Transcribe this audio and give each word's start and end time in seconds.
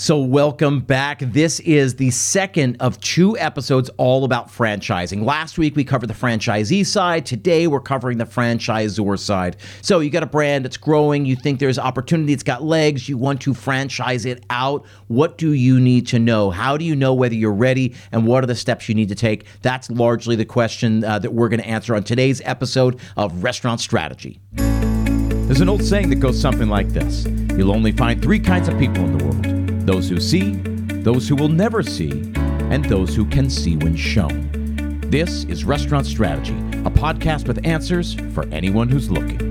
So, 0.00 0.20
welcome 0.20 0.78
back. 0.78 1.18
This 1.18 1.58
is 1.58 1.96
the 1.96 2.12
second 2.12 2.76
of 2.78 3.00
two 3.00 3.36
episodes 3.36 3.90
all 3.96 4.24
about 4.24 4.46
franchising. 4.48 5.24
Last 5.24 5.58
week 5.58 5.74
we 5.74 5.82
covered 5.82 6.06
the 6.06 6.14
franchisee 6.14 6.86
side. 6.86 7.26
Today 7.26 7.66
we're 7.66 7.80
covering 7.80 8.18
the 8.18 8.24
franchisor 8.24 9.18
side. 9.18 9.56
So, 9.82 9.98
you 9.98 10.10
got 10.10 10.22
a 10.22 10.26
brand 10.26 10.64
that's 10.64 10.76
growing, 10.76 11.26
you 11.26 11.34
think 11.34 11.58
there's 11.58 11.80
opportunity, 11.80 12.32
it's 12.32 12.44
got 12.44 12.62
legs, 12.62 13.08
you 13.08 13.18
want 13.18 13.40
to 13.40 13.52
franchise 13.52 14.24
it 14.24 14.46
out. 14.50 14.86
What 15.08 15.36
do 15.36 15.52
you 15.52 15.80
need 15.80 16.06
to 16.08 16.20
know? 16.20 16.50
How 16.50 16.76
do 16.76 16.84
you 16.84 16.94
know 16.94 17.12
whether 17.12 17.34
you're 17.34 17.50
ready 17.50 17.96
and 18.12 18.24
what 18.24 18.44
are 18.44 18.46
the 18.46 18.54
steps 18.54 18.88
you 18.88 18.94
need 18.94 19.08
to 19.08 19.16
take? 19.16 19.46
That's 19.62 19.90
largely 19.90 20.36
the 20.36 20.44
question 20.44 21.02
uh, 21.02 21.18
that 21.18 21.32
we're 21.32 21.48
going 21.48 21.60
to 21.60 21.66
answer 21.66 21.96
on 21.96 22.04
today's 22.04 22.40
episode 22.44 23.00
of 23.16 23.42
Restaurant 23.42 23.80
Strategy. 23.80 24.38
There's 24.54 25.60
an 25.60 25.68
old 25.68 25.82
saying 25.82 26.10
that 26.10 26.20
goes 26.20 26.40
something 26.40 26.68
like 26.68 26.90
this 26.90 27.26
You'll 27.56 27.72
only 27.72 27.90
find 27.90 28.22
three 28.22 28.38
kinds 28.38 28.68
of 28.68 28.78
people 28.78 29.04
in 29.04 29.18
the 29.18 29.24
world 29.24 29.57
those 29.88 30.06
who 30.10 30.20
see, 30.20 30.52
those 31.00 31.26
who 31.26 31.34
will 31.34 31.48
never 31.48 31.82
see, 31.82 32.10
and 32.70 32.84
those 32.84 33.16
who 33.16 33.24
can 33.24 33.48
see 33.48 33.74
when 33.78 33.96
shown. 33.96 35.00
This 35.06 35.44
is 35.44 35.64
Restaurant 35.64 36.04
Strategy, 36.04 36.52
a 36.84 36.90
podcast 36.90 37.48
with 37.48 37.64
answers 37.64 38.12
for 38.34 38.44
anyone 38.52 38.90
who's 38.90 39.10
looking. 39.10 39.47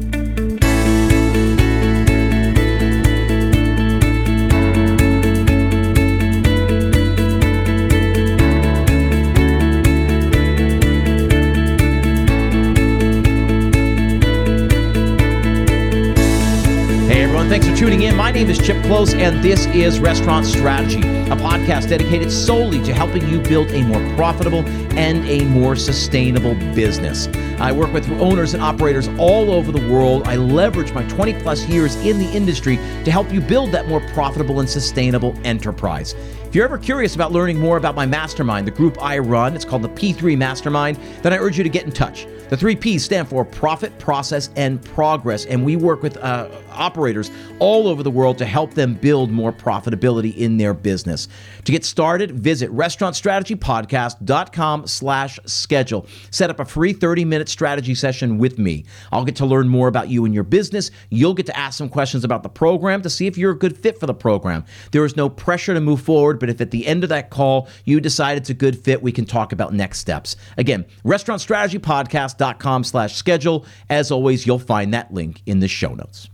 Name 18.38 18.52
is 18.52 18.59
Chip 18.59 18.77
Klose, 18.84 19.16
and 19.16 19.44
this 19.44 19.66
is 19.66 20.00
Restaurant 20.00 20.45
Strategy, 20.45 21.00
a 21.00 21.36
podcast 21.38 21.90
dedicated 21.90 22.32
solely 22.32 22.80
to 22.84 22.94
helping 22.94 23.28
you 23.28 23.39
build 23.39 23.67
a 23.72 23.81
more 23.81 24.16
profitable 24.16 24.64
and 24.95 25.28
a 25.28 25.44
more 25.45 25.75
sustainable 25.75 26.53
business. 26.76 27.26
I 27.59 27.72
work 27.72 27.92
with 27.92 28.08
owners 28.22 28.53
and 28.53 28.61
operators 28.61 29.08
all 29.17 29.50
over 29.50 29.72
the 29.72 29.92
world. 29.92 30.28
I 30.28 30.36
leverage 30.36 30.94
my 30.94 31.02
20 31.08 31.42
plus 31.42 31.67
years 31.67 31.95
in 32.06 32.20
the 32.20 32.31
industry 32.31 32.76
to 32.76 33.09
help 33.09 33.34
you 33.34 33.42
build 33.42 33.72
that 33.72 33.88
more 33.88 34.02
profitable 34.11 34.59
and 34.59 34.70
sustainable 34.70 35.36
enterprise. 35.44 36.14
If 36.45 36.54
you're 36.54 36.66
ever 36.66 36.78
curious 36.78 37.16
about 37.16 37.31
learning 37.31 37.58
more 37.58 37.78
about 37.78 37.95
my 37.95 38.06
mastermind, 38.06 38.67
the 38.67 38.72
group 38.72 39.02
I 39.02 39.17
run, 39.17 39.56
it's 39.56 39.66
called 39.66 39.81
the 39.81 39.89
P3 39.89 40.38
Mastermind, 40.38 41.00
then 41.23 41.33
I 41.33 41.38
urge 41.38 41.58
you 41.58 41.64
to 41.64 41.70
get 41.70 41.86
in 41.86 41.92
touch. 41.92 42.28
The 42.50 42.56
three 42.56 42.78
P's 42.78 43.03
stand 43.03 43.28
for 43.28 43.44
profit, 43.44 44.00
process, 44.00 44.50
and 44.56 44.81
progress. 44.81 45.44
And 45.45 45.66
we 45.66 45.76
work 45.76 46.02
with 46.02 46.16
uh, 46.17 46.48
operators 46.72 47.30
all 47.59 47.88
over 47.88 48.04
the 48.04 48.12
world 48.12 48.38
to 48.38 48.45
help 48.45 48.73
them 48.73 48.94
build 48.94 49.31
more 49.31 49.52
profitability 49.52 50.34
in 50.38 50.56
their 50.58 50.73
business. 50.73 51.28
To 51.66 51.73
get 51.73 51.84
started, 51.84 52.31
visit 52.31 52.72
restaurantstrategypodcast.com 52.72 54.88
slash 54.88 55.39
schedule. 55.45 56.08
Set 56.31 56.50
up 56.50 56.62
a 56.62 56.66
free 56.66 56.94
30-minute 56.94 57.50
strategy 57.50 57.95
session 57.95 58.38
with 58.38 58.58
me. 58.58 58.86
I'll 59.11 59.26
get 59.26 59.36
to 59.38 59.45
learn 59.45 59.67
more 59.67 59.89
about 59.89 60.08
you 60.08 60.23
and 60.23 60.34
your 60.34 60.45
business. 60.45 60.89
You'll 61.09 61.34
get 61.34 61.48
to 61.48 61.58
ask 61.58 61.78
some 61.78 61.89
questions 61.89 62.23
about 62.23 62.44
the 62.44 62.50
program 62.50 63.02
to 63.02 63.09
see 63.09 63.28
if 63.28 63.38
you're 63.38 63.52
a 63.52 63.58
good 63.58 63.78
fit 63.78 64.00
for 64.00 64.06
the 64.06 64.14
program. 64.14 64.64
There 64.92 65.04
is 65.04 65.17
no 65.17 65.28
pressure 65.30 65.73
to 65.73 65.82
move 65.82 66.02
forward, 66.02 66.39
but 66.39 66.50
if 66.50 66.61
at 66.61 66.72
the 66.72 66.88
end 66.88 67.04
of 67.04 67.09
that 67.09 67.30
call 67.30 67.67
you 67.84 68.00
decide 68.00 68.38
it's 68.38 68.50
a 68.50 68.54
good 68.54 68.78
fit, 68.78 69.02
we 69.02 69.11
can 69.11 69.26
talk 69.26 69.52
about 69.52 69.73
next 69.73 70.00
steps. 70.00 70.38
Again, 70.58 70.86
Restaurant 71.04 71.42
Strategy 71.42 71.80
Podcast 71.80 72.36
podcast.com 72.38 72.83
slash 72.83 73.16
schedule. 73.16 73.66
As 73.89 74.11
always, 74.11 74.45
you'll 74.45 74.59
find 74.59 74.93
that 74.93 75.13
link 75.13 75.41
in 75.45 75.59
the 75.59 75.67
show 75.67 75.93
notes. 75.93 76.30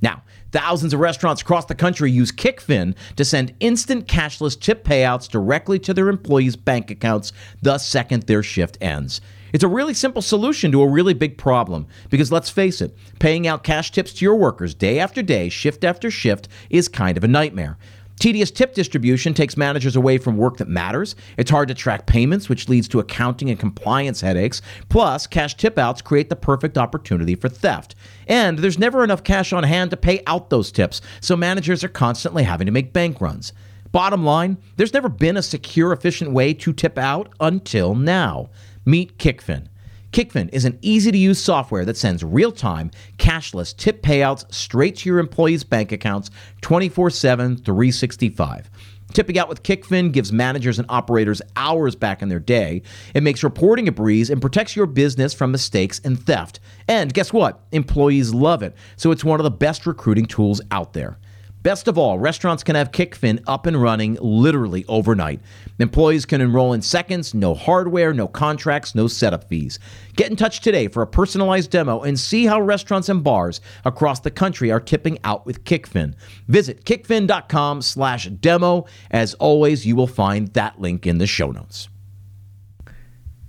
Now, 0.00 0.22
thousands 0.50 0.92
of 0.92 1.00
restaurants 1.00 1.42
across 1.42 1.66
the 1.66 1.74
country 1.74 2.10
use 2.10 2.32
Kickfin 2.32 2.96
to 3.16 3.24
send 3.24 3.54
instant 3.60 4.08
cashless 4.08 4.58
tip 4.58 4.84
payouts 4.84 5.28
directly 5.28 5.78
to 5.80 5.94
their 5.94 6.08
employees' 6.08 6.56
bank 6.56 6.90
accounts 6.90 7.32
the 7.62 7.78
second 7.78 8.24
their 8.24 8.42
shift 8.42 8.78
ends. 8.80 9.20
It's 9.52 9.62
a 9.62 9.68
really 9.68 9.94
simple 9.94 10.22
solution 10.22 10.72
to 10.72 10.82
a 10.82 10.88
really 10.88 11.12
big 11.12 11.36
problem 11.36 11.86
because 12.08 12.32
let's 12.32 12.48
face 12.48 12.80
it, 12.80 12.96
paying 13.18 13.46
out 13.46 13.62
cash 13.62 13.92
tips 13.92 14.14
to 14.14 14.24
your 14.24 14.34
workers 14.34 14.74
day 14.74 14.98
after 14.98 15.22
day, 15.22 15.50
shift 15.50 15.84
after 15.84 16.10
shift, 16.10 16.48
is 16.70 16.88
kind 16.88 17.18
of 17.18 17.22
a 17.22 17.28
nightmare. 17.28 17.76
Tedious 18.22 18.52
tip 18.52 18.72
distribution 18.72 19.34
takes 19.34 19.56
managers 19.56 19.96
away 19.96 20.16
from 20.16 20.36
work 20.36 20.58
that 20.58 20.68
matters. 20.68 21.16
It's 21.36 21.50
hard 21.50 21.66
to 21.66 21.74
track 21.74 22.06
payments, 22.06 22.48
which 22.48 22.68
leads 22.68 22.86
to 22.86 23.00
accounting 23.00 23.50
and 23.50 23.58
compliance 23.58 24.20
headaches. 24.20 24.62
Plus, 24.88 25.26
cash 25.26 25.56
tip 25.56 25.76
outs 25.76 26.00
create 26.00 26.28
the 26.28 26.36
perfect 26.36 26.78
opportunity 26.78 27.34
for 27.34 27.48
theft. 27.48 27.96
And 28.28 28.60
there's 28.60 28.78
never 28.78 29.02
enough 29.02 29.24
cash 29.24 29.52
on 29.52 29.64
hand 29.64 29.90
to 29.90 29.96
pay 29.96 30.22
out 30.28 30.50
those 30.50 30.70
tips, 30.70 31.00
so 31.20 31.36
managers 31.36 31.82
are 31.82 31.88
constantly 31.88 32.44
having 32.44 32.66
to 32.66 32.70
make 32.70 32.92
bank 32.92 33.20
runs. 33.20 33.52
Bottom 33.90 34.24
line, 34.24 34.56
there's 34.76 34.94
never 34.94 35.08
been 35.08 35.36
a 35.36 35.42
secure, 35.42 35.92
efficient 35.92 36.30
way 36.30 36.54
to 36.54 36.72
tip 36.72 36.98
out 36.98 37.28
until 37.40 37.96
now. 37.96 38.50
Meet 38.84 39.18
Kickfin. 39.18 39.66
Kickfin 40.12 40.50
is 40.52 40.66
an 40.66 40.78
easy 40.82 41.10
to 41.10 41.16
use 41.16 41.42
software 41.42 41.86
that 41.86 41.96
sends 41.96 42.22
real 42.22 42.52
time, 42.52 42.90
cashless 43.16 43.74
tip 43.74 44.02
payouts 44.02 44.52
straight 44.52 44.96
to 44.98 45.08
your 45.08 45.18
employees' 45.18 45.64
bank 45.64 45.90
accounts 45.90 46.30
24 46.60 47.08
7, 47.08 47.56
365. 47.56 48.70
Tipping 49.14 49.38
out 49.38 49.48
with 49.48 49.62
Kickfin 49.62 50.12
gives 50.12 50.30
managers 50.30 50.78
and 50.78 50.86
operators 50.90 51.40
hours 51.56 51.94
back 51.94 52.20
in 52.20 52.28
their 52.28 52.38
day. 52.38 52.82
It 53.14 53.22
makes 53.22 53.42
reporting 53.42 53.88
a 53.88 53.92
breeze 53.92 54.28
and 54.28 54.40
protects 54.40 54.76
your 54.76 54.86
business 54.86 55.32
from 55.32 55.50
mistakes 55.50 55.98
and 56.04 56.22
theft. 56.22 56.60
And 56.88 57.12
guess 57.12 57.32
what? 57.32 57.60
Employees 57.72 58.34
love 58.34 58.62
it. 58.62 58.74
So 58.96 59.12
it's 59.12 59.24
one 59.24 59.40
of 59.40 59.44
the 59.44 59.50
best 59.50 59.86
recruiting 59.86 60.26
tools 60.26 60.60
out 60.70 60.92
there. 60.92 61.18
Best 61.62 61.86
of 61.86 61.96
all, 61.96 62.18
restaurants 62.18 62.64
can 62.64 62.74
have 62.74 62.90
Kickfin 62.90 63.40
up 63.46 63.66
and 63.66 63.80
running 63.80 64.18
literally 64.20 64.84
overnight. 64.88 65.40
Employees 65.78 66.26
can 66.26 66.40
enroll 66.40 66.72
in 66.72 66.82
seconds, 66.82 67.34
no 67.34 67.54
hardware, 67.54 68.12
no 68.12 68.26
contracts, 68.26 68.96
no 68.96 69.06
setup 69.06 69.48
fees. 69.48 69.78
Get 70.16 70.28
in 70.28 70.36
touch 70.36 70.60
today 70.60 70.88
for 70.88 71.02
a 71.02 71.06
personalized 71.06 71.70
demo 71.70 72.00
and 72.00 72.18
see 72.18 72.46
how 72.46 72.60
restaurants 72.60 73.08
and 73.08 73.22
bars 73.22 73.60
across 73.84 74.18
the 74.18 74.30
country 74.30 74.72
are 74.72 74.80
tipping 74.80 75.18
out 75.22 75.46
with 75.46 75.62
Kickfin. 75.62 76.14
Visit 76.48 76.84
kickfin.com 76.84 77.82
slash 77.82 78.26
demo. 78.26 78.86
As 79.12 79.34
always, 79.34 79.86
you 79.86 79.94
will 79.94 80.08
find 80.08 80.48
that 80.54 80.80
link 80.80 81.06
in 81.06 81.18
the 81.18 81.28
show 81.28 81.52
notes. 81.52 81.88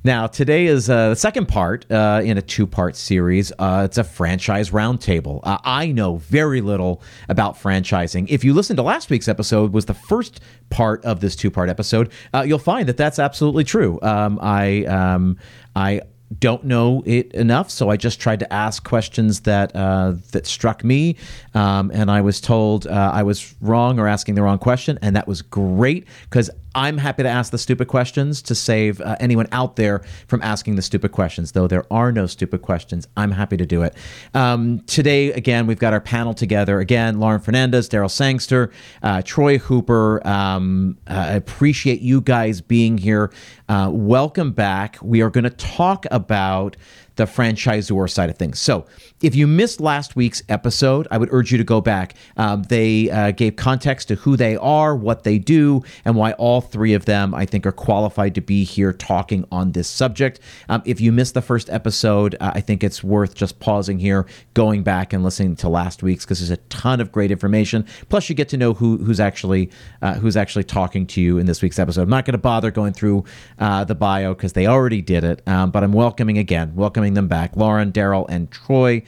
Now, 0.06 0.28
today 0.28 0.66
is 0.66 0.90
uh, 0.90 1.10
the 1.10 1.16
second 1.16 1.48
part 1.48 1.90
uh, 1.90 2.22
in 2.26 2.38
a 2.38 2.42
two 2.42 2.68
part 2.68 2.98
series. 2.98 3.54
Uh, 3.58 3.84
it's 3.86 3.98
a 3.98 4.04
franchise 4.04 4.72
roundtable. 4.72 5.40
Uh, 5.44 5.60
I 5.64 5.94
know 5.94 6.18
very 6.18 6.60
little 6.60 7.02
about 7.30 7.56
franchising. 7.56 8.28
If 8.28 8.44
you 8.44 8.54
listened 8.54 8.78
to 8.78 8.84
last 8.84 9.10
week's 9.10 9.30
episode, 9.30 9.72
was 9.72 9.86
the 9.86 9.94
first 9.94 10.42
part 10.70 11.06
of 11.06 11.22
this 11.22 11.38
two 11.38 11.50
part 11.50 11.70
episode, 11.70 12.12
uh, 12.34 12.44
you'll 12.46 12.60
find 12.60 12.90
that 12.90 12.98
that's 12.98 13.18
absolutely 13.18 13.64
true. 13.64 13.98
Um, 14.02 14.40
I 14.42 14.84
um, 14.86 15.38
I 15.74 16.02
don't 16.40 16.66
know 16.66 17.04
it 17.06 17.34
enough, 17.34 17.70
so 17.70 17.90
I 17.90 17.96
just 17.96 18.20
tried 18.20 18.40
to 18.40 18.52
ask 18.52 18.84
questions 18.84 19.42
that 19.42 19.74
uh, 19.74 20.16
that 20.32 20.46
struck 20.46 20.84
me, 20.84 21.16
um, 21.54 21.92
and 21.94 22.12
I 22.12 22.20
was 22.22 22.42
told 22.42 22.88
uh, 22.88 23.12
I 23.14 23.24
was 23.24 23.56
wrong 23.62 24.00
or 24.00 24.08
asking 24.08 24.36
the 24.36 24.42
wrong 24.42 24.60
question, 24.60 25.00
and 25.02 25.16
that 25.16 25.28
was 25.28 25.42
great 25.42 26.08
because 26.24 26.50
I'm 26.76 26.98
happy 26.98 27.24
to 27.24 27.30
ask 27.30 27.52
the 27.52 27.58
stupid 27.58 27.88
questions 27.88 28.42
to 28.44 28.56
save 28.56 29.00
uh, 29.02 29.16
anyone 29.20 29.48
out 29.52 29.76
there 29.76 30.02
from 30.28 30.42
asking 30.42 30.76
the 30.76 30.82
stupid 30.82 31.12
questions. 31.12 31.52
Though 31.52 31.68
there 31.68 31.86
are 31.92 32.12
no 32.12 32.26
stupid 32.26 32.62
questions, 32.62 33.08
I'm 33.16 33.32
happy 33.32 33.58
to 33.58 33.66
do 33.66 33.84
it. 33.84 33.96
Um, 34.34 34.80
today, 34.82 35.32
again, 35.32 35.68
we've 35.68 35.80
got 35.80 35.94
our 35.94 36.02
panel 36.02 36.34
together. 36.34 36.80
Again, 36.80 37.20
Lauren 37.20 37.40
Fernandez, 37.40 37.88
Darryl 37.90 38.10
Sangster, 38.10 38.72
uh, 39.04 39.22
Troy 39.24 39.58
Hooper. 39.60 40.26
Um, 40.28 40.98
uh, 41.08 41.14
I 41.14 41.34
appreciate 41.34 42.02
you 42.02 42.22
guys 42.22 42.62
being 42.62 42.98
here. 42.98 43.32
Uh, 43.70 43.90
welcome 43.92 44.52
back. 44.52 44.98
We 45.02 45.22
are 45.22 45.30
going 45.30 45.44
to 45.44 45.50
talk 45.52 46.06
about 46.12 46.76
the 47.16 47.26
franchisor 47.26 48.10
side 48.10 48.30
of 48.30 48.38
things. 48.38 48.60
So, 48.60 48.86
if 49.22 49.36
you 49.36 49.48
missed 49.48 49.80
last 49.80 50.18
week's 50.18 50.44
episode, 50.50 51.08
I 51.10 51.18
would 51.18 51.30
urge 51.32 51.52
you 51.52 51.58
to 51.58 51.64
go 51.64 51.80
back. 51.80 52.16
Um, 52.36 52.64
they 52.64 53.10
uh, 53.10 53.32
gave 53.32 53.56
context 53.56 54.10
to 54.10 54.16
who 54.16 54.36
they 54.36 54.58
are, 54.58 54.96
what 54.96 55.24
they 55.24 55.40
do, 55.40 55.82
and 56.04 56.18
why 56.18 56.34
all 56.34 56.60
three 56.60 56.94
of 56.94 57.06
them, 57.06 57.34
I 57.34 57.46
think, 57.46 57.66
are 57.66 57.72
qualified 57.72 58.36
to 58.36 58.42
be 58.42 58.66
here 58.66 58.92
talking 58.92 59.46
on 59.50 59.72
this 59.72 59.88
subject. 59.88 60.42
Um, 60.68 60.82
if 60.86 61.00
you 61.00 61.14
missed 61.14 61.36
the 61.36 61.42
first 61.42 61.70
episode, 61.70 62.36
uh, 62.42 62.52
I 62.54 62.62
think 62.62 62.84
it's 62.84 63.02
worth 63.02 63.34
just 63.34 63.60
pausing 63.60 64.00
here, 64.00 64.26
going 64.54 64.84
back 64.84 65.14
and 65.14 65.24
listening 65.24 65.56
to 65.58 65.70
last 65.70 66.04
week's 66.04 66.26
because 66.26 66.40
there's 66.40 66.52
a 66.52 66.58
ton 66.68 67.00
of 67.00 67.12
great 67.12 67.32
information. 67.32 67.86
Plus, 68.10 68.28
you 68.28 68.36
get 68.36 68.50
to 68.50 68.58
know 68.58 68.74
who 68.74 68.98
who's 68.98 69.20
actually 69.20 69.70
uh, 70.02 70.16
who's 70.16 70.36
actually 70.36 70.66
talking 70.66 71.08
to 71.08 71.22
you 71.22 71.38
in 71.38 71.46
this 71.46 71.62
week's 71.62 71.80
episode. 71.80 72.02
I'm 72.02 72.10
not 72.10 72.26
going 72.26 72.34
to 72.34 72.38
bother 72.40 72.72
going 72.72 72.94
through 72.94 73.24
uh, 73.60 73.86
the 73.86 73.96
bio 73.96 74.34
because 74.34 74.54
they 74.54 74.68
already 74.68 75.02
did 75.02 75.24
it, 75.24 75.48
um, 75.48 75.72
but 75.72 75.84
I'm 75.84 75.94
welcoming 75.94 76.38
again, 76.38 76.76
welcoming 76.76 77.03
them 77.12 77.28
back, 77.28 77.58
Lauren, 77.58 77.92
Darryl, 77.92 78.26
and 78.30 78.50
Troy. 78.50 79.04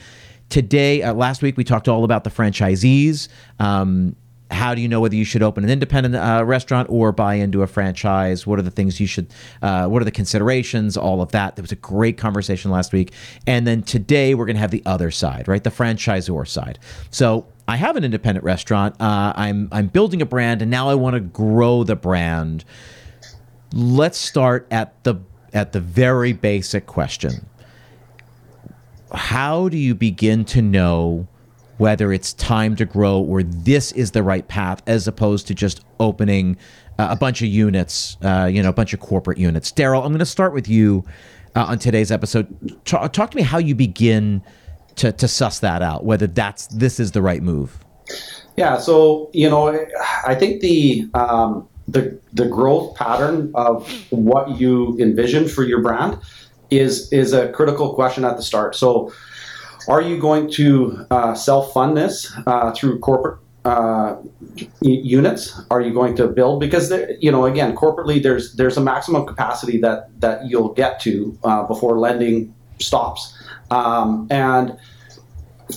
Today, 0.50 1.02
uh, 1.02 1.14
last 1.14 1.42
week, 1.42 1.56
we 1.58 1.64
talked 1.64 1.88
all 1.88 2.04
about 2.04 2.26
the 2.26 2.30
franchisees. 2.30 3.30
Um, 3.60 4.16
how 4.52 4.76
do 4.76 4.82
you 4.82 4.88
know 4.88 5.02
whether 5.02 5.16
you 5.16 5.26
should 5.26 5.42
open 5.42 5.64
an 5.64 5.70
independent 5.70 6.16
uh, 6.16 6.44
restaurant 6.46 6.88
or 6.90 7.12
buy 7.12 7.36
into 7.36 7.62
a 7.64 7.68
franchise? 7.68 8.46
What 8.46 8.60
are 8.60 8.62
the 8.62 8.72
things 8.72 9.00
you 9.00 9.08
should? 9.08 9.28
Uh, 9.62 9.88
what 9.88 10.02
are 10.02 10.06
the 10.06 10.12
considerations? 10.12 10.98
All 10.98 11.22
of 11.22 11.32
that. 11.32 11.56
There 11.56 11.64
was 11.64 11.72
a 11.72 11.78
great 11.78 12.18
conversation 12.18 12.72
last 12.72 12.94
week, 12.94 13.12
and 13.48 13.66
then 13.66 13.82
today 13.82 14.36
we're 14.36 14.46
going 14.46 14.56
to 14.56 14.62
have 14.62 14.72
the 14.72 14.84
other 14.86 15.10
side, 15.12 15.48
right? 15.48 15.64
The 15.64 15.72
franchisor 15.72 16.48
side. 16.48 16.80
So 17.10 17.48
I 17.68 17.78
have 17.78 17.96
an 17.96 18.04
independent 18.04 18.44
restaurant. 18.44 18.96
Uh, 19.00 19.34
I'm 19.36 19.68
I'm 19.72 19.88
building 19.88 20.22
a 20.22 20.26
brand, 20.26 20.62
and 20.62 20.70
now 20.70 20.90
I 20.90 20.96
want 20.96 21.16
to 21.16 21.22
grow 21.22 21.84
the 21.84 21.96
brand. 21.96 22.64
Let's 23.74 24.18
start 24.18 24.68
at 24.70 25.04
the 25.04 25.16
at 25.54 25.72
the 25.72 25.80
very 25.80 26.34
basic 26.34 26.86
question. 26.86 27.48
How 29.16 29.70
do 29.70 29.78
you 29.78 29.96
begin 29.96 30.46
to 30.46 30.62
know 30.62 31.28
whether 31.78 32.14
it's 32.14 32.34
time 32.34 32.76
to 32.78 32.86
grow 32.86 33.20
or 33.20 33.44
this 33.44 33.92
is 33.94 34.12
the 34.12 34.24
right 34.24 34.48
path, 34.48 34.82
as 34.88 35.08
opposed 35.08 35.48
to 35.48 35.56
just 35.56 35.84
opening 36.00 36.58
uh, 36.98 37.08
a 37.10 37.16
bunch 37.16 37.42
of 37.42 37.48
units, 37.48 38.18
uh, 38.22 38.50
you 38.52 38.62
know, 38.64 38.70
a 38.70 38.74
bunch 38.74 38.94
of 38.94 39.00
corporate 39.00 39.38
units? 39.38 39.72
Darryl, 39.72 40.00
I'm 40.04 40.10
going 40.10 40.20
to 40.20 40.26
start 40.26 40.54
with 40.54 40.68
you 40.68 41.04
uh, 41.56 41.66
on 41.66 41.80
today's 41.80 42.12
episode. 42.12 42.80
Talk, 42.86 43.12
talk 43.14 43.32
to 43.32 43.38
me 43.38 43.44
how 43.44 43.58
you 43.58 43.76
begin 43.76 44.42
to 44.96 45.12
to 45.12 45.28
suss 45.28 45.60
that 45.60 45.82
out 45.82 46.06
whether 46.06 46.26
that's 46.26 46.68
this 46.68 47.00
is 47.00 47.12
the 47.12 47.22
right 47.22 47.44
move. 47.44 47.80
Yeah, 48.56 48.78
so 48.78 49.30
you 49.34 49.50
know, 49.50 49.86
I 50.26 50.36
think 50.36 50.62
the 50.62 51.08
um, 51.14 51.68
the 51.88 52.20
the 52.34 52.46
growth 52.46 52.96
pattern 52.96 53.52
of 53.56 53.88
what 54.12 54.60
you 54.60 54.98
envision 55.00 55.48
for 55.48 55.64
your 55.64 55.82
brand 55.82 56.18
is 56.72 57.12
is 57.12 57.34
a 57.34 57.52
critical 57.52 57.94
question 57.94 58.26
at 58.26 58.38
the 58.38 58.44
start. 58.44 58.76
So, 58.76 59.12
are 59.88 60.02
you 60.02 60.20
going 60.20 60.50
to 60.52 61.06
uh, 61.12 61.34
self 61.36 61.74
fund 61.74 61.96
this 61.98 62.32
uh, 62.48 62.72
through 62.72 63.00
corporate 63.00 63.40
uh, 63.66 64.18
units? 64.82 65.60
Are 65.72 65.82
you 65.82 65.94
going 65.94 66.16
to 66.18 66.28
build 66.28 66.60
because 66.60 66.92
you 67.20 67.32
know 67.32 67.46
again 67.46 67.76
corporately 67.76 68.22
there's 68.22 68.56
there's 68.56 68.78
a 68.78 68.82
maximum 68.82 69.26
capacity 69.26 69.78
that 69.80 70.10
that 70.20 70.48
you'll 70.48 70.74
get 70.74 71.00
to 71.02 71.38
uh, 71.44 71.64
before 71.64 72.00
lending 72.00 72.54
stops. 72.80 73.38
Um, 73.72 74.28
and 74.30 74.78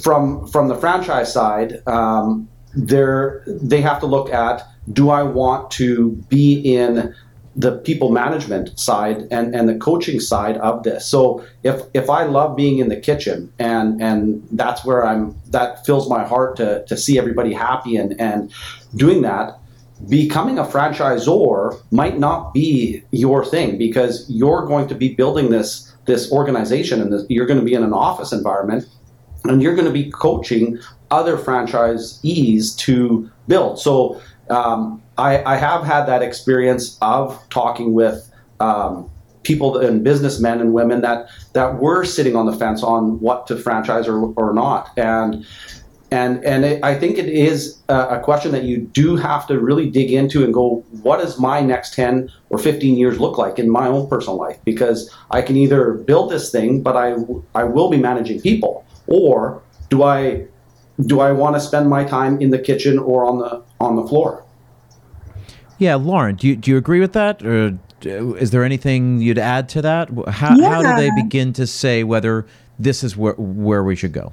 from 0.02 0.46
from 0.48 0.68
the 0.68 0.74
franchise 0.74 1.32
side, 1.32 1.82
um, 1.86 2.48
they 2.74 3.04
they 3.46 3.80
have 3.80 4.00
to 4.00 4.06
look 4.06 4.32
at 4.32 4.66
do 4.92 5.10
I 5.10 5.22
want 5.22 5.70
to 5.72 6.12
be 6.28 6.60
in 6.60 7.14
the 7.58 7.72
people 7.78 8.10
management 8.10 8.78
side 8.78 9.26
and, 9.32 9.52
and 9.52 9.68
the 9.68 9.76
coaching 9.76 10.20
side 10.20 10.56
of 10.58 10.84
this. 10.84 11.04
So 11.04 11.44
if 11.64 11.82
if 11.92 12.08
I 12.08 12.22
love 12.22 12.56
being 12.56 12.78
in 12.78 12.88
the 12.88 12.96
kitchen 12.96 13.52
and 13.58 14.00
and 14.00 14.46
that's 14.52 14.84
where 14.84 15.04
I'm 15.04 15.34
that 15.50 15.84
fills 15.84 16.08
my 16.08 16.24
heart 16.24 16.56
to 16.58 16.84
to 16.86 16.96
see 16.96 17.18
everybody 17.18 17.52
happy 17.52 17.96
and 17.96 18.18
and 18.20 18.52
doing 18.94 19.22
that, 19.22 19.58
becoming 20.08 20.56
a 20.56 20.64
franchisor 20.64 21.82
might 21.90 22.20
not 22.20 22.54
be 22.54 23.02
your 23.10 23.44
thing 23.44 23.76
because 23.76 24.24
you're 24.30 24.64
going 24.64 24.86
to 24.86 24.94
be 24.94 25.16
building 25.16 25.50
this 25.50 25.92
this 26.04 26.30
organization 26.30 27.02
and 27.02 27.12
this, 27.12 27.26
you're 27.28 27.46
going 27.46 27.58
to 27.58 27.66
be 27.66 27.74
in 27.74 27.82
an 27.82 27.92
office 27.92 28.32
environment 28.32 28.86
and 29.44 29.62
you're 29.62 29.74
going 29.74 29.84
to 29.84 29.92
be 29.92 30.12
coaching 30.12 30.78
other 31.10 31.36
franchisees 31.36 32.76
to 32.76 33.28
build. 33.48 33.80
So 33.80 34.20
um, 34.48 35.02
I, 35.18 35.54
I, 35.54 35.56
have 35.56 35.84
had 35.84 36.04
that 36.04 36.22
experience 36.22 36.96
of 37.02 37.38
talking 37.50 37.92
with 37.92 38.30
um, 38.60 39.10
people 39.42 39.78
and 39.78 40.04
businessmen 40.04 40.60
and 40.60 40.72
women 40.72 41.00
that 41.02 41.28
that 41.54 41.78
were 41.78 42.04
sitting 42.04 42.36
on 42.36 42.46
the 42.46 42.52
fence 42.52 42.82
on 42.82 43.18
what 43.20 43.46
to 43.48 43.56
franchise 43.56 44.06
or, 44.06 44.32
or 44.36 44.54
not, 44.54 44.90
and 44.96 45.44
and 46.10 46.42
and 46.44 46.64
it, 46.64 46.84
I 46.84 46.94
think 46.98 47.18
it 47.18 47.28
is 47.28 47.82
a, 47.88 48.18
a, 48.18 48.20
question 48.20 48.52
that 48.52 48.64
you 48.64 48.78
do 48.78 49.16
have 49.16 49.46
to 49.48 49.58
really 49.58 49.90
dig 49.90 50.10
into 50.10 50.42
and 50.44 50.54
go, 50.54 50.84
what 51.02 51.18
does 51.18 51.38
my 51.38 51.60
next 51.60 51.94
ten 51.94 52.30
or 52.50 52.58
fifteen 52.58 52.96
years 52.96 53.20
look 53.20 53.36
like 53.36 53.58
in 53.58 53.68
my 53.68 53.86
own 53.86 54.08
personal 54.08 54.38
life? 54.38 54.58
Because 54.64 55.14
I 55.30 55.42
can 55.42 55.56
either 55.56 55.94
build 55.94 56.30
this 56.30 56.50
thing, 56.50 56.82
but 56.82 56.96
I 56.96 57.16
I 57.54 57.64
will 57.64 57.90
be 57.90 57.98
managing 57.98 58.40
people, 58.40 58.86
or 59.06 59.62
do 59.90 60.02
I 60.02 60.46
do 61.06 61.20
I 61.20 61.32
want 61.32 61.56
to 61.56 61.60
spend 61.60 61.88
my 61.88 62.04
time 62.04 62.40
in 62.40 62.50
the 62.50 62.58
kitchen 62.58 62.98
or 62.98 63.24
on 63.24 63.38
the 63.38 63.62
on 63.80 63.96
the 63.96 64.06
floor? 64.06 64.44
Yeah, 65.78 65.94
Lauren, 65.94 66.36
do 66.36 66.48
you 66.48 66.56
do 66.56 66.70
you 66.70 66.76
agree 66.76 67.00
with 67.00 67.12
that, 67.12 67.42
or 67.44 67.78
uh, 68.04 68.34
is 68.34 68.50
there 68.50 68.64
anything 68.64 69.20
you'd 69.20 69.38
add 69.38 69.68
to 69.70 69.82
that? 69.82 70.08
How 70.28 70.56
yeah. 70.56 70.70
how 70.70 70.82
do 70.82 70.96
they 70.96 71.10
begin 71.22 71.52
to 71.54 71.66
say 71.66 72.04
whether 72.04 72.46
this 72.78 73.04
is 73.04 73.16
where 73.16 73.34
where 73.34 73.84
we 73.84 73.96
should 73.96 74.12
go? 74.12 74.32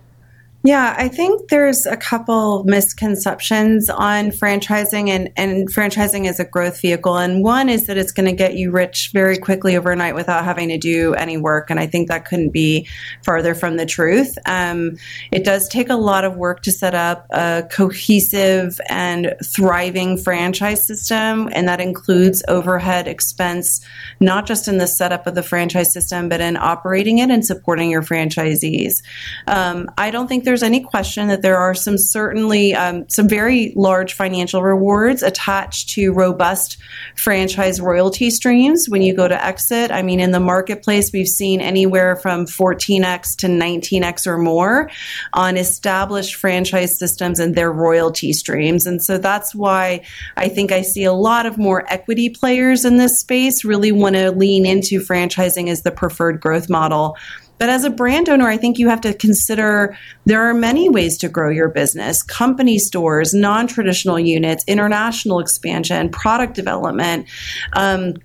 Yeah, 0.65 0.95
I 0.97 1.09
think 1.09 1.50
there's 1.50 1.85
a 1.85 1.95
couple 1.95 2.63
misconceptions 2.63 3.88
on 3.88 4.31
franchising 4.31 5.09
and, 5.09 5.31
and 5.38 5.71
franchising 5.71 6.27
as 6.27 6.39
a 6.39 6.44
growth 6.44 6.81
vehicle. 6.81 7.19
And 7.19 7.44
one 7.44 7.69
is 7.69 7.85
that 7.85 7.97
it's 7.97 8.12
going 8.12 8.25
to 8.25 8.35
get 8.35 8.56
you 8.56 8.71
rich 8.71 9.12
very 9.13 9.38
quickly 9.38 9.77
overnight 9.77 10.15
without 10.15 10.44
having 10.44 10.69
to 10.69 10.79
do 10.79 11.13
any 11.13 11.38
work. 11.38 11.69
And 11.69 11.79
I 11.79 11.85
think 11.85 12.07
that 12.07 12.25
couldn't 12.25 12.50
be 12.50 12.88
farther 13.23 13.53
from 13.53 13.77
the 13.77 13.85
truth. 13.85 14.39
Um, 14.47 14.97
it 15.31 15.44
does 15.44 15.69
take 15.69 15.91
a 15.91 15.95
lot 15.95 16.23
of 16.23 16.35
work 16.35 16.63
to 16.63 16.71
set 16.71 16.95
up 16.95 17.27
a 17.29 17.67
cohesive 17.69 18.81
and 18.89 19.35
thriving 19.45 20.17
franchise 20.17 20.88
system. 20.88 21.47
And 21.51 21.67
that 21.67 21.79
includes 21.79 22.44
overhead 22.47 23.07
expense, 23.07 23.85
not 24.19 24.47
just 24.47 24.67
in 24.67 24.79
the 24.79 24.88
setup 24.88 25.27
of 25.27 25.35
the 25.35 25.44
franchise 25.44 25.94
system, 25.94 26.27
but 26.27 26.41
in 26.41 26.57
operating 26.57 27.19
it 27.19 27.29
and 27.29 27.45
supporting 27.45 27.91
your 27.91 28.01
franchisees. 28.01 29.03
Um, 29.45 29.91
I 30.00 30.09
don't 30.09 30.25
think 30.25 30.44
there's 30.44 30.54
there's 30.55 30.63
any 30.63 30.79
question 30.79 31.27
that 31.27 31.41
there 31.41 31.57
are 31.57 31.75
some 31.75 31.97
certainly 31.97 32.73
um, 32.73 33.03
some 33.09 33.27
very 33.27 33.73
large 33.75 34.13
financial 34.13 34.63
rewards 34.63 35.21
attached 35.21 35.89
to 35.89 36.13
robust 36.13 36.77
franchise 37.17 37.81
royalty 37.81 38.29
streams 38.29 38.87
when 38.87 39.01
you 39.01 39.13
go 39.13 39.27
to 39.27 39.45
exit. 39.45 39.91
I 39.91 40.01
mean, 40.01 40.21
in 40.21 40.31
the 40.31 40.39
marketplace, 40.39 41.11
we've 41.11 41.27
seen 41.27 41.59
anywhere 41.59 42.15
from 42.15 42.45
14x 42.45 43.35
to 43.39 43.47
19x 43.47 44.25
or 44.25 44.37
more 44.37 44.89
on 45.33 45.57
established 45.57 46.35
franchise 46.35 46.97
systems 46.97 47.41
and 47.41 47.53
their 47.53 47.73
royalty 47.73 48.31
streams. 48.31 48.87
And 48.87 49.03
so 49.03 49.17
that's 49.17 49.53
why 49.53 50.05
I 50.37 50.47
think 50.47 50.71
I 50.71 50.83
see 50.83 51.03
a 51.03 51.11
lot 51.11 51.45
of 51.45 51.57
more 51.57 51.83
equity 51.91 52.29
players 52.29 52.85
in 52.85 52.95
this 52.95 53.19
space 53.19 53.65
really 53.65 53.91
want 53.91 54.15
to 54.15 54.31
lean 54.31 54.65
into 54.65 55.01
franchising 55.01 55.67
as 55.67 55.81
the 55.81 55.91
preferred 55.91 56.39
growth 56.39 56.69
model. 56.69 57.17
But 57.57 57.69
as 57.69 57.83
a 57.83 57.89
brand 57.89 58.29
owner, 58.29 58.47
I 58.47 58.57
think 58.57 58.77
you 58.77 58.89
have 58.89 59.01
to 59.01 59.13
consider 59.13 59.97
there 60.25 60.43
are 60.43 60.53
many 60.53 60.89
ways 60.89 61.17
to 61.19 61.29
grow 61.29 61.49
your 61.49 61.69
business 61.69 62.21
company 62.21 62.77
stores, 62.77 63.33
non 63.33 63.67
traditional 63.67 64.19
units, 64.19 64.63
international 64.67 65.39
expansion, 65.39 66.09
product 66.09 66.53
development. 66.53 67.27
Um, 67.73 68.15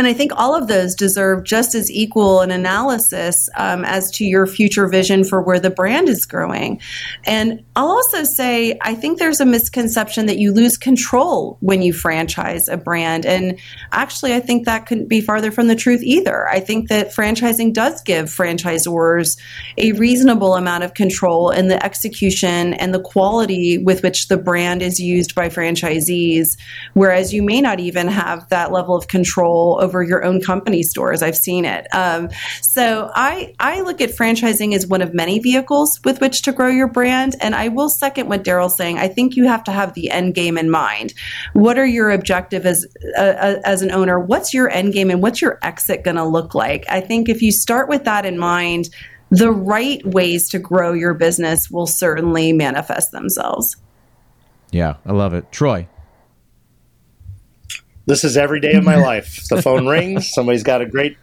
and 0.00 0.06
I 0.06 0.14
think 0.14 0.32
all 0.34 0.56
of 0.56 0.66
those 0.66 0.94
deserve 0.94 1.44
just 1.44 1.74
as 1.74 1.90
equal 1.90 2.40
an 2.40 2.50
analysis 2.50 3.50
um, 3.58 3.84
as 3.84 4.10
to 4.12 4.24
your 4.24 4.46
future 4.46 4.86
vision 4.86 5.24
for 5.24 5.42
where 5.42 5.60
the 5.60 5.68
brand 5.68 6.08
is 6.08 6.24
growing. 6.24 6.80
And 7.26 7.62
I'll 7.76 7.88
also 7.88 8.24
say, 8.24 8.78
I 8.80 8.94
think 8.94 9.18
there's 9.18 9.40
a 9.40 9.44
misconception 9.44 10.24
that 10.24 10.38
you 10.38 10.52
lose 10.52 10.78
control 10.78 11.58
when 11.60 11.82
you 11.82 11.92
franchise 11.92 12.66
a 12.66 12.78
brand. 12.78 13.26
And 13.26 13.58
actually, 13.92 14.32
I 14.32 14.40
think 14.40 14.64
that 14.64 14.86
couldn't 14.86 15.08
be 15.08 15.20
farther 15.20 15.50
from 15.50 15.68
the 15.68 15.76
truth 15.76 16.00
either. 16.02 16.48
I 16.48 16.60
think 16.60 16.88
that 16.88 17.14
franchising 17.14 17.74
does 17.74 18.00
give 18.00 18.28
franchisors 18.28 19.38
a 19.76 19.92
reasonable 19.92 20.54
amount 20.54 20.82
of 20.82 20.94
control 20.94 21.50
in 21.50 21.68
the 21.68 21.84
execution 21.84 22.72
and 22.72 22.94
the 22.94 23.02
quality 23.02 23.76
with 23.76 24.02
which 24.02 24.28
the 24.28 24.38
brand 24.38 24.80
is 24.80 24.98
used 24.98 25.34
by 25.34 25.50
franchisees, 25.50 26.56
whereas 26.94 27.34
you 27.34 27.42
may 27.42 27.60
not 27.60 27.80
even 27.80 28.08
have 28.08 28.48
that 28.48 28.72
level 28.72 28.96
of 28.96 29.06
control 29.06 29.78
over 29.78 29.89
your 30.02 30.24
own 30.24 30.40
company 30.40 30.82
stores. 30.82 31.22
I've 31.22 31.36
seen 31.36 31.64
it. 31.64 31.86
Um, 31.94 32.28
so 32.62 33.10
I 33.14 33.54
I 33.58 33.80
look 33.82 34.00
at 34.00 34.10
franchising 34.10 34.74
as 34.74 34.86
one 34.86 35.02
of 35.02 35.14
many 35.14 35.38
vehicles 35.38 36.00
with 36.04 36.20
which 36.20 36.42
to 36.42 36.52
grow 36.52 36.68
your 36.68 36.88
brand. 36.88 37.36
And 37.40 37.54
I 37.54 37.68
will 37.68 37.88
second 37.88 38.28
what 38.28 38.44
Darryl's 38.44 38.76
saying. 38.76 38.98
I 38.98 39.08
think 39.08 39.36
you 39.36 39.46
have 39.46 39.64
to 39.64 39.72
have 39.72 39.94
the 39.94 40.10
end 40.10 40.34
game 40.34 40.56
in 40.56 40.70
mind. 40.70 41.14
What 41.52 41.78
are 41.78 41.86
your 41.86 42.10
objective 42.10 42.66
as 42.66 42.86
uh, 43.16 43.56
as 43.64 43.82
an 43.82 43.90
owner? 43.90 44.18
What's 44.18 44.54
your 44.54 44.70
end 44.70 44.92
game 44.92 45.10
and 45.10 45.22
what's 45.22 45.42
your 45.42 45.58
exit 45.62 46.04
going 46.04 46.16
to 46.16 46.24
look 46.24 46.54
like? 46.54 46.84
I 46.88 47.00
think 47.00 47.28
if 47.28 47.42
you 47.42 47.52
start 47.52 47.88
with 47.88 48.04
that 48.04 48.24
in 48.24 48.38
mind, 48.38 48.90
the 49.30 49.50
right 49.52 50.04
ways 50.04 50.48
to 50.50 50.58
grow 50.58 50.92
your 50.92 51.14
business 51.14 51.70
will 51.70 51.86
certainly 51.86 52.52
manifest 52.52 53.12
themselves. 53.12 53.76
Yeah, 54.72 54.96
I 55.06 55.12
love 55.12 55.34
it. 55.34 55.50
Troy. 55.52 55.86
This 58.10 58.24
is 58.24 58.36
every 58.36 58.58
day 58.58 58.72
of 58.72 58.82
my 58.82 58.96
life. 59.10 59.46
The 59.48 59.62
phone 59.62 59.86
rings. 59.86 60.32
Somebody's 60.32 60.64
got 60.64 60.80
a 60.80 60.86
great 60.86 61.16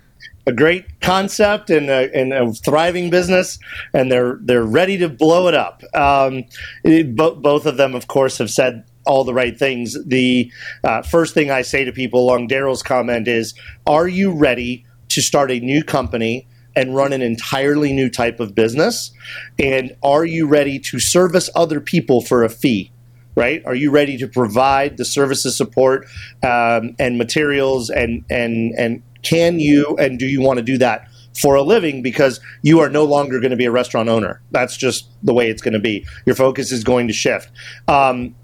a 0.45 0.53
great 0.53 1.01
concept 1.01 1.69
and 1.69 1.89
a, 1.89 2.09
and 2.15 2.31
a 2.31 2.53
thriving 2.53 3.09
business, 3.09 3.59
and 3.93 4.09
they're 4.09 4.39
they're 4.41 4.63
ready 4.63 4.97
to 4.99 5.09
blow 5.09 5.49
it 5.49 5.53
up. 5.53 5.83
Um, 5.93 6.45
it, 6.85 7.13
bo- 7.13 7.35
both 7.35 7.65
of 7.65 7.75
them, 7.75 7.93
of 7.93 8.07
course, 8.07 8.37
have 8.37 8.49
said 8.49 8.85
all 9.05 9.25
the 9.25 9.33
right 9.33 9.59
things. 9.59 9.97
The 10.05 10.49
uh, 10.85 11.01
first 11.01 11.33
thing 11.33 11.51
I 11.51 11.61
say 11.61 11.83
to 11.83 11.91
people 11.91 12.21
along 12.21 12.47
Darryl's 12.47 12.83
comment 12.83 13.27
is, 13.27 13.53
"Are 13.85 14.07
you 14.07 14.31
ready 14.31 14.85
to 15.09 15.21
start 15.21 15.51
a 15.51 15.59
new 15.59 15.83
company?" 15.83 16.47
And 16.73 16.95
run 16.95 17.11
an 17.11 17.23
entirely 17.23 17.91
new 17.91 18.07
type 18.07 18.39
of 18.39 18.53
business? 18.53 19.11
And 19.57 19.95
are 20.03 20.23
you 20.23 20.45
ready 20.45 20.77
to 20.81 20.99
service 20.99 21.49
other 21.55 21.81
people 21.81 22.21
for 22.21 22.43
a 22.43 22.49
fee? 22.49 22.91
Right? 23.37 23.61
Are 23.65 23.75
you 23.75 23.91
ready 23.91 24.17
to 24.17 24.27
provide 24.27 24.97
the 24.97 25.05
services, 25.05 25.55
support, 25.55 26.07
um, 26.43 26.95
and 26.99 27.17
materials, 27.17 27.89
and 27.89 28.25
and 28.29 28.73
and 28.77 29.03
can 29.21 29.59
you 29.59 29.95
and 29.97 30.19
do 30.19 30.25
you 30.25 30.41
want 30.41 30.57
to 30.57 30.63
do 30.63 30.77
that 30.79 31.07
for 31.39 31.53
a 31.55 31.61
living 31.61 32.01
because 32.01 32.39
you 32.63 32.79
are 32.79 32.89
no 32.89 33.03
longer 33.03 33.39
going 33.39 33.51
to 33.51 33.57
be 33.57 33.65
a 33.65 33.71
restaurant 33.71 34.09
owner. 34.09 34.41
That's 34.51 34.75
just 34.75 35.09
the 35.21 35.33
way 35.33 35.49
it's 35.49 35.61
going 35.61 35.75
to 35.75 35.79
be. 35.79 36.05
Your 36.25 36.35
focus 36.35 36.71
is 36.71 36.83
going 36.83 37.07
to 37.07 37.13
shift. 37.13 37.51
Um, 37.87 38.35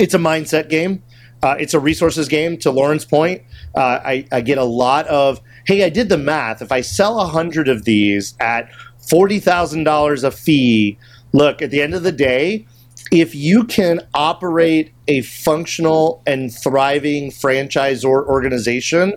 it's 0.00 0.14
a 0.14 0.18
mindset 0.18 0.70
game. 0.70 1.02
Uh, 1.42 1.56
it's 1.58 1.74
a 1.74 1.80
resources 1.80 2.26
game. 2.26 2.56
To 2.58 2.70
Lauren's 2.70 3.04
point, 3.04 3.42
uh, 3.74 4.00
I, 4.02 4.26
I, 4.32 4.40
get 4.40 4.56
a 4.56 4.64
lot 4.64 5.06
of, 5.08 5.42
hey, 5.66 5.84
I 5.84 5.90
did 5.90 6.08
the 6.08 6.16
math. 6.16 6.62
If 6.62 6.72
I 6.72 6.80
sell 6.80 7.20
a 7.20 7.26
hundred 7.26 7.68
of 7.68 7.84
these 7.84 8.34
at 8.40 8.70
forty 8.96 9.38
thousand 9.38 9.84
dollars 9.84 10.24
a 10.24 10.30
fee, 10.30 10.98
look 11.34 11.60
at 11.60 11.70
the 11.70 11.82
end 11.82 11.92
of 11.92 12.02
the 12.02 12.12
day, 12.12 12.66
if 13.14 13.32
you 13.32 13.62
can 13.62 14.00
operate 14.12 14.92
a 15.06 15.20
functional 15.22 16.20
and 16.26 16.52
thriving 16.52 17.30
franchise 17.30 18.04
or 18.04 18.26
organization 18.28 19.14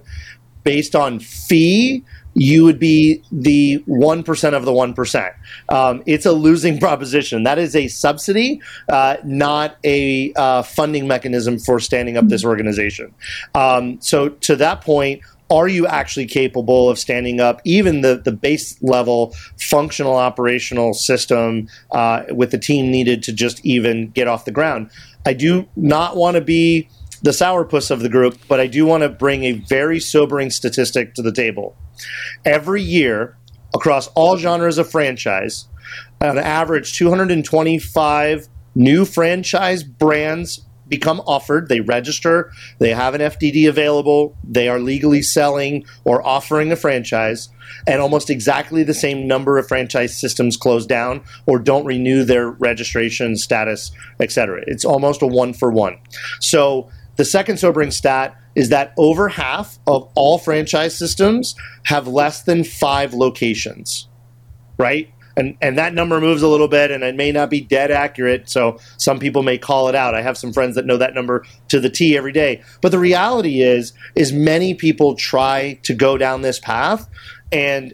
based 0.63 0.96
on 0.96 1.20
fee 1.20 2.04
you 2.39 2.63
would 2.63 2.77
be 2.77 3.24
the 3.32 3.84
1% 3.88 4.54
of 4.54 4.63
the 4.63 4.72
1%. 4.72 5.34
Um, 5.70 6.04
it's 6.06 6.27
a 6.27 6.32
losing 6.32 6.80
proposition. 6.88 7.42
That 7.44 7.58
is 7.58 7.75
a 7.75 7.88
subsidy, 7.88 8.62
uh, 8.89 9.18
not 9.24 9.77
a 9.84 10.34
uh, 10.34 10.62
funding 10.62 11.08
mechanism 11.08 11.58
for 11.58 11.80
standing 11.80 12.16
up 12.16 12.27
this 12.27 12.46
organization. 12.46 13.16
Um, 13.56 14.00
so, 14.01 14.30
to 14.30 14.56
that 14.58 14.82
point, 14.82 15.22
are 15.50 15.68
you 15.68 15.88
actually 15.88 16.25
capable 16.25 16.89
of 16.89 17.00
standing 17.00 17.39
up 17.39 17.62
even 17.63 18.01
the, 18.01 18.22
the 18.24 18.32
base 18.32 18.82
level 18.82 19.34
functional 19.60 20.16
operational 20.16 20.94
system 20.94 21.68
uh, 21.92 22.24
with 22.32 22.51
the 22.51 22.58
team 22.58 22.92
needed 22.92 23.24
to 23.24 23.34
just 23.34 23.63
even 23.66 24.10
get 24.10 24.27
off 24.27 24.46
the 24.46 24.51
ground? 24.51 24.89
I 25.25 25.34
do 25.34 25.68
not 25.75 26.16
want 26.16 26.36
to 26.36 26.42
be 26.42 26.89
the 27.22 27.32
sourpuss 27.32 27.92
of 27.92 28.01
the 28.01 28.10
group, 28.10 28.38
but 28.48 28.60
I 28.60 28.68
do 28.68 28.86
want 28.86 29.04
to 29.04 29.10
bring 29.10 29.44
a 29.44 29.54
very 29.54 30.00
sobering 30.00 30.50
statistic 30.50 31.16
to 31.16 31.22
the 31.22 31.32
table. 31.32 31.75
Every 32.46 32.82
year, 32.82 33.38
across 33.74 34.08
all 34.10 34.38
genres 34.38 34.77
of 34.77 34.89
franchise, 34.89 35.68
on 36.22 36.38
average, 36.38 36.94
225 36.98 38.48
new 38.75 39.06
franchise 39.06 39.84
brands 39.84 40.66
become 40.88 41.22
offered. 41.22 41.70
They 41.70 41.82
register, 41.82 42.51
they 42.79 42.91
have 42.91 43.13
an 43.13 43.22
FDD 43.22 43.67
available, 43.67 44.38
they 44.44 44.70
are 44.70 44.79
legally 44.79 45.22
selling 45.22 45.86
or 46.03 46.25
offering 46.25 46.72
a 46.72 46.75
franchise, 46.75 47.50
and 47.86 48.01
almost 48.01 48.29
exactly 48.29 48.84
the 48.84 48.94
same 48.94 49.27
number 49.27 49.58
of 49.58 49.67
franchise 49.67 50.17
systems 50.17 50.58
close 50.58 50.86
down 50.86 51.22
or 51.46 51.60
don't 51.60 51.86
renew 51.86 52.24
their 52.24 52.50
registration 52.50 53.36
status, 53.36 53.91
etc. 54.20 54.63
It's 54.67 54.86
almost 54.86 55.22
a 55.22 55.27
one 55.27 55.53
for 55.53 55.72
one. 55.72 55.98
So 56.39 56.89
the 57.17 57.25
second 57.25 57.58
sobering 57.58 57.91
stat 57.91 58.36
is 58.56 58.70
that 58.70 58.94
over 58.98 59.27
half 59.27 59.77
of 59.86 60.10
all 60.15 60.38
franchise 60.38 60.98
systems 60.98 61.56
have 61.84 62.08
less 62.08 62.44
than 62.44 62.63
five 62.63 63.13
locations, 63.13 64.08
right? 64.77 65.12
And, 65.38 65.56
and 65.62 65.77
that 65.77 65.94
number 65.94 66.20
moves 66.20 66.41
a 66.41 66.48
little 66.48 66.67
bit 66.67 66.89
and 66.89 67.03
it 67.03 67.15
may 67.15 67.32
not 67.32 67.51
be 67.51 67.62
dead 67.62 67.91
accurate 67.91 68.50
so 68.50 68.79
some 68.98 69.20
people 69.20 69.44
may 69.44 69.60
call 69.60 69.88
it 69.88 69.94
out 69.94 70.15
i 70.15 70.22
have 70.24 70.36
some 70.36 70.51
friends 70.51 70.74
that 70.74 70.88
know 70.88 70.98
that 70.98 71.13
number 71.13 71.46
to 71.67 71.79
the 71.79 71.91
t 71.91 72.17
every 72.17 72.32
day 72.32 72.63
but 72.82 72.91
the 72.91 72.98
reality 72.98 73.62
is 73.62 73.94
is 74.15 74.34
many 74.34 74.74
people 74.74 75.13
try 75.15 75.79
to 75.84 75.94
go 75.94 76.17
down 76.17 76.41
this 76.41 76.60
path 76.60 77.08
and 77.51 77.94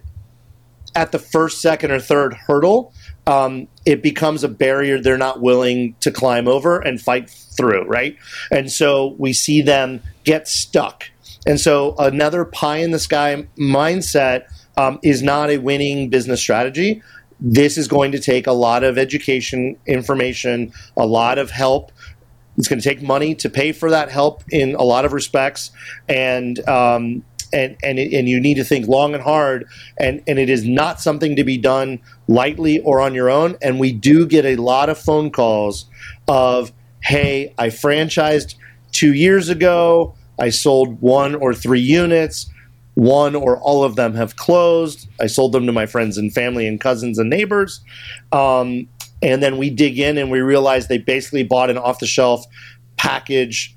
at 0.95 1.11
the 1.11 1.19
first 1.19 1.59
second 1.61 1.91
or 1.91 1.99
third 1.99 2.33
hurdle 2.33 2.93
um, 3.25 3.67
it 3.85 4.01
becomes 4.01 4.43
a 4.43 4.49
barrier 4.49 4.99
they're 4.99 5.17
not 5.17 5.41
willing 5.41 5.95
to 6.01 6.11
climb 6.11 6.47
over 6.47 6.79
and 6.79 6.99
fight 7.01 7.29
through, 7.29 7.85
right? 7.85 8.17
And 8.51 8.71
so 8.71 9.15
we 9.17 9.33
see 9.33 9.61
them 9.61 10.01
get 10.23 10.47
stuck. 10.47 11.09
And 11.45 11.59
so 11.59 11.95
another 11.97 12.45
pie 12.45 12.77
in 12.77 12.91
the 12.91 12.99
sky 12.99 13.47
mindset 13.57 14.45
um, 14.77 14.99
is 15.03 15.21
not 15.21 15.49
a 15.49 15.57
winning 15.57 16.09
business 16.09 16.39
strategy. 16.39 17.01
This 17.45 17.77
is 17.77 17.89
going 17.89 18.13
to 18.13 18.19
take 18.19 18.47
a 18.47 18.53
lot 18.53 18.83
of 18.83 18.97
education, 18.97 19.75
information, 19.85 20.71
a 20.95 21.05
lot 21.05 21.37
of 21.37 21.51
help. 21.51 21.91
It's 22.57 22.69
going 22.69 22.79
to 22.79 22.87
take 22.87 23.01
money 23.01 23.35
to 23.35 23.49
pay 23.49 23.73
for 23.73 23.89
that 23.89 24.09
help 24.09 24.43
in 24.49 24.75
a 24.75 24.83
lot 24.83 25.03
of 25.05 25.11
respects, 25.11 25.71
and 26.07 26.57
um, 26.69 27.23
and 27.53 27.77
and 27.83 27.99
and 27.99 28.27
you 28.27 28.39
need 28.39 28.55
to 28.55 28.63
think 28.63 28.87
long 28.87 29.13
and 29.13 29.23
hard 29.23 29.67
and 29.97 30.21
and 30.27 30.39
it 30.39 30.49
is 30.49 30.65
not 30.65 30.99
something 30.99 31.35
to 31.35 31.43
be 31.43 31.57
done 31.57 31.99
lightly 32.27 32.79
or 32.79 32.99
on 32.99 33.13
your 33.13 33.29
own 33.29 33.55
and 33.61 33.79
we 33.79 33.93
do 33.93 34.25
get 34.25 34.43
a 34.43 34.55
lot 34.55 34.89
of 34.89 34.97
phone 34.97 35.29
calls 35.29 35.85
of 36.27 36.73
hey 37.03 37.53
i 37.57 37.67
franchised 37.67 38.55
2 38.91 39.13
years 39.13 39.49
ago 39.49 40.15
i 40.39 40.49
sold 40.49 40.99
one 40.99 41.35
or 41.35 41.53
three 41.53 41.79
units 41.79 42.49
one 42.95 43.35
or 43.35 43.59
all 43.59 43.83
of 43.83 43.95
them 43.95 44.13
have 44.13 44.35
closed. 44.35 45.07
I 45.19 45.27
sold 45.27 45.51
them 45.51 45.65
to 45.65 45.71
my 45.71 45.85
friends 45.85 46.17
and 46.17 46.33
family 46.33 46.67
and 46.67 46.79
cousins 46.79 47.17
and 47.17 47.29
neighbors. 47.29 47.81
Um, 48.31 48.87
and 49.21 49.41
then 49.41 49.57
we 49.57 49.69
dig 49.69 49.99
in 49.99 50.17
and 50.17 50.29
we 50.29 50.41
realize 50.41 50.87
they 50.87 50.97
basically 50.97 51.43
bought 51.43 51.69
an 51.69 51.77
off 51.77 51.99
the 51.99 52.05
shelf 52.05 52.45
package 52.97 53.75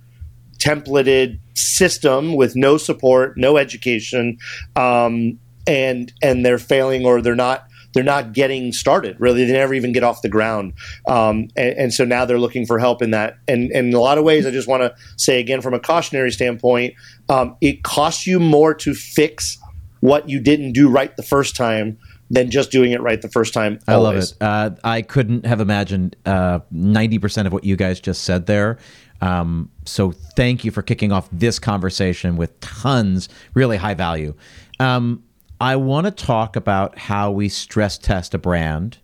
templated 0.58 1.38
system 1.54 2.34
with 2.34 2.56
no 2.56 2.76
support, 2.76 3.36
no 3.36 3.56
education, 3.56 4.38
um, 4.74 5.38
and 5.66 6.12
and 6.22 6.44
they're 6.44 6.58
failing 6.58 7.04
or 7.04 7.22
they're 7.22 7.34
not 7.34 7.66
they're 7.96 8.04
not 8.04 8.34
getting 8.34 8.72
started. 8.72 9.18
Really, 9.18 9.46
they 9.46 9.52
never 9.54 9.72
even 9.72 9.92
get 9.92 10.04
off 10.04 10.20
the 10.20 10.28
ground, 10.28 10.74
um, 11.08 11.48
and, 11.56 11.78
and, 11.78 11.94
so 11.94 12.04
now 12.04 12.26
they're 12.26 12.38
looking 12.38 12.66
for 12.66 12.78
help 12.78 13.00
in 13.00 13.10
that. 13.12 13.38
And, 13.48 13.72
and 13.72 13.88
in 13.88 13.94
a 13.94 14.00
lot 14.00 14.18
of 14.18 14.24
ways, 14.24 14.44
I 14.44 14.50
just 14.50 14.68
want 14.68 14.82
to 14.82 14.94
say 15.16 15.40
again, 15.40 15.62
from 15.62 15.72
a 15.72 15.80
cautionary 15.80 16.30
standpoint, 16.30 16.92
um, 17.30 17.56
it 17.62 17.84
costs 17.84 18.26
you 18.26 18.38
more 18.38 18.74
to 18.74 18.92
fix 18.92 19.56
what 20.00 20.28
you 20.28 20.40
didn't 20.40 20.72
do 20.72 20.90
right 20.90 21.16
the 21.16 21.22
first 21.22 21.56
time 21.56 21.98
than 22.28 22.50
just 22.50 22.70
doing 22.70 22.92
it 22.92 23.00
right 23.00 23.22
the 23.22 23.30
first 23.30 23.54
time. 23.54 23.78
Always. 23.88 23.88
I 23.88 23.96
love 23.96 24.16
it. 24.16 24.34
Uh, 24.40 24.70
I 24.84 25.00
couldn't 25.00 25.46
have 25.46 25.62
imagined 25.62 26.16
uh, 26.26 26.60
ninety 26.70 27.18
percent 27.18 27.46
of 27.46 27.54
what 27.54 27.64
you 27.64 27.76
guys 27.76 27.98
just 27.98 28.24
said 28.24 28.44
there. 28.44 28.76
Um, 29.22 29.70
so 29.86 30.12
thank 30.36 30.66
you 30.66 30.70
for 30.70 30.82
kicking 30.82 31.12
off 31.12 31.30
this 31.32 31.58
conversation 31.58 32.36
with 32.36 32.60
tons, 32.60 33.30
really 33.54 33.78
high 33.78 33.94
value. 33.94 34.34
Um, 34.78 35.22
I 35.60 35.76
want 35.76 36.06
to 36.06 36.10
talk 36.10 36.56
about 36.56 36.98
how 36.98 37.30
we 37.30 37.48
stress 37.48 37.96
test 37.96 38.34
a 38.34 38.38
brand 38.38 38.98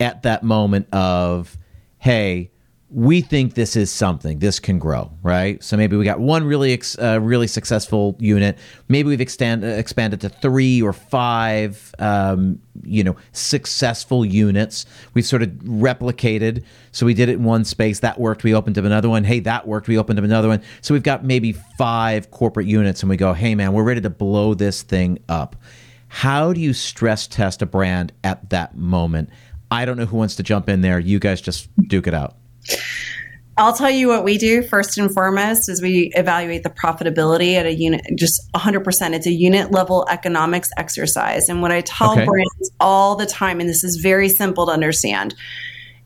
at 0.00 0.22
that 0.22 0.42
moment 0.42 0.92
of, 0.92 1.56
hey, 1.98 2.50
we 2.90 3.20
think 3.20 3.54
this 3.54 3.76
is 3.76 3.90
something. 3.92 4.38
This 4.38 4.58
can 4.58 4.78
grow 4.78 5.12
right? 5.22 5.62
So 5.62 5.76
maybe 5.76 5.96
we 5.96 6.04
got 6.04 6.20
one 6.20 6.44
really 6.44 6.72
ex, 6.72 6.98
uh, 6.98 7.18
really 7.20 7.46
successful 7.46 8.16
unit. 8.18 8.58
Maybe 8.88 9.10
we've 9.10 9.20
extend, 9.20 9.62
uh, 9.62 9.68
expanded 9.68 10.22
to 10.22 10.30
three 10.30 10.80
or 10.80 10.92
five 10.94 11.94
um, 11.98 12.60
you 12.82 13.04
know 13.04 13.16
successful 13.32 14.24
units. 14.24 14.86
We've 15.12 15.26
sort 15.26 15.42
of 15.42 15.50
replicated. 15.50 16.64
So 16.92 17.04
we 17.04 17.12
did 17.12 17.28
it 17.28 17.34
in 17.34 17.44
one 17.44 17.64
space. 17.64 18.00
That 18.00 18.18
worked. 18.18 18.42
We 18.42 18.54
opened 18.54 18.78
up 18.78 18.84
another 18.84 19.10
one. 19.10 19.24
Hey 19.24 19.40
that 19.40 19.66
worked. 19.66 19.88
We 19.88 19.98
opened 19.98 20.18
up 20.18 20.24
another 20.24 20.48
one. 20.48 20.62
So 20.80 20.94
we've 20.94 21.02
got 21.02 21.24
maybe 21.24 21.52
five 21.76 22.30
corporate 22.30 22.66
units 22.66 23.02
and 23.02 23.10
we 23.10 23.16
go 23.16 23.34
hey 23.34 23.54
man 23.54 23.72
we're 23.72 23.84
ready 23.84 24.00
to 24.00 24.10
blow 24.10 24.54
this 24.54 24.82
thing 24.82 25.18
up. 25.28 25.56
How 26.08 26.54
do 26.54 26.60
you 26.60 26.72
stress 26.72 27.26
test 27.26 27.60
a 27.60 27.66
brand 27.66 28.14
at 28.24 28.48
that 28.48 28.76
moment? 28.76 29.28
I 29.70 29.84
don't 29.84 29.98
know 29.98 30.06
who 30.06 30.16
wants 30.16 30.36
to 30.36 30.42
jump 30.42 30.70
in 30.70 30.80
there. 30.80 30.98
You 30.98 31.18
guys 31.18 31.42
just 31.42 31.68
duke 31.88 32.06
it 32.06 32.14
out 32.14 32.36
I'll 33.58 33.72
tell 33.72 33.90
you 33.90 34.06
what 34.06 34.22
we 34.22 34.38
do 34.38 34.62
first 34.62 34.98
and 34.98 35.12
foremost 35.12 35.68
is 35.68 35.82
we 35.82 36.12
evaluate 36.14 36.62
the 36.62 36.70
profitability 36.70 37.54
at 37.54 37.66
a 37.66 37.74
unit, 37.74 38.02
just 38.14 38.40
100%. 38.52 39.14
It's 39.14 39.26
a 39.26 39.32
unit 39.32 39.72
level 39.72 40.06
economics 40.08 40.70
exercise. 40.76 41.48
And 41.48 41.60
what 41.60 41.72
I 41.72 41.80
tell 41.80 42.12
okay. 42.12 42.24
brands 42.24 42.70
all 42.78 43.16
the 43.16 43.26
time, 43.26 43.58
and 43.58 43.68
this 43.68 43.82
is 43.82 43.96
very 43.96 44.28
simple 44.28 44.66
to 44.66 44.72
understand, 44.72 45.34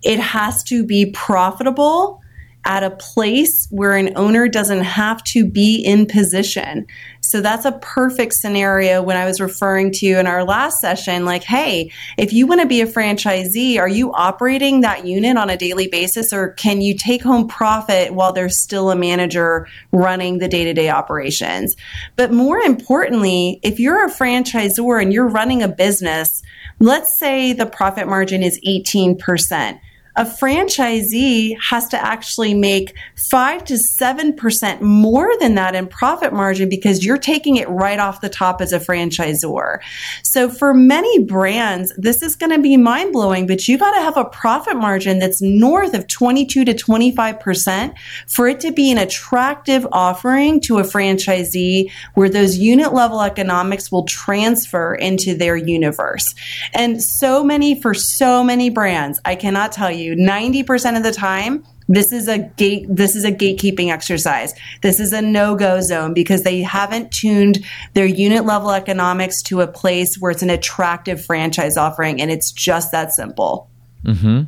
it 0.03 0.19
has 0.19 0.65
to 0.65 0.83
be 0.83 1.11
profitable 1.11 2.23
at 2.65 2.83
a 2.83 2.91
place 2.91 3.67
where 3.71 3.97
an 3.97 4.13
owner 4.17 4.49
doesn't 4.49 4.83
have 4.83 5.23
to 5.25 5.45
be 5.45 5.77
in 5.77 6.07
position. 6.07 6.87
So 7.33 7.41
that's 7.41 7.65
a 7.65 7.73
perfect 7.73 8.35
scenario 8.35 9.01
when 9.01 9.17
I 9.17 9.25
was 9.25 9.41
referring 9.41 9.91
to 9.93 10.07
in 10.07 10.27
our 10.27 10.45
last 10.45 10.83
session 10.83 11.25
like, 11.25 11.43
hey, 11.43 11.91
if 12.19 12.31
you 12.31 12.47
want 12.47 12.61
to 12.61 12.67
be 12.67 12.83
a 12.83 12.87
franchisee, 12.87 13.79
are 13.79 13.89
you 13.89 14.13
operating 14.13 14.83
that 14.83 15.07
unit 15.07 15.39
on 15.39 15.49
a 15.49 15.57
daily 15.57 15.89
basis 15.89 16.31
or 16.35 16.51
can 16.51 16.83
you 16.83 16.95
take 16.95 17.23
home 17.23 17.49
profit 17.49 18.13
while 18.13 18.35
there's 18.35 18.63
still 18.63 18.91
a 18.91 18.97
manager 18.97 19.67
running 19.93 20.41
the 20.41 20.49
day 20.49 20.65
to 20.65 20.75
day 20.75 20.91
operations? 20.91 21.75
But 22.17 22.33
more 22.33 22.59
importantly, 22.59 23.61
if 23.63 23.81
you're 23.81 24.05
a 24.05 24.11
franchisor 24.11 25.01
and 25.01 25.11
you're 25.11 25.27
running 25.27 25.63
a 25.63 25.69
business, 25.69 26.43
let's 26.81 27.19
say 27.19 27.55
the 27.55 27.65
profit 27.65 28.09
margin 28.09 28.43
is 28.43 28.61
18%. 28.69 29.81
A 30.17 30.25
franchisee 30.25 31.57
has 31.61 31.89
to 31.89 32.05
actually 32.05 32.55
make 32.55 32.95
five 33.17 33.65
to 33.65 33.79
seven 33.79 34.35
percent 34.35 34.83
more 34.83 35.31
than 35.41 35.55
that 35.55 35.75
in 35.75 35.87
profit 35.87 36.33
margin 36.33 36.69
because 36.69 37.05
you're 37.05 37.17
taking 37.17 37.57
it 37.57 37.69
right 37.69 37.99
off 37.99 38.21
the 38.21 38.29
top 38.29 38.61
as 38.61 38.73
a 38.73 38.79
franchisor. 38.79 39.79
So 40.23 40.49
for 40.49 40.75
many 40.75 41.25
brands, 41.25 41.93
this 41.97 42.23
is 42.23 42.37
going 42.37 42.53
to 42.53 42.59
be 42.59 42.77
mind 42.77 43.13
blowing, 43.13 43.47
but 43.47 43.67
you 43.69 43.79
got 43.79 43.95
to 43.95 44.01
have 44.01 44.17
a 44.17 44.25
profit 44.25 44.77
margin 44.77 45.19
that's 45.19 45.41
north 45.41 45.95
of 45.95 46.07
22 46.09 46.65
to 46.65 46.75
25 46.75 47.41
percent 47.41 47.95
for 48.27 48.49
it 48.49 48.61
to 48.61 48.73
be 48.73 48.91
an 48.91 48.99
attractive 48.99 49.87
offering 49.93 50.61
to 50.61 50.79
a 50.79 50.83
franchisee 50.83 51.91
where 52.15 52.29
those 52.29 52.59
unit 52.59 52.93
level 52.93 53.23
economics 53.23 53.91
will 53.91 54.05
transfer 54.05 54.95
into 54.95 55.35
their 55.35 55.57
universe. 55.57 56.35
And 56.75 57.03
so 57.03 57.43
many 57.43 57.81
for 57.81 57.95
so 57.95 58.45
many 58.45 58.69
brands, 58.69 59.21
I 59.25 59.37
cannot 59.37 59.73
tell 59.73 59.91
you 59.91 60.02
you 60.03 60.15
90% 60.15 60.97
of 60.97 61.03
the 61.03 61.13
time 61.13 61.65
this 61.89 62.13
is 62.13 62.29
a 62.29 62.39
gate 62.39 62.87
this 62.89 63.17
is 63.17 63.25
a 63.25 63.33
gatekeeping 63.33 63.93
exercise. 63.93 64.55
This 64.83 65.01
is 65.01 65.13
a 65.13 65.21
no-go 65.21 65.81
zone 65.81 66.15
because 66.15 66.43
they 66.43 66.63
haven't 66.63 67.13
tuned 67.13 67.65
their 67.95 68.07
unit 68.07 68.45
level 68.45 68.71
economics 68.71 69.43
to 69.43 69.61
a 69.61 69.67
place 69.67 70.19
where 70.19 70.31
it's 70.31 70.43
an 70.43 70.51
attractive 70.51 71.25
franchise 71.25 71.77
offering 71.77 72.21
and 72.21 72.31
it's 72.31 72.53
just 72.53 72.93
that 72.93 73.13
simple. 73.13 73.69
Mm-hmm. 74.05 74.43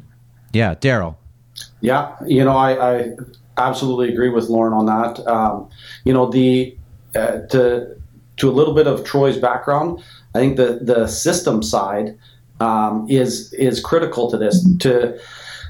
Yeah 0.53 0.75
darryl. 0.75 1.17
Yeah 1.81 2.17
you 2.27 2.45
know 2.45 2.57
I, 2.57 2.97
I, 2.97 3.17
absolutely 3.57 4.13
agree 4.13 4.31
with 4.31 4.49
lauren 4.49 4.73
on 4.73 4.87
that. 4.87 5.27
Um, 5.29 5.69
you 6.05 6.13
know 6.13 6.31
the 6.31 6.77
uh, 7.15 7.41
to 7.51 7.97
to 8.37 8.49
a 8.49 8.53
little 8.53 8.75
bit 8.75 8.89
of 8.89 9.05
troy's 9.05 9.39
background 9.39 10.03
i 10.35 10.41
think 10.41 10.57
the 10.57 10.81
the 10.83 11.07
system 11.07 11.63
side 11.63 12.19
um, 12.59 13.07
is 13.09 13.53
is 13.53 13.81
critical 13.81 14.29
to 14.31 14.37
this 14.37 14.67
to 14.79 15.17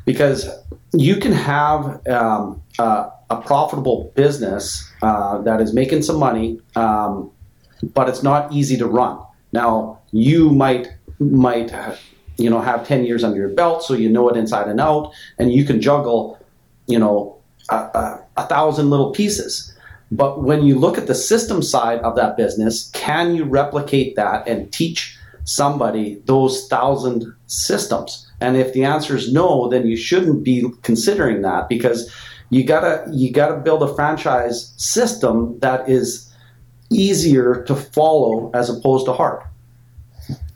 because 0.05 0.49
you 0.93 1.17
can 1.17 1.33
have 1.33 2.07
um, 2.09 2.63
uh, 2.79 3.11
a 3.31 3.41
profitable 3.41 4.13
business 4.15 4.91
uh, 5.03 5.39
that 5.43 5.61
is 5.61 5.73
making 5.73 6.03
some 6.03 6.19
money, 6.19 6.61
um, 6.77 7.31
but 7.95 8.09
it's 8.09 8.23
not 8.23 8.53
easy 8.53 8.77
to 8.77 8.87
run. 8.87 9.19
Now 9.53 10.01
you 10.13 10.51
might 10.51 10.93
might 11.19 11.73
you 12.37 12.51
know 12.51 12.61
have 12.61 12.87
10 12.87 13.05
years 13.05 13.23
under 13.23 13.37
your 13.39 13.49
belt 13.49 13.83
so 13.83 13.95
you 13.95 14.09
know 14.09 14.29
it 14.29 14.37
inside 14.37 14.69
and 14.69 14.81
out 14.81 15.13
and 15.39 15.53
you 15.53 15.65
can 15.65 15.81
juggle 15.81 16.39
you 16.87 16.99
know 16.99 17.37
a, 17.71 17.77
a, 17.77 18.25
a 18.37 18.47
thousand 18.47 18.91
little 18.91 19.13
pieces 19.13 19.73
but 20.11 20.43
when 20.43 20.65
you 20.65 20.79
look 20.79 20.99
at 20.99 21.07
the 21.07 21.15
system 21.15 21.63
side 21.63 22.01
of 22.01 22.17
that 22.17 22.37
business 22.37 22.91
can 22.93 23.35
you 23.35 23.45
replicate 23.45 24.17
that 24.17 24.47
and 24.49 24.73
teach 24.73 25.17
somebody 25.45 26.21
those 26.25 26.67
thousand 26.69 27.33
systems 27.47 28.24
and 28.41 28.57
if 28.57 28.73
the 28.73 28.85
answer 28.85 29.17
is 29.17 29.33
no, 29.33 29.69
then 29.69 29.87
you 29.87 29.97
shouldn't 29.97 30.45
be 30.45 30.65
considering 30.83 31.43
that 31.43 31.69
because 31.69 32.13
you 32.51 32.65
gotta 32.65 33.05
you 33.13 33.33
gotta 33.33 33.57
build 33.57 33.83
a 33.83 33.95
franchise 33.95 34.73
system 34.77 35.59
that 35.61 35.89
is 35.89 36.33
easier 36.91 37.65
to 37.65 37.75
follow 37.75 38.51
as 38.55 38.69
opposed 38.71 39.07
to 39.07 39.13
hard. 39.13 39.43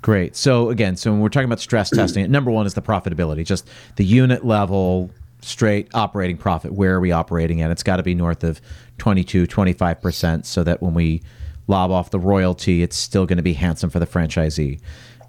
Great. 0.00 0.36
So 0.36 0.70
again, 0.70 0.96
so 0.96 1.10
when 1.10 1.20
we're 1.20 1.28
talking 1.28 1.46
about 1.46 1.60
stress 1.60 1.90
testing, 1.90 2.30
number 2.30 2.50
one 2.50 2.66
is 2.66 2.74
the 2.74 2.82
profitability, 2.82 3.44
just 3.44 3.68
the 3.96 4.04
unit 4.04 4.44
level 4.44 5.10
straight 5.40 5.88
operating 5.94 6.36
profit. 6.36 6.72
Where 6.72 6.94
are 6.94 7.00
we 7.00 7.12
operating 7.12 7.62
at? 7.62 7.70
It's 7.70 7.82
got 7.82 7.96
to 7.96 8.02
be 8.02 8.14
north 8.14 8.42
of 8.44 8.60
22, 8.98 9.46
25% 9.46 10.44
so 10.44 10.64
that 10.64 10.82
when 10.82 10.94
we 10.94 11.22
lob 11.68 11.90
off 11.90 12.10
the 12.10 12.18
royalty, 12.18 12.82
it's 12.82 12.96
still 12.96 13.26
going 13.26 13.36
to 13.36 13.42
be 13.42 13.52
handsome 13.52 13.90
for 13.90 13.98
the 13.98 14.06
franchisee 14.06 14.80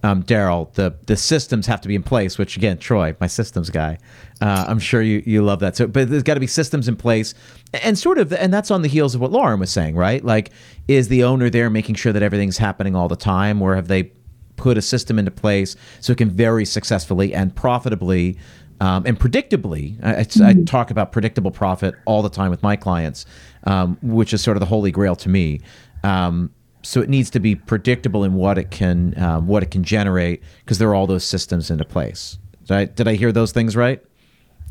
um, 0.04 0.24
Darryl, 0.24 0.72
the 0.74 0.96
the 1.08 1.18
systems 1.18 1.68
have 1.68 1.82
to 1.82 1.88
be 1.88 1.96
in 1.96 2.04
place. 2.04 2.38
Which 2.38 2.56
again, 2.56 2.78
Troy, 2.78 3.16
my 3.20 3.28
systems 3.28 3.70
guy, 3.70 3.98
uh, 4.42 4.66
I'm 4.68 4.80
sure 4.80 5.02
you 5.02 5.22
you 5.26 5.42
love 5.42 5.60
that. 5.60 5.76
So, 5.76 5.88
but 5.88 6.10
there's 6.10 6.24
got 6.24 6.36
to 6.36 6.40
be 6.40 6.48
systems 6.48 6.88
in 6.88 6.96
place, 6.96 7.34
and 7.74 7.98
sort 7.98 8.18
of, 8.18 8.32
and 8.32 8.54
that's 8.54 8.72
on 8.72 8.82
the 8.82 8.88
heels 8.88 9.16
of 9.16 9.22
what 9.22 9.32
Lauren 9.32 9.60
was 9.60 9.72
saying, 9.72 9.96
right? 9.96 10.24
Like, 10.24 10.52
is 10.88 11.10
the 11.10 11.24
owner 11.24 11.50
there 11.50 11.70
making 11.70 11.96
sure 11.96 12.14
that 12.14 12.24
everything's 12.24 12.58
happening 12.58 12.96
all 12.96 13.08
the 13.08 13.18
time, 13.18 13.62
or 13.62 13.76
have 13.76 13.88
they 13.88 14.12
put 14.56 14.78
a 14.78 14.82
system 14.82 15.18
into 15.18 15.32
place 15.32 15.76
so 16.02 16.12
it 16.12 16.18
can 16.18 16.30
very 16.30 16.66
successfully 16.66 17.34
and 17.34 17.56
profitably 17.56 18.38
um, 18.80 19.04
and 19.06 19.20
predictably? 19.20 20.02
I, 20.02 20.24
mm-hmm. 20.24 20.44
I, 20.44 20.64
talk 20.64 20.92
about 20.92 21.12
predictable 21.12 21.52
profit 21.52 21.96
all 22.06 22.22
the 22.22 22.30
time 22.30 22.52
with 22.52 22.64
my 22.64 22.78
clients, 22.78 23.26
um, 23.66 23.98
which 24.02 24.34
is 24.34 24.42
sort 24.42 24.56
of 24.56 24.62
the 24.62 24.68
holy 24.68 24.92
grail 24.92 25.16
to 25.18 25.30
me. 25.30 25.60
Um, 26.04 26.52
so 26.82 27.02
it 27.02 27.10
needs 27.10 27.30
to 27.32 27.40
be 27.40 27.56
predictable 27.56 28.24
in 28.24 28.34
what 28.34 28.58
it 28.58 28.72
can 28.72 29.18
um, 29.22 29.48
what 29.48 29.64
it 29.64 29.72
can 29.72 29.84
generate 29.84 30.42
because 30.60 30.78
there 30.78 30.90
are 30.90 30.96
all 30.96 31.08
those 31.08 31.24
systems 31.24 31.70
into 31.70 31.86
place. 31.86 32.38
Did 32.66 32.72
I, 32.76 32.86
did 32.86 33.08
I 33.08 33.16
hear 33.16 33.32
those 33.32 33.52
things 33.52 33.76
right? 33.76 34.02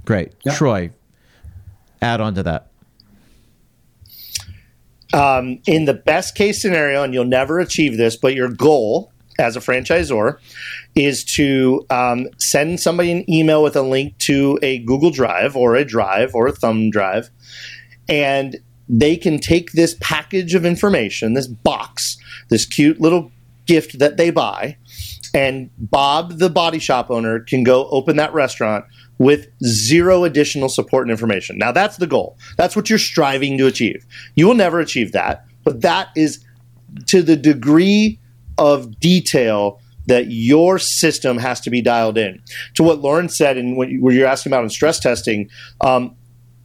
Great, 0.04 0.32
yeah. 0.44 0.54
Troy. 0.54 0.90
Add 2.00 2.20
on 2.20 2.34
to 2.36 2.42
that. 2.44 2.70
Um, 5.12 5.60
in 5.66 5.86
the 5.86 5.94
best 5.94 6.34
case 6.34 6.60
scenario, 6.60 7.02
and 7.02 7.12
you'll 7.12 7.24
never 7.24 7.58
achieve 7.58 7.96
this, 7.96 8.14
but 8.14 8.34
your 8.34 8.50
goal 8.50 9.10
as 9.38 9.56
a 9.56 9.60
franchisor 9.60 10.38
is 10.94 11.24
to 11.24 11.84
um, 11.90 12.26
send 12.38 12.80
somebody 12.80 13.12
an 13.12 13.30
email 13.30 13.62
with 13.62 13.74
a 13.76 13.82
link 13.82 14.16
to 14.18 14.58
a 14.62 14.78
Google 14.80 15.10
Drive 15.10 15.56
or 15.56 15.76
a 15.76 15.84
Drive 15.84 16.34
or 16.34 16.46
a 16.46 16.52
Thumb 16.52 16.90
Drive, 16.90 17.30
and 18.08 18.56
they 18.88 19.16
can 19.16 19.38
take 19.38 19.72
this 19.72 19.96
package 20.00 20.54
of 20.54 20.64
information, 20.64 21.34
this 21.34 21.46
box, 21.46 22.16
this 22.48 22.64
cute 22.64 23.00
little 23.00 23.30
gift 23.66 23.98
that 23.98 24.16
they 24.16 24.30
buy, 24.30 24.76
and 25.34 25.70
Bob, 25.76 26.38
the 26.38 26.48
body 26.48 26.78
shop 26.78 27.10
owner, 27.10 27.40
can 27.40 27.62
go 27.62 27.88
open 27.90 28.16
that 28.16 28.32
restaurant 28.32 28.84
with 29.18 29.48
zero 29.62 30.24
additional 30.24 30.68
support 30.68 31.04
and 31.04 31.10
information. 31.10 31.58
Now, 31.58 31.72
that's 31.72 31.96
the 31.96 32.06
goal. 32.06 32.38
That's 32.56 32.76
what 32.76 32.88
you're 32.88 32.98
striving 32.98 33.58
to 33.58 33.66
achieve. 33.66 34.06
You 34.36 34.46
will 34.46 34.54
never 34.54 34.80
achieve 34.80 35.12
that, 35.12 35.44
but 35.64 35.82
that 35.82 36.08
is 36.16 36.44
to 37.06 37.22
the 37.22 37.36
degree 37.36 38.18
of 38.56 38.98
detail 39.00 39.80
that 40.06 40.28
your 40.30 40.78
system 40.78 41.36
has 41.36 41.60
to 41.60 41.70
be 41.70 41.82
dialed 41.82 42.16
in. 42.16 42.42
To 42.74 42.82
what 42.82 43.00
Lauren 43.00 43.28
said, 43.28 43.58
and 43.58 43.76
what 43.76 43.90
you're 43.90 44.26
asking 44.26 44.50
about 44.50 44.64
in 44.64 44.70
stress 44.70 44.98
testing, 44.98 45.50
um, 45.82 46.16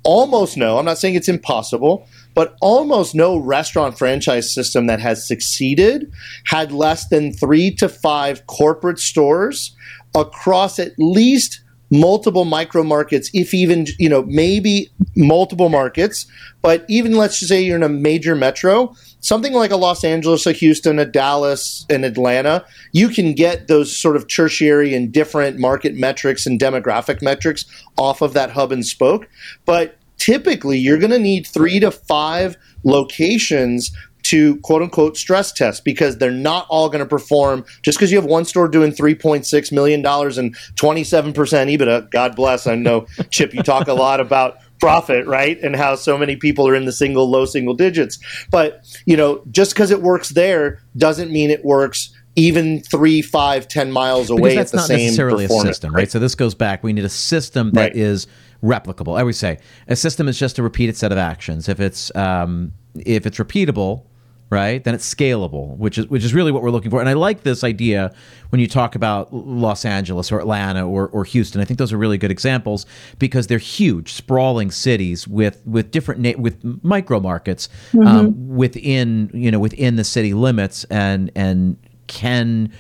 almost 0.04 0.56
no, 0.56 0.78
I'm 0.78 0.86
not 0.86 0.98
saying 0.98 1.16
it's 1.16 1.28
impossible, 1.28 2.08
but 2.34 2.56
almost 2.62 3.16
no 3.16 3.38
restaurant 3.38 3.98
franchise 3.98 4.54
system 4.54 4.88
that 4.88 5.00
has 5.00 5.28
succeeded 5.28 6.12
had 6.46 6.72
less 6.72 7.08
than 7.10 7.32
three 7.32 7.72
to 7.76 7.88
five 7.90 8.46
corporate 8.48 9.00
stores 9.00 9.76
across 10.16 10.80
at 10.80 10.94
least 10.98 11.64
multiple 11.94 12.44
micro 12.44 12.82
markets, 12.84 13.30
if 13.34 13.54
even, 13.54 13.86
you 14.00 14.10
know, 14.10 14.24
maybe 14.24 14.90
multiple 15.16 15.70
markets. 15.70 16.26
But 16.62 16.86
even 16.90 17.14
let's 17.14 17.40
just 17.40 17.50
say 17.50 17.62
you're 17.62 17.76
in 17.76 17.84
a 17.84 17.90
major 17.90 18.36
metro, 18.36 18.96
something 19.20 19.54
like 19.54 19.70
a 19.70 19.76
Los 19.76 20.04
Angeles, 20.04 20.48
a 20.48 20.54
Houston, 20.54 20.98
a 20.98 21.06
Dallas, 21.06 21.86
an 21.90 22.04
Atlanta, 22.04 22.66
you 22.94 23.10
can 23.10 23.34
get 23.34 23.68
those 23.68 23.96
sort 23.96 24.16
of 24.16 24.28
tertiary 24.28 24.96
and 24.96 25.12
different 25.12 25.60
market 25.60 25.94
metrics 25.96 26.48
and 26.48 26.60
demographic 26.60 27.22
metrics 27.22 27.66
off 27.98 28.22
of 28.22 28.34
that 28.34 28.52
hub 28.52 28.72
and 28.72 28.86
spoke. 28.86 29.28
But 29.66 29.98
typically 30.24 30.78
you're 30.78 30.98
going 30.98 31.12
to 31.12 31.20
need 31.20 31.46
three 31.46 31.82
to 31.82 31.92
five 31.92 32.56
locations 32.86 33.92
to 34.24 34.56
quote 34.62 34.82
unquote 34.82 35.18
stress 35.18 35.52
test 35.52 35.84
because 35.84 36.18
they're 36.18 36.32
not 36.32 36.66
all 36.70 36.88
going 36.88 37.04
to 37.04 37.06
perform 37.06 37.66
just 37.82 37.98
because 37.98 38.10
you 38.10 38.18
have 38.18 38.26
one 38.26 38.46
store 38.46 38.70
doing 38.70 38.92
$3.6 38.92 39.72
million 39.74 40.00
and 40.00 40.56
27% 40.56 41.34
EBITDA. 41.34 42.10
God 42.10 42.36
bless. 42.38 42.66
I 42.66 42.76
know, 42.76 43.06
Chip, 43.32 43.54
you 43.54 43.62
talk 43.64 43.90
a 43.90 43.94
lot 43.94 44.22
about 44.22 44.60
profit, 44.80 45.28
right? 45.28 45.60
And 45.62 45.76
how 45.76 45.96
so 45.96 46.18
many 46.18 46.38
people 46.38 46.70
are 46.70 46.76
in 46.76 46.86
the 46.86 46.94
single, 46.94 47.30
low 47.30 47.44
single 47.44 47.74
digits. 47.74 48.18
But, 48.50 48.82
you 49.06 49.18
know, 49.18 49.44
just 49.52 49.74
because 49.74 49.92
it 49.92 50.02
works 50.02 50.30
there 50.30 50.80
doesn't 50.96 51.32
mean 51.32 51.50
it 51.50 51.66
works 51.66 52.16
even 52.36 52.82
three, 52.82 53.22
five, 53.22 53.68
ten 53.68 53.92
miles 53.92 54.30
away 54.30 54.52
because 54.52 54.72
that's 54.72 54.74
at 54.74 54.76
the 54.76 54.78
not 54.78 54.88
same 54.88 55.06
necessarily 55.08 55.46
a 55.46 55.50
system, 55.50 55.94
right? 55.94 56.10
So 56.10 56.20
this 56.20 56.34
goes 56.34 56.56
back. 56.56 56.82
We 56.82 56.94
need 56.94 57.06
a 57.06 57.10
system 57.10 57.72
that 57.72 57.82
right. 57.82 57.96
is 57.96 58.26
replicable. 58.64 59.18
I 59.18 59.20
always 59.20 59.38
say 59.38 59.60
a 59.88 59.96
system 59.96 60.28
is 60.28 60.40
just 60.40 60.58
a 60.58 60.64
repeated 60.64 60.96
set 60.96 61.12
of 61.12 61.18
actions. 61.18 61.68
If 61.68 61.80
it's 61.80 62.16
um, 62.16 62.72
if 62.96 63.26
it's 63.26 63.38
repeatable, 63.38 64.06
right, 64.50 64.84
then 64.84 64.96
it's 64.96 65.14
scalable, 65.14 65.76
which 65.78 65.98
is 65.98 66.08
which 66.08 66.24
is 66.24 66.34
really 66.34 66.52
what 66.52 66.64
we're 66.64 66.72
looking 66.72 66.90
for. 66.90 67.02
And 67.02 67.10
I 67.10 67.14
like 67.14 67.44
this 67.44 67.64
idea 67.64 68.14
when 68.50 68.62
you 68.62 68.68
talk 68.68 68.96
about 68.96 69.34
Los 69.34 69.84
Angeles 69.84 70.32
or 70.32 70.40
Atlanta 70.40 70.88
or, 70.88 71.10
or 71.10 71.26
Houston. 71.26 71.60
I 71.60 71.66
think 71.66 71.78
those 71.78 71.92
are 71.92 71.98
really 71.98 72.18
good 72.18 72.32
examples 72.32 72.86
because 73.20 73.48
they're 73.48 73.58
huge, 73.58 74.14
sprawling 74.14 74.72
cities 74.72 75.28
with 75.28 75.62
with 75.66 75.92
different 75.92 76.22
na- 76.22 76.42
with 76.42 76.64
micro 76.84 77.20
markets 77.20 77.68
mm-hmm. 77.92 78.08
um, 78.08 78.48
within 78.48 79.30
you 79.34 79.52
know 79.52 79.60
within 79.60 79.98
the 79.98 80.06
city 80.06 80.34
limits, 80.34 80.86
and 80.86 81.32
and 81.36 81.78
can 82.08 82.72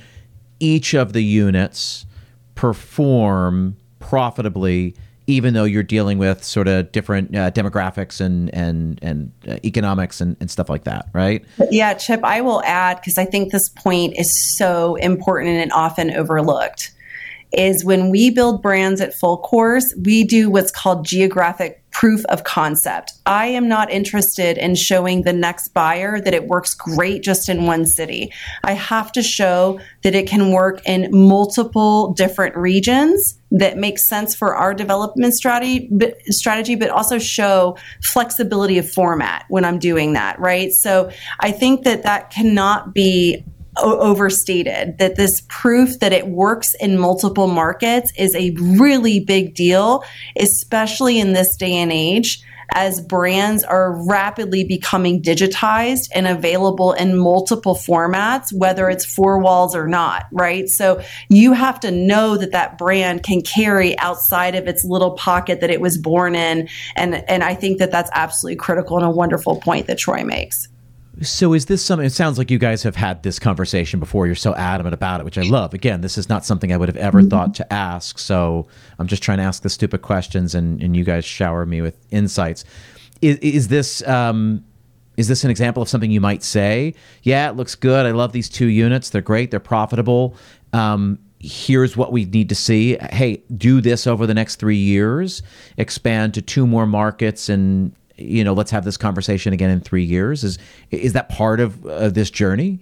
each 0.59 0.93
of 0.93 1.11
the 1.11 1.23
units 1.23 2.05
perform 2.55 3.75
profitably 3.99 4.95
even 5.27 5.53
though 5.53 5.63
you're 5.63 5.83
dealing 5.83 6.17
with 6.17 6.43
sort 6.43 6.67
of 6.67 6.91
different 6.91 7.35
uh, 7.35 7.51
demographics 7.51 8.19
and 8.19 8.53
and 8.53 8.99
and 9.01 9.31
uh, 9.47 9.57
economics 9.63 10.21
and, 10.21 10.35
and 10.39 10.49
stuff 10.51 10.69
like 10.69 10.83
that, 10.83 11.07
right? 11.13 11.45
Yeah, 11.71 11.93
Chip, 11.93 12.23
I 12.23 12.41
will 12.41 12.61
add 12.63 12.97
because 12.97 13.17
I 13.17 13.25
think 13.25 13.51
this 13.51 13.69
point 13.69 14.17
is 14.17 14.55
so 14.57 14.95
important 14.95 15.57
and 15.57 15.71
often 15.71 16.11
overlooked 16.11 16.91
is 17.53 17.85
when 17.85 18.09
we 18.09 18.29
build 18.31 18.61
brands 18.61 18.99
at 18.99 19.13
full 19.13 19.37
course, 19.37 19.93
we 20.03 20.23
do 20.23 20.49
what's 20.49 20.71
called 20.71 21.05
geographic 21.05 21.82
proof 22.03 22.25
of 22.25 22.43
concept. 22.43 23.13
I 23.25 23.45
am 23.45 23.69
not 23.69 23.89
interested 23.89 24.57
in 24.57 24.75
showing 24.75 25.21
the 25.21 25.31
next 25.31 25.69
buyer 25.69 26.19
that 26.19 26.33
it 26.33 26.49
works 26.49 26.73
great 26.73 27.23
just 27.23 27.47
in 27.47 27.65
one 27.65 27.85
city. 27.85 28.33
I 28.65 28.73
have 28.73 29.13
to 29.13 29.23
show 29.23 29.79
that 30.01 30.13
it 30.13 30.27
can 30.27 30.51
work 30.51 30.81
in 30.85 31.07
multiple 31.11 32.11
different 32.11 32.57
regions 32.57 33.39
that 33.51 33.77
makes 33.77 34.03
sense 34.03 34.35
for 34.35 34.53
our 34.53 34.73
development 34.73 35.33
strategy 35.33 35.87
but, 36.75 36.89
also 36.89 37.19
show 37.19 37.77
flexibility 38.01 38.77
of 38.77 38.89
format 38.89 39.45
when 39.47 39.63
I'm 39.63 39.79
doing 39.79 40.11
that, 40.11 40.37
right? 40.41 40.73
So 40.73 41.09
I 41.39 41.51
think 41.51 41.85
that 41.85 42.03
that 42.03 42.31
cannot 42.31 42.93
be 42.93 43.45
overstated 43.77 44.97
that 44.99 45.15
this 45.15 45.41
proof 45.49 45.99
that 45.99 46.13
it 46.13 46.27
works 46.27 46.75
in 46.79 46.97
multiple 46.97 47.47
markets 47.47 48.11
is 48.17 48.35
a 48.35 48.51
really 48.51 49.19
big 49.19 49.55
deal, 49.55 50.03
especially 50.37 51.19
in 51.19 51.33
this 51.33 51.55
day 51.57 51.73
and 51.73 51.91
age 51.91 52.43
as 52.73 53.01
brands 53.01 53.63
are 53.63 54.03
rapidly 54.07 54.63
becoming 54.63 55.21
digitized 55.21 56.09
and 56.13 56.27
available 56.27 56.93
in 56.93 57.17
multiple 57.17 57.75
formats, 57.75 58.53
whether 58.53 58.89
it's 58.89 59.05
four 59.05 59.39
walls 59.39 59.75
or 59.75 59.87
not, 59.87 60.25
right? 60.31 60.67
So 60.67 61.01
you 61.29 61.53
have 61.53 61.79
to 61.81 61.91
know 61.91 62.37
that 62.37 62.51
that 62.51 62.77
brand 62.77 63.23
can 63.23 63.41
carry 63.41 63.97
outside 63.99 64.55
of 64.55 64.67
its 64.67 64.83
little 64.83 65.11
pocket 65.11 65.61
that 65.61 65.69
it 65.69 65.81
was 65.81 65.97
born 65.97 66.35
in. 66.35 66.67
And, 66.95 67.29
and 67.29 67.43
I 67.43 67.53
think 67.53 67.79
that 67.79 67.91
that's 67.91 68.09
absolutely 68.13 68.57
critical 68.57 68.97
and 68.97 69.05
a 69.05 69.11
wonderful 69.11 69.57
point 69.57 69.87
that 69.87 69.97
Troy 69.97 70.23
makes. 70.23 70.67
So 71.21 71.53
is 71.53 71.67
this 71.67 71.85
something? 71.85 72.05
It 72.05 72.11
sounds 72.11 72.39
like 72.39 72.49
you 72.49 72.57
guys 72.57 72.81
have 72.83 72.95
had 72.95 73.21
this 73.21 73.37
conversation 73.37 73.99
before. 73.99 74.25
You're 74.25 74.35
so 74.35 74.55
adamant 74.55 74.95
about 74.95 75.19
it, 75.19 75.23
which 75.23 75.37
I 75.37 75.43
love. 75.43 75.73
Again, 75.73 76.01
this 76.01 76.17
is 76.17 76.27
not 76.27 76.43
something 76.43 76.73
I 76.73 76.77
would 76.77 76.89
have 76.89 76.97
ever 76.97 77.19
mm-hmm. 77.19 77.29
thought 77.29 77.53
to 77.55 77.73
ask. 77.73 78.17
So 78.17 78.67
I'm 78.97 79.07
just 79.07 79.21
trying 79.21 79.37
to 79.37 79.43
ask 79.43 79.61
the 79.61 79.69
stupid 79.69 80.01
questions, 80.01 80.55
and, 80.55 80.81
and 80.81 80.95
you 80.97 81.03
guys 81.03 81.23
shower 81.23 81.65
me 81.67 81.81
with 81.81 81.97
insights. 82.09 82.65
Is, 83.21 83.37
is 83.37 83.67
this 83.67 84.05
um, 84.07 84.65
is 85.15 85.27
this 85.27 85.43
an 85.43 85.51
example 85.51 85.83
of 85.83 85.89
something 85.89 86.09
you 86.09 86.21
might 86.21 86.43
say? 86.43 86.95
Yeah, 87.21 87.49
it 87.49 87.55
looks 87.55 87.75
good. 87.75 88.05
I 88.05 88.11
love 88.11 88.31
these 88.31 88.49
two 88.49 88.67
units. 88.67 89.11
They're 89.11 89.21
great. 89.21 89.51
They're 89.51 89.59
profitable. 89.59 90.35
Um, 90.73 91.19
here's 91.39 91.95
what 91.95 92.11
we 92.11 92.25
need 92.25 92.49
to 92.49 92.55
see. 92.55 92.97
Hey, 93.11 93.43
do 93.55 93.81
this 93.81 94.07
over 94.07 94.25
the 94.25 94.33
next 94.33 94.55
three 94.55 94.77
years. 94.77 95.43
Expand 95.77 96.33
to 96.33 96.41
two 96.41 96.65
more 96.65 96.87
markets 96.87 97.49
and 97.49 97.93
you 98.17 98.43
know, 98.43 98.53
let's 98.53 98.71
have 98.71 98.85
this 98.85 98.97
conversation 98.97 99.53
again 99.53 99.69
in 99.69 99.79
three 99.79 100.03
years? 100.03 100.43
Is 100.43 100.57
is 100.91 101.13
that 101.13 101.29
part 101.29 101.59
of 101.59 101.85
uh, 101.85 102.09
this 102.09 102.29
journey? 102.29 102.79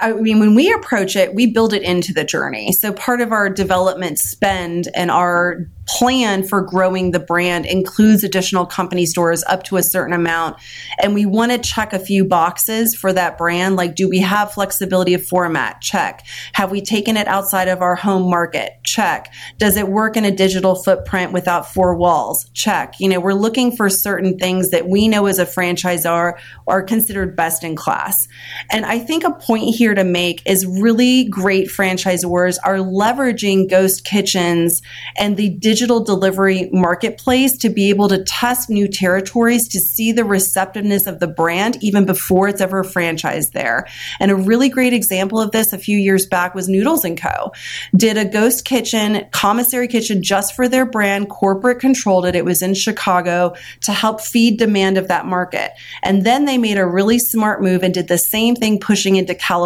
I 0.00 0.12
mean, 0.12 0.38
when 0.40 0.54
we 0.54 0.72
approach 0.72 1.16
it, 1.16 1.34
we 1.34 1.46
build 1.46 1.72
it 1.72 1.82
into 1.82 2.12
the 2.12 2.24
journey. 2.24 2.72
So 2.72 2.92
part 2.92 3.20
of 3.20 3.32
our 3.32 3.48
development 3.48 4.18
spend 4.18 4.88
and 4.94 5.10
our 5.10 5.68
plan 5.88 6.42
for 6.42 6.60
growing 6.60 7.12
the 7.12 7.18
brand 7.18 7.64
includes 7.64 8.22
additional 8.22 8.66
company 8.66 9.06
stores 9.06 9.42
up 9.44 9.62
to 9.64 9.78
a 9.78 9.82
certain 9.82 10.12
amount. 10.12 10.56
And 11.00 11.14
we 11.14 11.24
want 11.24 11.50
to 11.50 11.58
check 11.58 11.92
a 11.92 11.98
few 11.98 12.26
boxes 12.26 12.94
for 12.94 13.12
that 13.14 13.38
brand. 13.38 13.76
Like, 13.76 13.94
do 13.94 14.08
we 14.08 14.18
have 14.18 14.52
flexibility 14.52 15.14
of 15.14 15.24
format? 15.24 15.80
Check. 15.80 16.26
Have 16.52 16.70
we 16.70 16.82
taken 16.82 17.16
it 17.16 17.26
outside 17.26 17.68
of 17.68 17.80
our 17.80 17.94
home 17.94 18.28
market? 18.28 18.72
Check. 18.84 19.32
Does 19.56 19.78
it 19.78 19.88
work 19.88 20.16
in 20.16 20.26
a 20.26 20.30
digital 20.30 20.74
footprint 20.74 21.32
without 21.32 21.72
four 21.72 21.94
walls? 21.94 22.50
Check. 22.52 22.94
You 23.00 23.08
know, 23.08 23.20
we're 23.20 23.32
looking 23.32 23.74
for 23.74 23.88
certain 23.88 24.38
things 24.38 24.70
that 24.70 24.88
we 24.88 25.08
know 25.08 25.24
as 25.26 25.38
a 25.38 25.46
franchisor 25.46 26.38
are 26.66 26.82
considered 26.82 27.34
best 27.34 27.64
in 27.64 27.76
class. 27.76 28.28
And 28.70 28.84
I 28.84 28.98
think 28.98 29.24
a 29.24 29.32
point 29.32 29.74
here 29.78 29.94
to 29.94 30.02
make 30.02 30.42
is 30.44 30.66
really 30.66 31.24
great 31.28 31.68
franchisors 31.68 32.58
are 32.64 32.78
leveraging 32.78 33.70
ghost 33.70 34.04
kitchens 34.04 34.82
and 35.16 35.36
the 35.36 35.50
digital 35.50 36.02
delivery 36.02 36.68
marketplace 36.72 37.56
to 37.56 37.68
be 37.68 37.88
able 37.88 38.08
to 38.08 38.24
test 38.24 38.68
new 38.68 38.88
territories 38.88 39.68
to 39.68 39.78
see 39.78 40.10
the 40.10 40.24
receptiveness 40.24 41.06
of 41.06 41.20
the 41.20 41.28
brand 41.28 41.78
even 41.80 42.04
before 42.04 42.48
it's 42.48 42.60
ever 42.60 42.82
franchised 42.82 43.52
there. 43.52 43.86
And 44.18 44.32
a 44.32 44.36
really 44.36 44.68
great 44.68 44.92
example 44.92 45.40
of 45.40 45.52
this 45.52 45.72
a 45.72 45.78
few 45.78 45.96
years 45.96 46.26
back 46.26 46.56
was 46.56 46.68
Noodles 46.68 47.04
and 47.04 47.16
Co. 47.16 47.52
Did 47.96 48.18
a 48.18 48.24
ghost 48.24 48.64
kitchen, 48.64 49.26
commissary 49.30 49.86
kitchen 49.86 50.24
just 50.24 50.56
for 50.56 50.68
their 50.68 50.86
brand, 50.86 51.30
corporate 51.30 51.78
controlled 51.78 52.26
it. 52.26 52.34
It 52.34 52.44
was 52.44 52.62
in 52.62 52.74
Chicago 52.74 53.54
to 53.82 53.92
help 53.92 54.20
feed 54.20 54.58
demand 54.58 54.98
of 54.98 55.06
that 55.06 55.24
market. 55.24 55.70
And 56.02 56.24
then 56.24 56.46
they 56.46 56.58
made 56.58 56.78
a 56.78 56.86
really 56.86 57.20
smart 57.20 57.62
move 57.62 57.84
and 57.84 57.94
did 57.94 58.08
the 58.08 58.18
same 58.18 58.56
thing 58.56 58.80
pushing 58.80 59.14
into 59.14 59.36
California 59.36 59.57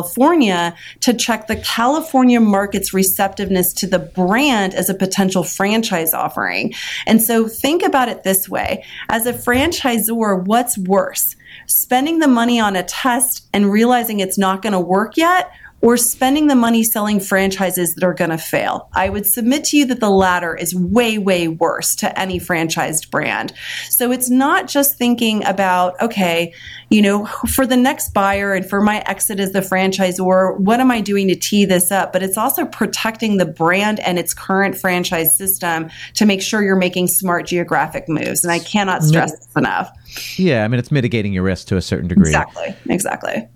to 1.01 1.13
check 1.13 1.47
the 1.47 1.57
California 1.57 2.41
market's 2.41 2.95
receptiveness 2.95 3.73
to 3.75 3.87
the 3.87 3.99
brand 3.99 4.75
as 4.75 4.89
a 4.89 4.95
potential 4.95 5.43
franchise 5.43 6.15
offering. 6.15 6.73
And 7.07 7.23
so 7.23 7.49
think 7.49 7.83
about 7.83 8.09
it 8.09 8.23
this 8.23 8.49
way 8.49 8.85
as 9.09 9.27
a 9.27 9.33
franchisor, 9.33 10.45
what's 10.45 10.79
worse? 10.79 11.37
Spending 11.67 12.19
the 12.19 12.29
money 12.29 12.59
on 12.59 12.77
a 12.77 12.83
test 12.83 13.47
and 13.53 13.71
realizing 13.71 14.21
it's 14.21 14.39
not 14.39 14.63
going 14.63 14.73
to 14.73 14.81
work 14.81 15.17
yet, 15.17 15.53
or 15.83 15.97
spending 15.97 16.47
the 16.47 16.55
money 16.55 16.85
selling 16.85 17.18
franchises 17.18 17.95
that 17.95 18.05
are 18.05 18.14
going 18.14 18.31
to 18.31 18.38
fail. 18.38 18.88
I 18.95 19.09
would 19.09 19.27
submit 19.27 19.64
to 19.64 19.77
you 19.77 19.85
that 19.87 19.99
the 19.99 20.11
latter 20.11 20.55
is 20.55 20.75
way, 20.75 21.18
way 21.18 21.49
worse 21.49 21.97
to 21.97 22.18
any 22.18 22.38
franchised 22.38 23.11
brand. 23.11 23.53
So 23.90 24.12
it's 24.12 24.31
not 24.31 24.68
just 24.68 24.97
thinking 24.97 25.45
about, 25.45 26.01
okay, 26.01 26.55
you 26.88 27.03
know, 27.03 27.27
for 27.27 27.66
the 27.66 27.77
next 27.77 28.14
buyer 28.14 28.55
and 28.55 28.64
for 28.64 28.81
my 28.81 29.01
exit 29.07 29.40
as 29.40 29.51
the 29.51 29.61
franchisor, 29.61 30.59
what 30.61 30.79
am 30.79 30.90
I 30.92 31.01
doing 31.01 31.27
to 31.29 31.35
tee 31.35 31.64
this 31.64 31.90
up? 31.90 32.12
But 32.12 32.23
it's 32.23 32.38
also 32.38 32.64
protecting 32.64 33.38
the 33.38 33.47
brand 33.47 33.99
and 34.01 34.21
its 34.21 34.33
current 34.33 34.77
franchise 34.77 35.37
system 35.37 35.90
to 36.14 36.27
make 36.27 36.42
sure 36.42 36.62
you're 36.62 36.77
making 36.77 37.09
smart 37.09 37.47
geographic 37.47 38.09
moves. 38.09 38.45
And 38.45 38.53
I 38.53 38.61
cannot 38.61 39.03
stress 39.03 39.33
this 39.33 39.57
enough. 39.57 39.90
Yeah, 40.37 40.64
I 40.64 40.68
mean, 40.68 40.79
it's 40.79 40.92
mitigating 40.92 41.33
your 41.33 41.42
risk 41.42 41.66
to 41.68 41.77
a 41.77 41.83
certain 41.83 42.07
degree. 42.07 42.29
Exactly, 42.29 42.77
exactly. 42.88 43.49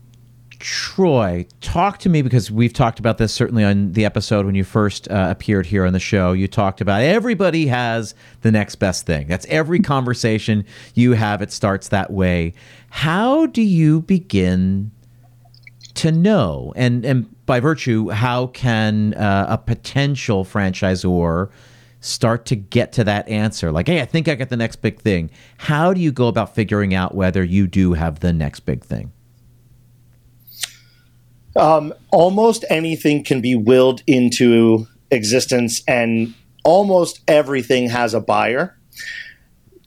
Troy, 0.58 1.46
talk 1.60 1.98
to 1.98 2.08
me 2.08 2.22
because 2.22 2.50
we've 2.50 2.72
talked 2.72 2.98
about 2.98 3.18
this 3.18 3.32
certainly 3.32 3.62
on 3.62 3.92
the 3.92 4.04
episode 4.04 4.46
when 4.46 4.54
you 4.54 4.64
first 4.64 5.10
uh, 5.10 5.28
appeared 5.30 5.66
here 5.66 5.84
on 5.84 5.92
the 5.92 6.00
show. 6.00 6.32
You 6.32 6.48
talked 6.48 6.80
about 6.80 7.02
everybody 7.02 7.66
has 7.66 8.14
the 8.40 8.50
next 8.50 8.76
best 8.76 9.06
thing. 9.06 9.26
That's 9.26 9.46
every 9.46 9.80
conversation 9.80 10.64
you 10.94 11.12
have, 11.12 11.42
it 11.42 11.52
starts 11.52 11.88
that 11.88 12.10
way. 12.10 12.54
How 12.88 13.46
do 13.46 13.60
you 13.60 14.02
begin 14.02 14.92
to 15.94 16.10
know? 16.10 16.72
And, 16.76 17.04
and 17.04 17.46
by 17.46 17.60
virtue, 17.60 18.08
how 18.08 18.48
can 18.48 19.14
uh, 19.14 19.46
a 19.48 19.58
potential 19.58 20.44
franchisor 20.44 21.50
start 22.00 22.46
to 22.46 22.56
get 22.56 22.92
to 22.92 23.04
that 23.04 23.28
answer? 23.28 23.72
Like, 23.72 23.88
hey, 23.88 24.00
I 24.00 24.06
think 24.06 24.28
I 24.28 24.34
got 24.34 24.48
the 24.48 24.56
next 24.56 24.76
big 24.76 25.00
thing. 25.00 25.30
How 25.58 25.92
do 25.92 26.00
you 26.00 26.12
go 26.12 26.28
about 26.28 26.54
figuring 26.54 26.94
out 26.94 27.14
whether 27.14 27.44
you 27.44 27.66
do 27.66 27.92
have 27.92 28.20
the 28.20 28.32
next 28.32 28.60
big 28.60 28.82
thing? 28.82 29.12
Um, 31.56 31.94
almost 32.10 32.64
anything 32.70 33.24
can 33.24 33.40
be 33.40 33.54
willed 33.54 34.02
into 34.06 34.86
existence, 35.10 35.82
and 35.86 36.34
almost 36.64 37.20
everything 37.28 37.88
has 37.90 38.14
a 38.14 38.20
buyer. 38.20 38.76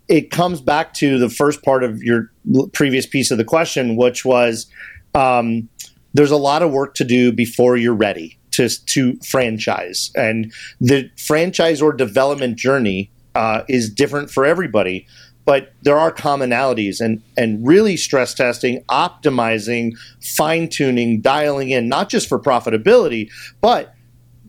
It 0.08 0.32
comes 0.32 0.62
back 0.62 0.94
to 0.96 1.20
the 1.20 1.30
first 1.30 1.62
part 1.64 1.84
of 1.84 2.02
your 2.02 2.32
previous 2.74 3.06
piece 3.06 3.32
of 3.32 3.38
the 3.38 3.44
question, 3.44 3.96
which 3.96 4.26
was 4.26 4.68
um, 5.14 5.70
there's 6.14 6.32
a 6.32 6.38
lot 6.38 6.62
of 6.62 6.72
work 6.72 6.96
to 6.96 7.04
do 7.04 7.32
before 7.32 7.78
you're 7.78 7.94
ready 7.94 8.40
to, 8.52 8.70
to 8.86 9.18
franchise. 9.18 10.12
And 10.16 10.52
the 10.82 11.10
franchise 11.18 11.82
or 11.82 11.94
development 11.94 12.58
journey 12.58 13.12
uh, 13.36 13.64
is 13.70 13.90
different 13.90 14.32
for 14.32 14.46
everybody 14.46 15.08
but 15.46 15.74
there 15.82 15.98
are 15.98 16.12
commonalities 16.12 17.00
and 17.02 17.22
and 17.38 17.66
really 17.66 17.98
stress 17.98 18.34
testing 18.34 18.84
optimizing 18.90 19.94
fine 20.22 20.68
tuning 20.68 21.22
dialing 21.22 21.70
in 21.70 21.88
not 21.88 22.10
just 22.10 22.28
for 22.28 22.40
profitability 22.40 23.30
but 23.62 23.94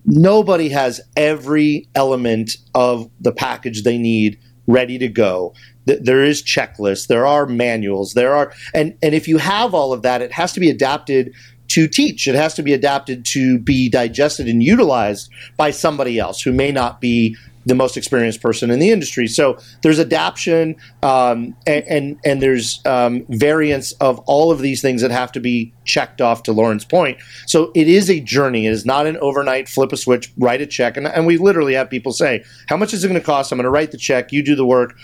nobody 0.04 0.68
has 0.68 1.00
every 1.16 1.88
element 1.94 2.52
of 2.74 3.10
the 3.20 3.32
package 3.32 3.82
they 3.82 3.98
need 3.98 4.38
ready 4.66 4.98
to 4.98 5.08
go 5.08 5.52
there 5.86 6.22
is 6.22 6.42
checklists 6.42 7.06
there 7.08 7.26
are 7.26 7.46
manuals 7.46 8.14
there 8.14 8.34
are 8.34 8.52
and 8.74 8.96
and 9.02 9.14
if 9.14 9.26
you 9.26 9.38
have 9.38 9.74
all 9.74 9.92
of 9.92 10.02
that 10.02 10.22
it 10.22 10.32
has 10.32 10.52
to 10.52 10.60
be 10.60 10.70
adapted 10.70 11.34
to 11.70 11.86
teach. 11.86 12.26
It 12.26 12.34
has 12.34 12.54
to 12.54 12.62
be 12.62 12.72
adapted 12.72 13.24
to 13.26 13.58
be 13.58 13.88
digested 13.88 14.48
and 14.48 14.62
utilized 14.62 15.30
by 15.56 15.70
somebody 15.70 16.18
else 16.18 16.42
who 16.42 16.52
may 16.52 16.72
not 16.72 17.00
be 17.00 17.36
the 17.66 17.74
most 17.74 17.96
experienced 17.96 18.40
person 18.40 18.70
in 18.70 18.78
the 18.78 18.90
industry. 18.90 19.26
So 19.26 19.58
there's 19.82 20.00
adaptation 20.00 20.76
um, 21.02 21.54
and, 21.66 21.84
and, 21.84 22.20
and 22.24 22.42
there's 22.42 22.80
um, 22.86 23.24
variance 23.28 23.92
of 23.92 24.18
all 24.20 24.50
of 24.50 24.60
these 24.60 24.80
things 24.80 25.02
that 25.02 25.10
have 25.10 25.32
to 25.32 25.40
be 25.40 25.72
checked 25.84 26.20
off. 26.20 26.42
To 26.44 26.52
Lauren's 26.52 26.84
point, 26.84 27.18
so 27.46 27.70
it 27.74 27.88
is 27.88 28.08
a 28.08 28.20
journey. 28.20 28.66
It 28.66 28.70
is 28.72 28.86
not 28.86 29.06
an 29.06 29.16
overnight 29.18 29.68
flip 29.68 29.92
a 29.92 29.96
switch, 29.96 30.32
write 30.38 30.60
a 30.60 30.66
check, 30.66 30.96
and, 30.96 31.06
and 31.06 31.26
we 31.26 31.36
literally 31.36 31.74
have 31.74 31.90
people 31.90 32.12
say, 32.12 32.44
"How 32.68 32.76
much 32.76 32.94
is 32.94 33.04
it 33.04 33.08
going 33.08 33.20
to 33.20 33.24
cost? 33.24 33.52
I'm 33.52 33.58
going 33.58 33.64
to 33.64 33.70
write 33.70 33.90
the 33.90 33.98
check. 33.98 34.32
You 34.32 34.42
do 34.42 34.54
the 34.54 34.64
work. 34.64 34.96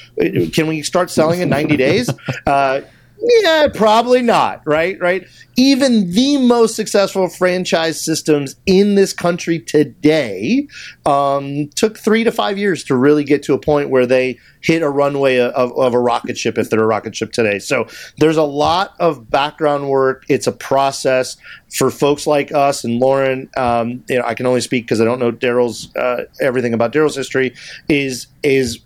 Can 0.52 0.66
we 0.66 0.82
start 0.82 1.10
selling 1.10 1.40
in 1.40 1.48
90 1.48 1.76
days?" 1.76 2.10
Uh, 2.46 2.80
Yeah, 3.18 3.68
probably 3.74 4.22
not. 4.22 4.62
Right, 4.66 4.98
right. 5.00 5.26
Even 5.56 6.12
the 6.12 6.36
most 6.36 6.76
successful 6.76 7.28
franchise 7.28 8.00
systems 8.00 8.56
in 8.66 8.94
this 8.94 9.12
country 9.12 9.58
today 9.58 10.68
um, 11.06 11.68
took 11.74 11.98
three 11.98 12.24
to 12.24 12.32
five 12.32 12.58
years 12.58 12.84
to 12.84 12.96
really 12.96 13.24
get 13.24 13.42
to 13.44 13.54
a 13.54 13.58
point 13.58 13.88
where 13.88 14.06
they 14.06 14.38
hit 14.60 14.82
a 14.82 14.90
runway 14.90 15.38
of, 15.38 15.72
of 15.78 15.94
a 15.94 15.98
rocket 15.98 16.36
ship 16.36 16.58
if 16.58 16.68
they're 16.68 16.82
a 16.82 16.86
rocket 16.86 17.16
ship 17.16 17.32
today. 17.32 17.58
So 17.58 17.86
there's 18.18 18.36
a 18.36 18.42
lot 18.42 18.94
of 19.00 19.30
background 19.30 19.88
work. 19.88 20.24
It's 20.28 20.46
a 20.46 20.52
process 20.52 21.36
for 21.74 21.90
folks 21.90 22.26
like 22.26 22.52
us 22.52 22.84
and 22.84 22.98
Lauren. 23.00 23.48
Um, 23.56 24.04
you 24.08 24.18
know, 24.18 24.24
I 24.26 24.34
can 24.34 24.46
only 24.46 24.60
speak 24.60 24.84
because 24.84 25.00
I 25.00 25.04
don't 25.04 25.18
know 25.18 25.32
Darryl's 25.32 25.94
uh, 25.96 26.24
everything 26.40 26.74
about 26.74 26.92
Darryl's 26.92 27.16
history. 27.16 27.54
Is 27.88 28.26
is 28.42 28.80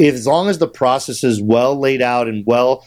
as 0.00 0.26
long 0.26 0.48
as 0.48 0.58
the 0.58 0.68
process 0.68 1.24
is 1.24 1.42
well 1.42 1.78
laid 1.78 2.00
out 2.00 2.28
and 2.28 2.46
well 2.46 2.86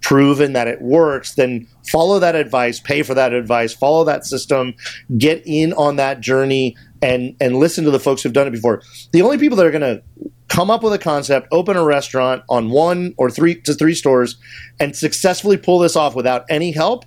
proven 0.00 0.52
that 0.52 0.68
it 0.68 0.80
works, 0.80 1.34
then 1.34 1.66
follow 1.90 2.18
that 2.18 2.34
advice, 2.34 2.78
pay 2.80 3.02
for 3.02 3.14
that 3.14 3.32
advice, 3.32 3.72
follow 3.72 4.04
that 4.04 4.24
system, 4.24 4.74
get 5.18 5.42
in 5.46 5.72
on 5.72 5.96
that 5.96 6.20
journey 6.20 6.76
and 7.02 7.36
and 7.40 7.56
listen 7.56 7.84
to 7.84 7.90
the 7.90 8.00
folks 8.00 8.22
who've 8.22 8.32
done 8.32 8.46
it 8.46 8.52
before. 8.52 8.82
The 9.12 9.22
only 9.22 9.38
people 9.38 9.56
that 9.56 9.66
are 9.66 9.70
going 9.70 9.80
to 9.80 10.02
come 10.48 10.70
up 10.70 10.82
with 10.82 10.92
a 10.92 10.98
concept, 10.98 11.48
open 11.50 11.76
a 11.76 11.84
restaurant 11.84 12.42
on 12.48 12.70
one 12.70 13.14
or 13.16 13.30
three 13.30 13.60
to 13.62 13.74
three 13.74 13.94
stores 13.94 14.36
and 14.78 14.94
successfully 14.94 15.56
pull 15.56 15.78
this 15.78 15.96
off 15.96 16.14
without 16.14 16.44
any 16.48 16.72
help 16.72 17.04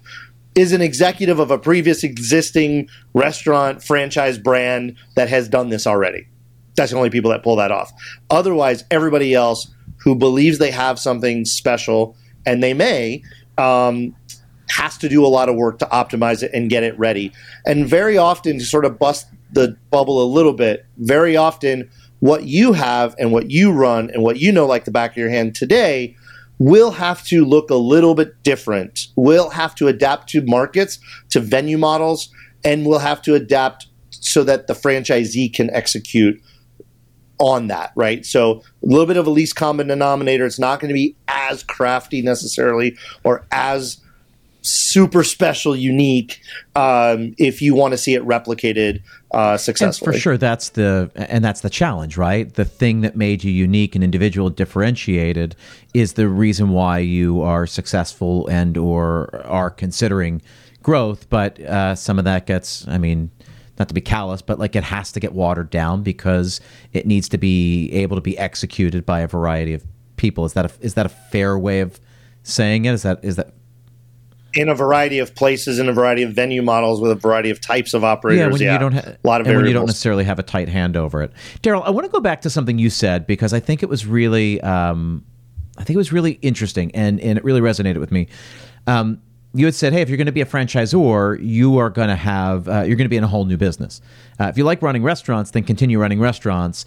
is 0.55 0.73
an 0.73 0.81
executive 0.81 1.39
of 1.39 1.51
a 1.51 1.57
previous 1.57 2.03
existing 2.03 2.89
restaurant 3.13 3.83
franchise 3.83 4.37
brand 4.37 4.95
that 5.15 5.29
has 5.29 5.47
done 5.47 5.69
this 5.69 5.87
already. 5.87 6.27
That's 6.75 6.91
the 6.91 6.97
only 6.97 7.09
people 7.09 7.31
that 7.31 7.43
pull 7.43 7.55
that 7.57 7.71
off. 7.71 7.91
Otherwise, 8.29 8.83
everybody 8.91 9.33
else 9.33 9.73
who 9.97 10.15
believes 10.15 10.57
they 10.57 10.71
have 10.71 10.99
something 10.99 11.45
special 11.45 12.15
and 12.49 12.63
they 12.63 12.73
may, 12.73 13.21
um, 13.59 14.15
has 14.69 14.97
to 14.97 15.07
do 15.07 15.23
a 15.23 15.27
lot 15.27 15.49
of 15.49 15.55
work 15.55 15.77
to 15.79 15.85
optimize 15.85 16.41
it 16.41 16.51
and 16.53 16.69
get 16.69 16.83
it 16.83 16.97
ready. 16.97 17.31
And 17.65 17.87
very 17.87 18.17
often, 18.17 18.57
to 18.57 18.65
sort 18.65 18.85
of 18.85 18.97
bust 18.97 19.27
the 19.51 19.77
bubble 19.91 20.23
a 20.23 20.25
little 20.25 20.53
bit, 20.53 20.85
very 20.97 21.37
often, 21.37 21.89
what 22.21 22.45
you 22.45 22.73
have 22.73 23.15
and 23.19 23.31
what 23.31 23.51
you 23.51 23.71
run 23.71 24.09
and 24.11 24.23
what 24.23 24.37
you 24.37 24.51
know 24.51 24.65
like 24.65 24.85
the 24.85 24.91
back 24.91 25.11
of 25.11 25.17
your 25.17 25.29
hand 25.29 25.55
today 25.55 26.15
will 26.57 26.91
have 26.91 27.23
to 27.25 27.45
look 27.45 27.69
a 27.69 27.75
little 27.75 28.15
bit 28.15 28.43
different. 28.43 29.07
We'll 29.15 29.51
have 29.51 29.75
to 29.75 29.87
adapt 29.87 30.27
to 30.29 30.41
markets, 30.41 30.99
to 31.29 31.39
venue 31.39 31.77
models, 31.77 32.29
and 32.65 32.85
we'll 32.85 32.99
have 32.99 33.21
to 33.21 33.35
adapt 33.35 33.87
so 34.09 34.43
that 34.43 34.67
the 34.67 34.73
franchisee 34.73 35.53
can 35.53 35.69
execute 35.69 36.41
on 37.39 37.67
that, 37.67 37.91
right? 37.95 38.25
So 38.25 38.61
a 38.83 38.85
little 38.85 39.05
bit 39.05 39.17
of 39.17 39.25
a 39.25 39.29
least 39.29 39.55
common 39.55 39.87
denominator. 39.87 40.45
It's 40.45 40.59
not 40.59 40.79
going 40.79 40.89
to 40.89 40.93
be 40.93 41.15
as 41.27 41.63
crafty 41.63 42.21
necessarily 42.21 42.97
or 43.23 43.45
as 43.51 44.01
super 44.61 45.23
special, 45.23 45.75
unique 45.75 46.41
um, 46.75 47.33
if 47.37 47.61
you 47.61 47.73
want 47.73 47.93
to 47.93 47.97
see 47.97 48.13
it 48.13 48.23
replicated 48.25 49.01
uh, 49.31 49.57
successfully. 49.57 50.07
And 50.07 50.15
for 50.15 50.19
sure, 50.19 50.37
that's 50.37 50.69
the 50.69 51.11
and 51.15 51.43
that's 51.43 51.61
the 51.61 51.69
challenge, 51.69 52.17
right? 52.17 52.53
The 52.53 52.65
thing 52.65 53.01
that 53.01 53.15
made 53.15 53.43
you 53.43 53.51
unique 53.51 53.95
and 53.95 54.03
individual, 54.03 54.49
differentiated, 54.49 55.55
is 55.93 56.13
the 56.13 56.27
reason 56.27 56.69
why 56.69 56.99
you 56.99 57.41
are 57.41 57.65
successful 57.65 58.47
and 58.47 58.77
or 58.77 59.43
are 59.45 59.69
considering 59.69 60.41
growth. 60.83 61.29
But 61.29 61.59
uh, 61.61 61.95
some 61.95 62.19
of 62.19 62.25
that 62.25 62.45
gets, 62.45 62.87
I 62.87 62.97
mean, 62.97 63.31
not 63.79 63.87
to 63.87 63.93
be 63.93 64.01
callous, 64.01 64.41
but 64.41 64.59
like 64.59 64.75
it 64.75 64.83
has 64.83 65.11
to 65.13 65.19
get 65.19 65.33
watered 65.33 65.69
down 65.69 66.03
because 66.03 66.59
it 66.93 67.07
needs 67.07 67.29
to 67.29 67.37
be 67.37 67.89
able 67.93 68.17
to 68.17 68.21
be 68.21 68.37
executed 68.37 69.05
by 69.05 69.21
a 69.21 69.27
variety 69.27 69.73
of 69.73 69.83
people. 70.17 70.45
Is 70.45 70.53
that 70.53 70.65
a, 70.65 70.71
is 70.81 70.93
that 70.95 71.05
a 71.05 71.09
fair 71.09 71.57
way 71.57 71.79
of 71.79 71.99
saying 72.43 72.85
it? 72.85 72.93
Is 72.93 73.03
that 73.03 73.23
is 73.23 73.37
that 73.37 73.53
in 74.53 74.67
a 74.67 74.75
variety 74.75 75.19
of 75.19 75.33
places, 75.35 75.79
in 75.79 75.87
a 75.87 75.93
variety 75.93 76.23
of 76.23 76.33
venue 76.33 76.61
models, 76.61 76.99
with 76.99 77.11
a 77.11 77.15
variety 77.15 77.49
of 77.49 77.61
types 77.61 77.93
of 77.93 78.03
operators. 78.03 78.39
Yeah, 78.39 78.47
when 78.47 78.61
yeah, 78.61 78.73
you 78.73 78.79
don't 78.79 78.93
ha- 78.93 79.15
a 79.23 79.27
lot 79.27 79.41
of 79.41 79.47
and 79.47 79.55
when 79.55 79.65
you 79.65 79.73
don't 79.73 79.85
necessarily 79.85 80.23
have 80.23 80.39
a 80.39 80.43
tight 80.43 80.69
hand 80.69 80.97
over 80.97 81.21
it. 81.21 81.31
Darryl, 81.61 81.83
I 81.85 81.91
want 81.91 82.05
to 82.05 82.11
go 82.11 82.19
back 82.19 82.41
to 82.41 82.49
something 82.49 82.77
you 82.77 82.89
said 82.89 83.27
because 83.27 83.53
I 83.53 83.59
think 83.59 83.83
it 83.83 83.89
was 83.89 84.05
really, 84.05 84.59
um, 84.61 85.23
I 85.77 85.83
think 85.83 85.95
it 85.95 85.97
was 85.97 86.11
really 86.11 86.33
interesting 86.41 86.91
and 86.93 87.19
and 87.21 87.37
it 87.37 87.43
really 87.43 87.61
resonated 87.61 87.99
with 87.99 88.11
me. 88.11 88.27
Um, 88.87 89.21
you 89.53 89.65
had 89.65 89.75
said, 89.75 89.93
hey, 89.93 90.01
if 90.01 90.09
you're 90.09 90.17
going 90.17 90.27
to 90.27 90.31
be 90.31 90.41
a 90.41 90.45
franchisor, 90.45 91.39
you 91.41 91.77
are 91.79 91.89
going 91.89 92.09
to 92.09 92.15
have, 92.15 92.67
uh, 92.67 92.83
you're 92.85 92.95
going 92.95 93.05
to 93.05 93.09
be 93.09 93.17
in 93.17 93.23
a 93.23 93.27
whole 93.27 93.45
new 93.45 93.57
business. 93.57 93.99
Uh, 94.39 94.45
if 94.45 94.57
you 94.57 94.63
like 94.63 94.81
running 94.81 95.03
restaurants, 95.03 95.51
then 95.51 95.63
continue 95.63 95.99
running 95.99 96.19
restaurants. 96.19 96.85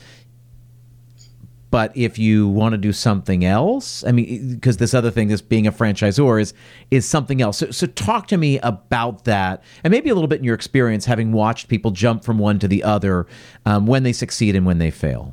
But 1.72 1.96
if 1.96 2.18
you 2.18 2.48
want 2.48 2.74
to 2.74 2.78
do 2.78 2.92
something 2.92 3.46
else, 3.46 4.04
I 4.04 4.12
mean, 4.12 4.54
because 4.54 4.76
this 4.76 4.92
other 4.92 5.10
thing, 5.10 5.28
this 5.28 5.40
being 5.40 5.66
a 5.66 5.72
franchisor, 5.72 6.38
is 6.38 6.52
is 6.90 7.08
something 7.08 7.40
else. 7.40 7.56
So, 7.56 7.70
so 7.70 7.86
talk 7.86 8.28
to 8.28 8.36
me 8.36 8.58
about 8.58 9.24
that, 9.24 9.64
and 9.82 9.90
maybe 9.90 10.10
a 10.10 10.14
little 10.14 10.28
bit 10.28 10.40
in 10.40 10.44
your 10.44 10.54
experience, 10.54 11.06
having 11.06 11.32
watched 11.32 11.68
people 11.68 11.90
jump 11.90 12.24
from 12.24 12.38
one 12.38 12.58
to 12.58 12.68
the 12.68 12.84
other, 12.84 13.26
um, 13.64 13.86
when 13.86 14.02
they 14.02 14.12
succeed 14.12 14.54
and 14.54 14.66
when 14.66 14.76
they 14.76 14.90
fail. 14.90 15.32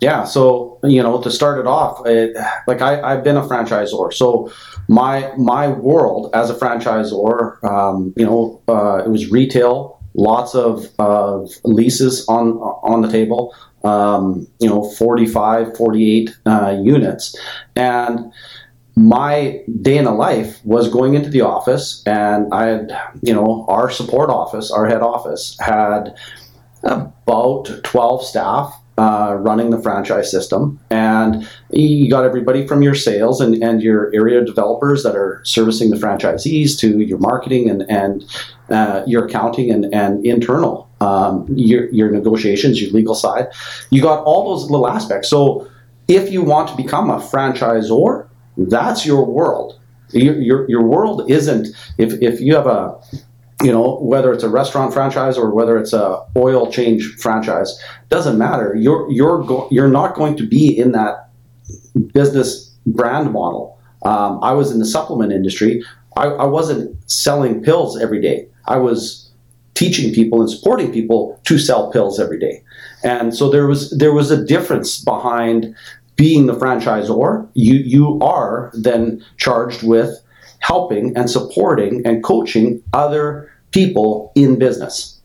Yeah, 0.00 0.22
so 0.22 0.78
you 0.84 1.02
know, 1.02 1.20
to 1.22 1.30
start 1.30 1.58
it 1.58 1.66
off, 1.66 2.06
it, 2.06 2.36
like 2.68 2.80
I, 2.80 3.02
I've 3.02 3.24
been 3.24 3.36
a 3.36 3.42
franchisor, 3.42 4.12
so 4.12 4.52
my 4.90 5.32
my 5.36 5.68
world 5.68 6.30
as 6.34 6.50
a 6.50 6.54
franchisor, 6.54 7.62
um, 7.62 8.12
you 8.16 8.26
know, 8.26 8.60
uh, 8.66 9.04
it 9.06 9.08
was 9.08 9.30
retail, 9.30 10.02
lots 10.14 10.56
of, 10.56 10.88
of 10.98 11.48
leases 11.62 12.26
on 12.26 12.54
on 12.82 13.00
the 13.00 13.08
table, 13.08 13.54
um, 13.84 14.48
you 14.58 14.68
know, 14.68 14.82
45, 14.82 15.76
48 15.76 16.36
uh, 16.44 16.76
units, 16.82 17.36
and 17.76 18.32
my 18.96 19.62
day 19.80 19.96
in 19.96 20.06
the 20.06 20.12
life 20.12 20.58
was 20.64 20.88
going 20.88 21.14
into 21.14 21.30
the 21.30 21.42
office, 21.42 22.02
and 22.04 22.52
I 22.52 22.66
had, 22.66 22.92
you 23.22 23.32
know, 23.32 23.64
our 23.68 23.90
support 23.90 24.28
office, 24.28 24.72
our 24.72 24.86
head 24.88 25.02
office 25.02 25.56
had 25.60 26.16
about 26.82 27.70
12 27.84 28.24
staff 28.24 28.79
uh, 29.00 29.34
running 29.48 29.70
the 29.70 29.80
franchise 29.80 30.30
system. 30.30 30.78
And 30.90 31.48
you 31.70 32.10
got 32.10 32.26
everybody 32.26 32.66
from 32.66 32.82
your 32.82 32.94
sales 32.94 33.40
and, 33.40 33.62
and 33.62 33.82
your 33.82 34.14
area 34.14 34.44
developers 34.44 35.02
that 35.04 35.16
are 35.16 35.40
servicing 35.42 35.88
the 35.88 35.96
franchisees 35.96 36.78
to 36.80 37.00
your 37.00 37.16
marketing 37.18 37.70
and, 37.70 37.80
and 37.88 38.24
uh, 38.68 39.02
your 39.06 39.24
accounting 39.24 39.70
and, 39.70 39.86
and 39.94 40.26
internal, 40.26 40.90
um, 41.00 41.46
your, 41.48 41.88
your 41.90 42.10
negotiations, 42.10 42.82
your 42.82 42.90
legal 42.90 43.14
side. 43.14 43.46
You 43.88 44.02
got 44.02 44.22
all 44.24 44.54
those 44.54 44.70
little 44.70 44.86
aspects. 44.86 45.30
So 45.30 45.66
if 46.06 46.30
you 46.30 46.42
want 46.42 46.68
to 46.68 46.76
become 46.76 47.08
a 47.08 47.20
franchisor, 47.20 48.28
that's 48.58 49.06
your 49.06 49.24
world. 49.24 49.80
Your, 50.12 50.38
your, 50.38 50.68
your 50.68 50.82
world 50.82 51.30
isn't, 51.30 51.68
if, 51.96 52.20
if 52.20 52.38
you 52.40 52.54
have 52.54 52.66
a, 52.66 53.00
you 53.62 53.72
know 53.72 53.98
whether 54.00 54.32
it's 54.32 54.42
a 54.42 54.48
restaurant 54.48 54.92
franchise 54.92 55.36
or 55.36 55.50
whether 55.50 55.76
it's 55.76 55.92
a 55.92 56.24
oil 56.36 56.70
change 56.70 57.04
franchise 57.18 57.78
doesn't 58.08 58.38
matter. 58.38 58.74
You're 58.76 59.10
you're 59.10 59.42
go- 59.42 59.68
you're 59.70 59.88
not 59.88 60.14
going 60.14 60.36
to 60.36 60.46
be 60.46 60.76
in 60.76 60.92
that 60.92 61.28
business 62.12 62.74
brand 62.86 63.32
model. 63.32 63.78
Um, 64.02 64.38
i 64.42 64.52
was 64.52 64.70
in 64.70 64.78
the 64.78 64.86
supplement 64.86 65.32
industry. 65.32 65.84
I, 66.16 66.24
I 66.24 66.46
wasn't 66.46 66.96
selling 67.10 67.62
pills 67.62 68.00
every 68.00 68.20
day. 68.20 68.48
I 68.66 68.78
was 68.78 69.30
teaching 69.74 70.12
people 70.12 70.40
and 70.40 70.50
supporting 70.50 70.92
people 70.92 71.38
to 71.44 71.58
sell 71.58 71.90
pills 71.92 72.18
every 72.18 72.38
day. 72.38 72.62
And 73.02 73.34
so 73.34 73.50
there 73.50 73.66
was 73.66 73.90
there 73.96 74.12
was 74.12 74.30
a 74.30 74.44
difference 74.44 75.02
behind 75.02 75.74
being 76.16 76.46
the 76.46 76.54
franchisor. 76.54 77.48
You 77.54 77.74
you 77.74 78.18
are 78.20 78.70
then 78.74 79.24
charged 79.36 79.82
with 79.82 80.20
helping 80.60 81.16
and 81.16 81.28
supporting 81.28 82.06
and 82.06 82.22
coaching 82.22 82.82
other 82.92 83.52
people 83.72 84.32
in 84.34 84.58
business. 84.58 85.20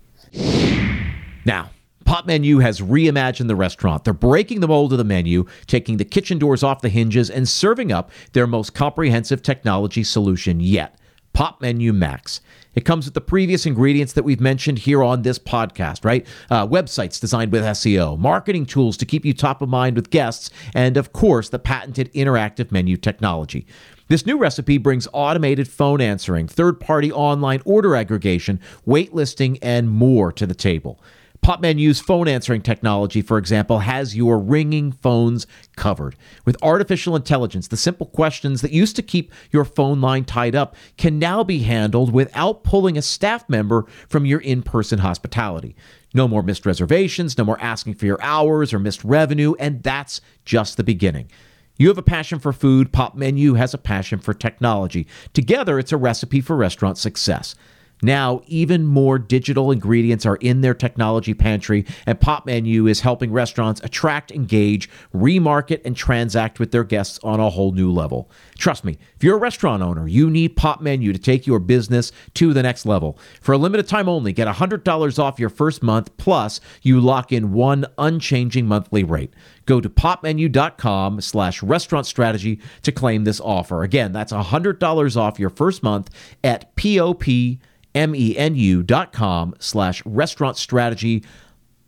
Now, 1.46 1.70
Pop 2.06 2.28
Menu 2.28 2.60
has 2.60 2.82
reimagined 2.82 3.48
the 3.48 3.56
restaurant. 3.56 4.04
They're 4.04 4.14
breaking 4.14 4.60
the 4.60 4.68
mold 4.68 4.92
of 4.92 4.98
the 4.98 5.04
menu, 5.04 5.46
taking 5.66 5.98
the 5.98 6.06
kitchen 6.06 6.38
doors 6.38 6.64
off 6.64 6.82
the 6.82 6.90
hinges, 6.90 7.30
and 7.30 7.48
serving 7.50 7.92
up 7.92 8.12
their 8.34 8.46
most 8.46 8.74
comprehensive 8.74 9.42
technology 9.42 10.04
solution 10.04 10.60
yet 10.60 11.00
Pop 11.36 11.62
Menu 11.62 11.92
Max. 11.92 12.40
It 12.76 12.86
comes 12.86 13.06
with 13.06 13.14
the 13.14 13.22
previous 13.22 13.66
ingredients 13.66 14.14
that 14.14 14.24
we've 14.24 14.40
mentioned 14.40 14.80
here 14.80 15.04
on 15.04 15.24
this 15.24 15.38
podcast, 15.38 16.06
right? 16.06 16.26
Uh, 16.50 16.66
websites 16.66 17.20
designed 17.20 17.52
with 17.52 17.64
SEO, 17.64 18.18
marketing 18.18 18.66
tools 18.66 18.96
to 18.98 19.06
keep 19.06 19.26
you 19.26 19.34
top 19.34 19.62
of 19.62 19.68
mind 19.68 19.98
with 19.98 20.12
guests, 20.12 20.50
and 20.74 20.96
of 20.96 21.12
course, 21.12 21.50
the 21.50 21.60
patented 21.60 22.12
interactive 22.14 22.72
menu 22.72 22.96
technology. 22.96 23.68
This 24.08 24.26
new 24.26 24.38
recipe 24.38 24.78
brings 24.78 25.08
automated 25.14 25.68
phone 25.68 26.00
answering, 26.00 26.48
third 26.48 26.80
party 26.80 27.12
online 27.12 27.62
order 27.66 27.96
aggregation, 27.96 28.60
waitlisting, 28.86 29.58
and 29.64 29.90
more 29.90 30.32
to 30.32 30.46
the 30.46 30.54
table. 30.54 31.00
PopMenu's 31.44 32.00
phone 32.00 32.28
answering 32.28 32.62
technology, 32.62 33.22
for 33.22 33.38
example, 33.38 33.80
has 33.80 34.16
your 34.16 34.40
ringing 34.40 34.92
phones 34.92 35.46
covered. 35.76 36.16
With 36.44 36.62
artificial 36.64 37.16
intelligence, 37.16 37.68
the 37.68 37.78
simple 37.78 38.06
questions 38.08 38.62
that 38.62 38.72
used 38.72 38.96
to 38.96 39.04
keep 39.04 39.32
your 39.52 39.66
phone 39.66 40.02
line 40.02 40.26
tied 40.26 40.56
up 40.56 40.76
can 40.98 41.18
now 41.20 41.44
be 41.44 41.60
handled 41.60 42.12
without 42.12 42.64
pulling 42.64 42.98
a 42.98 43.02
staff 43.02 43.48
member 43.50 43.86
from 44.08 44.26
your 44.26 44.40
in 44.40 44.62
person 44.62 45.00
hospitality. 45.00 45.76
No 46.14 46.28
more 46.28 46.42
missed 46.44 46.66
reservations, 46.66 47.38
no 47.38 47.44
more 47.44 47.62
asking 47.62 47.96
for 47.96 48.06
your 48.06 48.22
hours 48.24 48.72
or 48.72 48.80
missed 48.80 49.04
revenue, 49.04 49.54
and 49.60 49.84
that's 49.84 50.22
just 50.46 50.78
the 50.78 50.84
beginning. 50.84 51.30
You 51.78 51.90
have 51.90 51.98
a 51.98 52.04
passion 52.04 52.40
for 52.40 52.54
food, 52.54 52.94
Pop 52.94 53.16
Menu 53.16 53.56
has 53.56 53.74
a 53.74 53.78
passion 53.78 54.20
for 54.20 54.34
technology. 54.34 55.08
Together, 55.34 55.78
it's 55.78 55.92
a 55.92 55.98
recipe 55.98 56.40
for 56.40 56.56
restaurant 56.56 56.98
success. 56.98 57.54
Now, 58.02 58.42
even 58.48 58.86
more 58.86 59.18
digital 59.18 59.72
ingredients 59.72 60.26
are 60.26 60.36
in 60.38 60.62
their 60.62 60.74
technology 60.74 61.34
pantry, 61.34 61.86
and 62.06 62.20
Pop 62.20 62.46
Menu 62.46 62.88
is 62.88 63.02
helping 63.02 63.32
restaurants 63.32 63.82
attract, 63.84 64.32
engage, 64.32 64.90
remarket, 65.14 65.82
and 65.86 65.96
transact 65.96 66.60
with 66.60 66.72
their 66.72 66.84
guests 66.84 67.20
on 67.24 67.40
a 67.40 67.50
whole 67.50 67.72
new 67.72 67.92
level. 67.92 68.30
Trust 68.58 68.84
me, 68.84 68.98
if 69.16 69.24
you're 69.24 69.38
a 69.38 69.40
restaurant 69.40 69.82
owner, 69.82 70.08
you 70.08 70.30
need 70.30 70.58
Pop 70.58 70.82
Menu 70.82 71.14
to 71.14 71.20
take 71.20 71.48
your 71.48 71.60
business 71.60 72.12
to 72.36 72.54
the 72.54 72.64
next 72.64 72.86
level. 72.86 73.18
For 73.42 73.54
a 73.54 73.58
limited 73.58 73.88
time 73.88 74.10
only, 74.10 74.34
get 74.34 74.48
$100 74.48 75.20
off 75.20 75.40
your 75.40 75.50
first 75.50 75.82
month, 75.82 76.16
plus 76.18 76.60
you 76.82 77.00
lock 77.00 77.32
in 77.32 77.54
one 77.54 77.86
unchanging 77.98 78.68
monthly 78.68 79.04
rate. 79.04 79.34
Go 79.66 79.82
to 79.82 79.90
popmenu.com 79.90 81.22
slash 81.22 81.64
restaurant 81.64 82.06
strategy 82.06 82.60
to 82.84 82.92
claim 82.92 83.24
this 83.24 83.42
offer. 83.42 83.84
Again, 83.84 84.12
that's 84.12 84.32
$100 84.32 85.18
off 85.18 85.40
your 85.40 85.50
first 85.50 85.82
month 85.82 86.10
at 86.44 86.76
P-O-P 86.76 87.60
M-E-N-U 87.96 88.84
dot 88.84 89.14
com 89.14 89.56
slash 89.60 90.06
restaurant 90.06 90.58
strategy. 90.58 91.24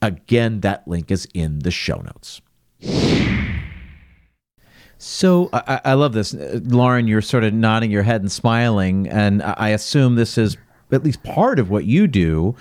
Again, 0.01 0.61
that 0.61 0.87
link 0.87 1.11
is 1.11 1.27
in 1.33 1.59
the 1.59 1.71
show 1.71 1.97
notes. 1.97 2.41
So 4.99 5.49
I, 5.53 5.81
I 5.85 5.93
love 5.93 6.13
this. 6.13 6.33
Lauren, 6.33 7.07
you're 7.07 7.21
sort 7.21 7.43
of 7.43 7.53
nodding 7.53 7.91
your 7.91 8.03
head 8.03 8.21
and 8.21 8.31
smiling, 8.31 9.07
and 9.07 9.43
I 9.43 9.69
assume 9.69 10.15
this 10.15 10.37
is 10.37 10.57
at 10.91 11.03
least 11.03 11.21
part 11.23 11.59
of 11.59 11.69
what 11.69 11.85
you 11.85 12.07
do 12.07 12.55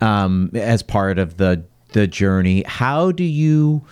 um, 0.00 0.50
as 0.54 0.82
part 0.82 1.18
of 1.18 1.36
the 1.36 1.64
the 1.92 2.06
journey. 2.06 2.62
How 2.66 3.10
do 3.10 3.24
you 3.24 3.84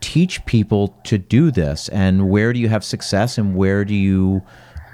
teach 0.00 0.44
people 0.46 0.96
to 1.04 1.18
do 1.18 1.50
this, 1.50 1.88
and 1.88 2.28
where 2.28 2.52
do 2.52 2.60
you 2.60 2.68
have 2.68 2.84
success, 2.84 3.38
and 3.38 3.56
where 3.56 3.84
do 3.84 3.94
you 3.94 4.42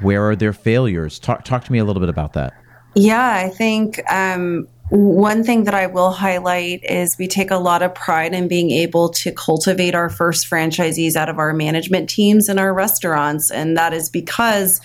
where 0.01 0.27
are 0.29 0.37
their 0.37 0.55
failures? 0.55 1.19
Talk 1.19 1.45
talk 1.45 1.65
to 1.65 1.73
me 1.73 1.79
a 1.79 1.85
little 1.85 2.01
bit 2.01 2.09
about 2.09 2.33
that. 2.33 2.55
Yeah, 2.95 3.33
I 3.35 3.49
think 3.49 4.01
um, 4.11 4.69
one 4.93 5.43
thing 5.43 5.65
that 5.65 5.73
I 5.73 5.87
will 5.87 6.11
highlight 6.11 6.85
is 6.85 7.17
we 7.17 7.27
take 7.27 7.51
a 7.51 7.57
lot 7.57 7.83
of 7.83 7.95
pride 7.95 8.35
in 8.35 8.47
being 8.47 8.71
able 8.71 9.09
to 9.09 9.33
cultivate 9.33 9.95
our 9.95 10.11
first 10.11 10.51
franchisees 10.51 11.17
out 11.17 11.31
of 11.31 11.39
our 11.39 11.55
management 11.55 12.11
teams 12.11 12.47
and 12.47 12.61
our 12.61 12.75
restaurants. 12.75 13.51
And 13.51 13.75
that 13.79 13.95
is 13.95 14.11
because 14.11 14.83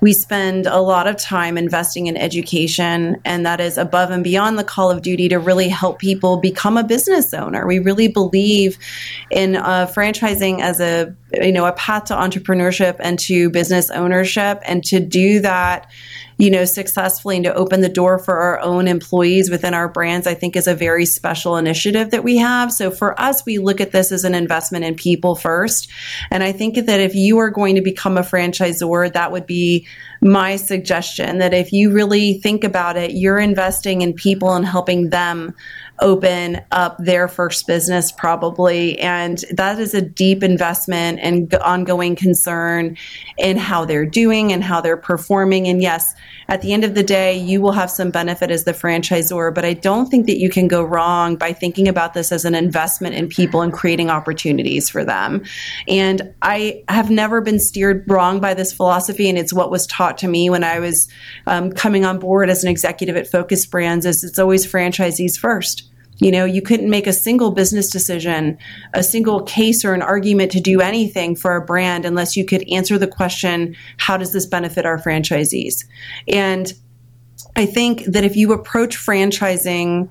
we 0.00 0.14
spend 0.14 0.66
a 0.66 0.80
lot 0.80 1.06
of 1.06 1.18
time 1.18 1.58
investing 1.58 2.06
in 2.06 2.16
education, 2.16 3.20
and 3.26 3.44
that 3.44 3.60
is 3.60 3.76
above 3.76 4.10
and 4.10 4.24
beyond 4.24 4.58
the 4.58 4.64
call 4.64 4.90
of 4.90 5.02
duty 5.02 5.28
to 5.28 5.38
really 5.38 5.68
help 5.68 5.98
people 5.98 6.38
become 6.38 6.78
a 6.78 6.84
business 6.84 7.34
owner. 7.34 7.66
We 7.66 7.80
really 7.80 8.08
believe 8.08 8.78
in 9.30 9.56
uh, 9.56 9.86
franchising 9.94 10.62
as 10.62 10.80
a 10.80 11.14
you 11.34 11.52
know 11.52 11.66
a 11.66 11.72
path 11.72 12.04
to 12.04 12.14
entrepreneurship 12.14 12.96
and 12.98 13.18
to 13.20 13.50
business 13.50 13.90
ownership, 13.90 14.62
and 14.64 14.82
to 14.84 15.00
do 15.00 15.40
that 15.40 15.86
you 16.40 16.50
know, 16.50 16.64
successfully 16.64 17.36
and 17.36 17.44
to 17.44 17.54
open 17.54 17.82
the 17.82 17.88
door 17.88 18.18
for 18.18 18.38
our 18.38 18.60
own 18.60 18.88
employees 18.88 19.50
within 19.50 19.74
our 19.74 19.88
brands, 19.88 20.26
I 20.26 20.34
think 20.34 20.56
is 20.56 20.66
a 20.66 20.74
very 20.74 21.04
special 21.04 21.56
initiative 21.56 22.10
that 22.10 22.24
we 22.24 22.38
have. 22.38 22.72
So 22.72 22.90
for 22.90 23.20
us, 23.20 23.44
we 23.44 23.58
look 23.58 23.80
at 23.80 23.92
this 23.92 24.10
as 24.10 24.24
an 24.24 24.34
investment 24.34 24.84
in 24.84 24.94
people 24.94 25.34
first. 25.34 25.90
And 26.30 26.42
I 26.42 26.52
think 26.52 26.74
that 26.74 27.00
if 27.00 27.14
you 27.14 27.38
are 27.38 27.50
going 27.50 27.74
to 27.74 27.82
become 27.82 28.16
a 28.16 28.22
franchisor, 28.22 29.12
that 29.12 29.32
would 29.32 29.46
be 29.46 29.86
my 30.20 30.56
suggestion 30.56 31.38
that 31.38 31.54
if 31.54 31.72
you 31.72 31.90
really 31.90 32.34
think 32.40 32.64
about 32.64 32.96
it, 32.96 33.12
you're 33.12 33.38
investing 33.38 34.02
in 34.02 34.12
people 34.12 34.52
and 34.54 34.66
helping 34.66 35.10
them 35.10 35.54
open 36.00 36.60
up 36.72 36.96
their 36.98 37.28
first 37.28 37.66
business 37.66 38.10
probably. 38.10 38.98
And 39.00 39.44
that 39.52 39.78
is 39.78 39.94
a 39.94 40.02
deep 40.02 40.42
investment 40.42 41.20
and 41.20 41.52
ongoing 41.56 42.16
concern 42.16 42.96
in 43.38 43.56
how 43.56 43.84
they're 43.84 44.06
doing 44.06 44.52
and 44.52 44.64
how 44.64 44.80
they're 44.80 44.96
performing. 44.96 45.68
And 45.68 45.82
yes 45.82 46.14
at 46.50 46.62
the 46.62 46.72
end 46.72 46.84
of 46.84 46.94
the 46.94 47.02
day 47.02 47.38
you 47.38 47.60
will 47.62 47.72
have 47.72 47.90
some 47.90 48.10
benefit 48.10 48.50
as 48.50 48.64
the 48.64 48.72
franchisor 48.72 49.54
but 49.54 49.64
i 49.64 49.72
don't 49.72 50.10
think 50.10 50.26
that 50.26 50.38
you 50.38 50.50
can 50.50 50.68
go 50.68 50.82
wrong 50.82 51.36
by 51.36 51.52
thinking 51.52 51.88
about 51.88 52.12
this 52.12 52.32
as 52.32 52.44
an 52.44 52.54
investment 52.54 53.14
in 53.14 53.28
people 53.28 53.62
and 53.62 53.72
creating 53.72 54.10
opportunities 54.10 54.90
for 54.90 55.04
them. 55.04 55.42
And 55.88 56.34
i 56.42 56.82
have 56.88 57.10
never 57.10 57.40
been 57.40 57.60
steered 57.60 58.04
wrong 58.08 58.40
by 58.40 58.54
this 58.54 58.72
philosophy 58.72 59.28
and 59.28 59.38
it's 59.38 59.52
what 59.52 59.70
was 59.70 59.86
taught 59.86 60.18
to 60.18 60.28
me 60.28 60.50
when 60.50 60.64
i 60.64 60.80
was 60.80 61.08
um, 61.46 61.70
coming 61.72 62.04
on 62.04 62.18
board 62.18 62.50
as 62.50 62.64
an 62.64 62.70
executive 62.70 63.16
at 63.16 63.28
focus 63.28 63.64
brands 63.64 64.04
is 64.04 64.24
it's 64.24 64.38
always 64.38 64.66
franchisees 64.66 65.38
first 65.38 65.89
you 66.20 66.30
know, 66.30 66.44
you 66.44 66.62
couldn't 66.62 66.90
make 66.90 67.06
a 67.06 67.12
single 67.12 67.50
business 67.50 67.90
decision, 67.90 68.58
a 68.92 69.02
single 69.02 69.42
case 69.42 69.84
or 69.84 69.94
an 69.94 70.02
argument 70.02 70.52
to 70.52 70.60
do 70.60 70.80
anything 70.80 71.34
for 71.34 71.56
a 71.56 71.64
brand 71.64 72.04
unless 72.04 72.36
you 72.36 72.44
could 72.44 72.62
answer 72.70 72.98
the 72.98 73.06
question, 73.06 73.74
how 73.96 74.16
does 74.16 74.32
this 74.32 74.46
benefit 74.46 74.84
our 74.84 74.98
franchisees? 74.98 75.84
And 76.28 76.72
I 77.56 77.66
think 77.66 78.04
that 78.04 78.22
if 78.22 78.36
you 78.36 78.52
approach 78.52 78.96
franchising 78.96 80.10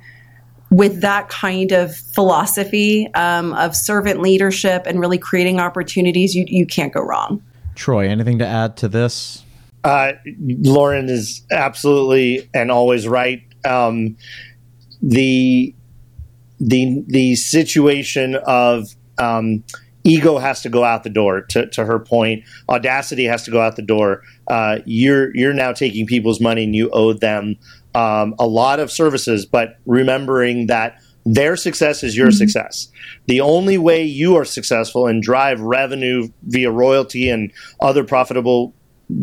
with 0.72 1.02
that 1.02 1.30
kind 1.30 1.72
of 1.72 1.96
philosophy 1.96 3.08
um, 3.14 3.54
of 3.54 3.76
servant 3.76 4.22
leadership 4.22 4.84
and 4.86 5.00
really 5.00 5.18
creating 5.18 5.60
opportunities, 5.60 6.36
you, 6.36 6.46
you 6.48 6.66
can't 6.66 6.94
go 6.94 7.02
wrong. 7.02 7.44
Troy, 7.76 8.08
anything 8.10 8.40
to 8.40 8.46
add 8.46 8.78
to 8.78 8.88
this? 8.88 9.44
Uh, 9.84 10.14
Lauren 10.40 11.08
is 11.08 11.44
absolutely 11.52 12.50
and 12.54 12.70
always 12.70 13.08
right. 13.08 13.42
Um, 13.64 14.18
the 15.02 15.74
the 16.60 17.04
the 17.08 17.36
situation 17.36 18.36
of 18.36 18.90
um, 19.18 19.64
ego 20.04 20.38
has 20.38 20.62
to 20.62 20.70
go 20.70 20.84
out 20.84 21.04
the 21.04 21.10
door. 21.10 21.42
To, 21.42 21.68
to 21.68 21.86
her 21.86 22.00
point, 22.00 22.44
audacity 22.68 23.26
has 23.26 23.44
to 23.44 23.52
go 23.52 23.62
out 23.62 23.76
the 23.76 23.82
door. 23.82 24.24
Uh, 24.48 24.80
you're 24.86 25.36
you're 25.36 25.54
now 25.54 25.74
taking 25.74 26.06
people's 26.06 26.40
money 26.40 26.64
and 26.64 26.76
you 26.76 26.90
owe 26.92 27.14
them 27.14 27.58
um, 27.96 28.36
a 28.40 28.48
lot 28.48 28.80
of 28.80 28.92
services, 28.92 29.46
but 29.46 29.78
remembering 29.86 30.68
that 30.68 31.00
their 31.26 31.56
success 31.56 32.04
is 32.04 32.16
your 32.16 32.28
mm-hmm. 32.28 32.38
success. 32.38 32.88
The 33.28 33.42
only 33.42 33.78
way 33.78 34.04
you 34.04 34.36
are 34.36 34.46
successful 34.46 35.08
and 35.08 35.22
drive 35.22 35.60
revenue 35.60 36.30
via 36.44 36.72
royalty 36.72 37.30
and 37.30 37.52
other 37.82 38.04
profitable 38.04 38.74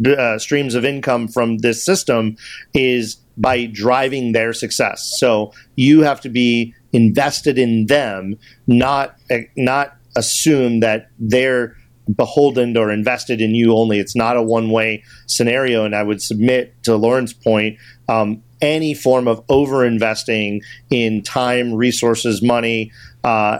uh, 0.06 0.38
streams 0.38 0.74
of 0.74 0.84
income 0.84 1.28
from 1.28 1.58
this 1.58 1.84
system 1.84 2.36
is 2.74 3.16
by 3.36 3.66
driving 3.66 4.32
their 4.32 4.52
success. 4.52 5.16
So 5.18 5.52
you 5.76 6.02
have 6.02 6.20
to 6.22 6.28
be 6.28 6.74
invested 6.92 7.58
in 7.58 7.86
them, 7.86 8.36
not 8.66 9.16
not 9.56 9.96
assume 10.16 10.80
that 10.80 11.10
they're 11.18 11.76
beholden 12.14 12.76
or 12.76 12.90
invested 12.90 13.40
in 13.40 13.54
you 13.54 13.74
only. 13.74 13.98
It's 13.98 14.16
not 14.16 14.36
a 14.36 14.42
one 14.42 14.70
way 14.70 15.02
scenario. 15.26 15.84
And 15.84 15.94
I 15.94 16.02
would 16.02 16.22
submit 16.22 16.74
to 16.84 16.96
Lauren's 16.96 17.32
point. 17.32 17.78
Um, 18.08 18.42
any 18.62 18.94
form 18.94 19.28
of 19.28 19.44
over 19.48 19.84
investing 19.84 20.62
in 20.88 21.22
time, 21.22 21.74
resources, 21.74 22.42
money, 22.42 22.90
uh, 23.22 23.58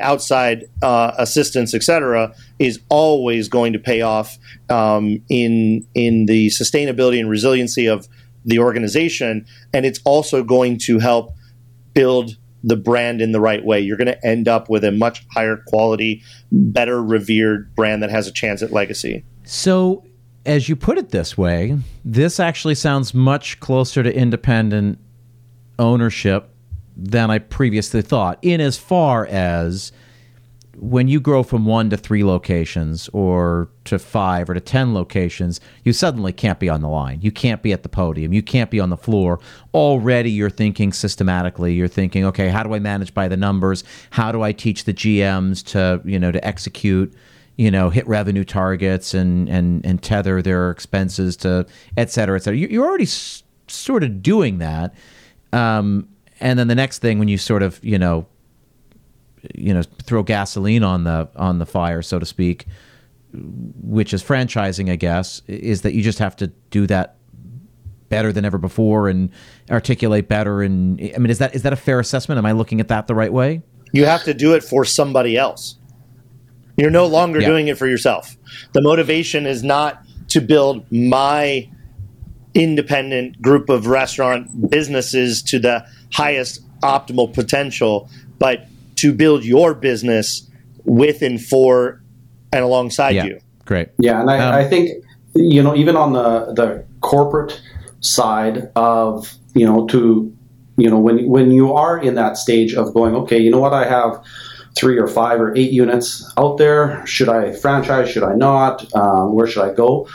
outside 0.00 0.64
uh, 0.82 1.12
assistance, 1.16 1.74
etc., 1.74 2.34
is 2.58 2.80
always 2.88 3.48
going 3.48 3.72
to 3.74 3.78
pay 3.78 4.00
off 4.00 4.38
um, 4.68 5.22
in 5.28 5.86
in 5.94 6.26
the 6.26 6.48
sustainability 6.48 7.20
and 7.20 7.30
resiliency 7.30 7.86
of 7.86 8.08
the 8.44 8.58
organization, 8.58 9.46
and 9.72 9.86
it's 9.86 10.00
also 10.04 10.42
going 10.42 10.76
to 10.76 10.98
help 10.98 11.34
build 11.94 12.36
the 12.64 12.76
brand 12.76 13.20
in 13.20 13.32
the 13.32 13.40
right 13.40 13.64
way. 13.64 13.80
You're 13.80 13.96
going 13.96 14.06
to 14.06 14.26
end 14.26 14.48
up 14.48 14.68
with 14.68 14.84
a 14.84 14.92
much 14.92 15.26
higher 15.32 15.62
quality, 15.66 16.22
better 16.50 17.02
revered 17.02 17.74
brand 17.74 18.02
that 18.02 18.10
has 18.10 18.26
a 18.26 18.32
chance 18.32 18.62
at 18.62 18.72
legacy. 18.72 19.24
So, 19.44 20.04
as 20.44 20.68
you 20.68 20.76
put 20.76 20.98
it 20.98 21.10
this 21.10 21.38
way, 21.38 21.78
this 22.04 22.40
actually 22.40 22.74
sounds 22.74 23.14
much 23.14 23.60
closer 23.60 24.02
to 24.02 24.14
independent 24.14 24.98
ownership 25.78 26.48
than 26.96 27.30
I 27.30 27.38
previously 27.38 28.02
thought, 28.02 28.38
in 28.42 28.60
as 28.60 28.76
far 28.76 29.26
as 29.26 29.92
when 30.76 31.06
you 31.06 31.20
grow 31.20 31.42
from 31.42 31.66
one 31.66 31.90
to 31.90 31.96
three 31.96 32.24
locations 32.24 33.08
or 33.12 33.68
to 33.84 33.98
five 33.98 34.48
or 34.48 34.54
to 34.54 34.60
10 34.60 34.94
locations, 34.94 35.60
you 35.84 35.92
suddenly 35.92 36.32
can't 36.32 36.58
be 36.58 36.68
on 36.68 36.80
the 36.80 36.88
line. 36.88 37.20
You 37.20 37.30
can't 37.30 37.62
be 37.62 37.72
at 37.72 37.82
the 37.82 37.88
podium. 37.88 38.32
You 38.32 38.42
can't 38.42 38.70
be 38.70 38.80
on 38.80 38.90
the 38.90 38.96
floor. 38.96 39.38
Already 39.74 40.30
you're 40.30 40.50
thinking 40.50 40.92
systematically. 40.92 41.74
You're 41.74 41.88
thinking, 41.88 42.24
okay, 42.24 42.48
how 42.48 42.62
do 42.62 42.74
I 42.74 42.78
manage 42.78 43.12
by 43.12 43.28
the 43.28 43.36
numbers? 43.36 43.84
How 44.10 44.32
do 44.32 44.42
I 44.42 44.52
teach 44.52 44.84
the 44.84 44.94
GMs 44.94 45.64
to, 45.66 46.00
you 46.08 46.18
know, 46.18 46.32
to 46.32 46.44
execute, 46.46 47.12
you 47.56 47.70
know, 47.70 47.90
hit 47.90 48.06
revenue 48.08 48.44
targets 48.44 49.12
and, 49.12 49.48
and, 49.48 49.84
and 49.84 50.02
tether 50.02 50.40
their 50.40 50.70
expenses 50.70 51.36
to 51.38 51.66
et 51.98 52.10
cetera, 52.10 52.36
et 52.36 52.44
cetera. 52.44 52.58
You're 52.58 52.86
already 52.86 53.04
s- 53.04 53.42
sort 53.68 54.02
of 54.02 54.22
doing 54.22 54.58
that. 54.58 54.94
Um, 55.52 56.08
and 56.40 56.58
then 56.58 56.68
the 56.68 56.74
next 56.74 57.00
thing 57.00 57.18
when 57.18 57.28
you 57.28 57.36
sort 57.36 57.62
of, 57.62 57.78
you 57.84 57.98
know, 57.98 58.26
you 59.54 59.74
know 59.74 59.82
throw 60.04 60.22
gasoline 60.22 60.82
on 60.84 61.04
the 61.04 61.28
on 61.36 61.58
the 61.58 61.66
fire, 61.66 62.02
so 62.02 62.18
to 62.18 62.26
speak, 62.26 62.66
which 63.34 64.12
is 64.14 64.22
franchising, 64.22 64.90
I 64.90 64.96
guess, 64.96 65.42
is 65.46 65.82
that 65.82 65.94
you 65.94 66.02
just 66.02 66.18
have 66.18 66.36
to 66.36 66.48
do 66.70 66.86
that 66.86 67.16
better 68.08 68.30
than 68.32 68.44
ever 68.44 68.58
before 68.58 69.08
and 69.08 69.30
articulate 69.70 70.28
better. 70.28 70.62
And 70.62 71.00
I 71.14 71.18
mean, 71.18 71.30
is 71.30 71.38
that 71.38 71.54
is 71.54 71.62
that 71.62 71.72
a 71.72 71.76
fair 71.76 71.98
assessment? 71.98 72.38
Am 72.38 72.46
I 72.46 72.52
looking 72.52 72.80
at 72.80 72.88
that 72.88 73.06
the 73.06 73.14
right 73.14 73.32
way? 73.32 73.62
You 73.92 74.06
have 74.06 74.24
to 74.24 74.34
do 74.34 74.54
it 74.54 74.62
for 74.62 74.84
somebody 74.84 75.36
else. 75.36 75.76
You're 76.76 76.90
no 76.90 77.06
longer 77.06 77.40
Yeah. 77.40 77.48
doing 77.48 77.68
it 77.68 77.76
for 77.76 77.86
yourself. 77.86 78.36
The 78.72 78.80
motivation 78.80 79.46
is 79.46 79.62
not 79.62 80.02
to 80.28 80.40
build 80.40 80.90
my 80.90 81.68
independent 82.54 83.40
group 83.40 83.68
of 83.68 83.86
restaurant 83.86 84.70
businesses 84.70 85.42
to 85.42 85.58
the 85.58 85.84
highest 86.12 86.60
optimal 86.82 87.32
potential, 87.32 88.08
but 88.38 88.66
to 89.02 89.12
build 89.12 89.44
your 89.44 89.74
business 89.74 90.48
with 90.84 91.22
and 91.22 91.40
for 91.40 92.00
and 92.52 92.64
alongside 92.64 93.14
Yeah. 93.14 93.24
you. 93.24 93.38
Great. 93.64 93.88
Yeah, 93.98 94.20
and 94.20 94.30
I, 94.30 94.38
Um, 94.38 94.54
I 94.54 94.64
think 94.64 94.90
you 95.34 95.62
know 95.62 95.74
even 95.74 95.96
on 95.96 96.12
the 96.12 96.52
the 96.54 96.84
corporate 97.00 97.60
side 98.00 98.70
of 98.76 99.32
you 99.54 99.64
know 99.66 99.86
to 99.86 100.32
you 100.76 100.88
know 100.90 100.98
when 100.98 101.26
when 101.28 101.50
you 101.50 101.72
are 101.72 101.98
in 101.98 102.14
that 102.14 102.36
stage 102.36 102.74
of 102.74 102.92
going 102.94 103.14
okay 103.14 103.38
you 103.38 103.50
know 103.50 103.60
what 103.60 103.72
I 103.72 103.84
have 103.88 104.20
three 104.76 104.98
or 104.98 105.06
five 105.06 105.40
or 105.40 105.54
eight 105.56 105.72
units 105.72 106.08
out 106.38 106.58
there 106.58 107.04
should 107.06 107.28
I 107.28 107.52
franchise 107.64 108.08
should 108.10 108.22
I 108.32 108.34
not 108.34 108.74
um, 108.94 109.34
where 109.34 109.46
should 109.46 109.64
I 109.70 109.72
go 109.74 110.06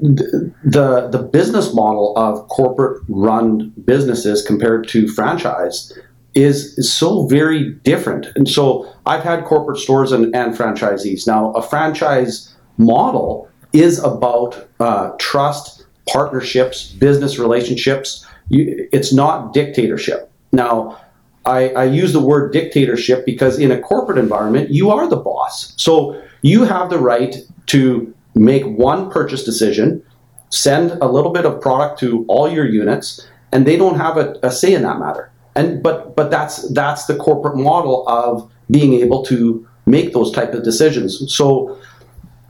the 0.00 1.08
the 1.10 1.22
business 1.38 1.72
model 1.74 2.14
of 2.16 2.48
corporate 2.48 3.02
run 3.08 3.72
businesses 3.84 4.42
compared 4.42 4.88
to 4.88 5.06
franchise 5.08 5.92
is, 6.34 6.76
is 6.78 6.92
so 6.92 7.26
very 7.26 7.70
different. 7.84 8.26
And 8.34 8.48
so 8.48 8.92
I've 9.06 9.22
had 9.22 9.44
corporate 9.44 9.78
stores 9.78 10.12
and, 10.12 10.34
and 10.34 10.54
franchisees. 10.54 11.26
Now, 11.26 11.52
a 11.52 11.62
franchise 11.62 12.54
model 12.76 13.48
is 13.72 13.98
about 14.02 14.68
uh, 14.80 15.10
trust, 15.18 15.86
partnerships, 16.08 16.92
business 16.92 17.38
relationships. 17.38 18.26
You, 18.48 18.88
it's 18.92 19.12
not 19.12 19.52
dictatorship. 19.52 20.30
Now, 20.52 21.00
I, 21.46 21.70
I 21.70 21.84
use 21.84 22.12
the 22.12 22.20
word 22.20 22.52
dictatorship 22.52 23.26
because 23.26 23.58
in 23.58 23.70
a 23.70 23.80
corporate 23.80 24.18
environment, 24.18 24.70
you 24.70 24.90
are 24.90 25.06
the 25.08 25.16
boss. 25.16 25.74
So 25.76 26.20
you 26.42 26.64
have 26.64 26.90
the 26.90 26.98
right 26.98 27.36
to 27.66 28.14
make 28.34 28.64
one 28.64 29.10
purchase 29.10 29.44
decision, 29.44 30.02
send 30.50 30.92
a 31.02 31.06
little 31.06 31.32
bit 31.32 31.44
of 31.44 31.60
product 31.60 32.00
to 32.00 32.24
all 32.28 32.50
your 32.50 32.66
units, 32.66 33.26
and 33.52 33.66
they 33.66 33.76
don't 33.76 33.96
have 33.96 34.16
a, 34.16 34.36
a 34.42 34.50
say 34.50 34.74
in 34.74 34.82
that 34.82 34.98
matter. 34.98 35.30
And 35.56 35.82
but 35.82 36.16
but 36.16 36.30
that's 36.30 36.68
that's 36.70 37.06
the 37.06 37.16
corporate 37.16 37.56
model 37.56 38.08
of 38.08 38.50
being 38.70 38.94
able 38.94 39.24
to 39.26 39.66
make 39.86 40.12
those 40.12 40.32
type 40.32 40.52
of 40.54 40.64
decisions. 40.64 41.32
So 41.32 41.78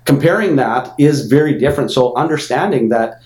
comparing 0.05 0.57
that 0.57 0.94
is 0.98 1.26
very 1.26 1.59
different. 1.59 1.90
So 1.90 2.14
understanding 2.14 2.88
that 2.90 3.20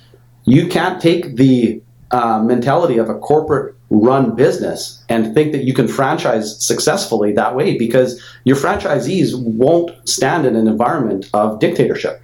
you 0.45 0.66
can't 0.66 1.01
take 1.01 1.37
the 1.37 1.83
uh, 2.11 2.43
mentality 2.43 2.97
of 2.97 3.11
a 3.11 3.18
corporate 3.18 3.74
run 3.91 4.35
business 4.35 5.03
and 5.09 5.35
think 5.35 5.53
that 5.53 5.64
you 5.64 5.74
can 5.74 5.89
franchise 5.89 6.64
successfully 6.64 7.33
that 7.33 7.55
way 7.55 7.76
because 7.76 8.22
your 8.45 8.57
franchisees 8.57 9.39
won't 9.41 9.91
stand 10.09 10.47
in 10.47 10.57
an 10.57 10.66
environment 10.66 11.29
of 11.33 11.59
dictatorship. 11.59 12.22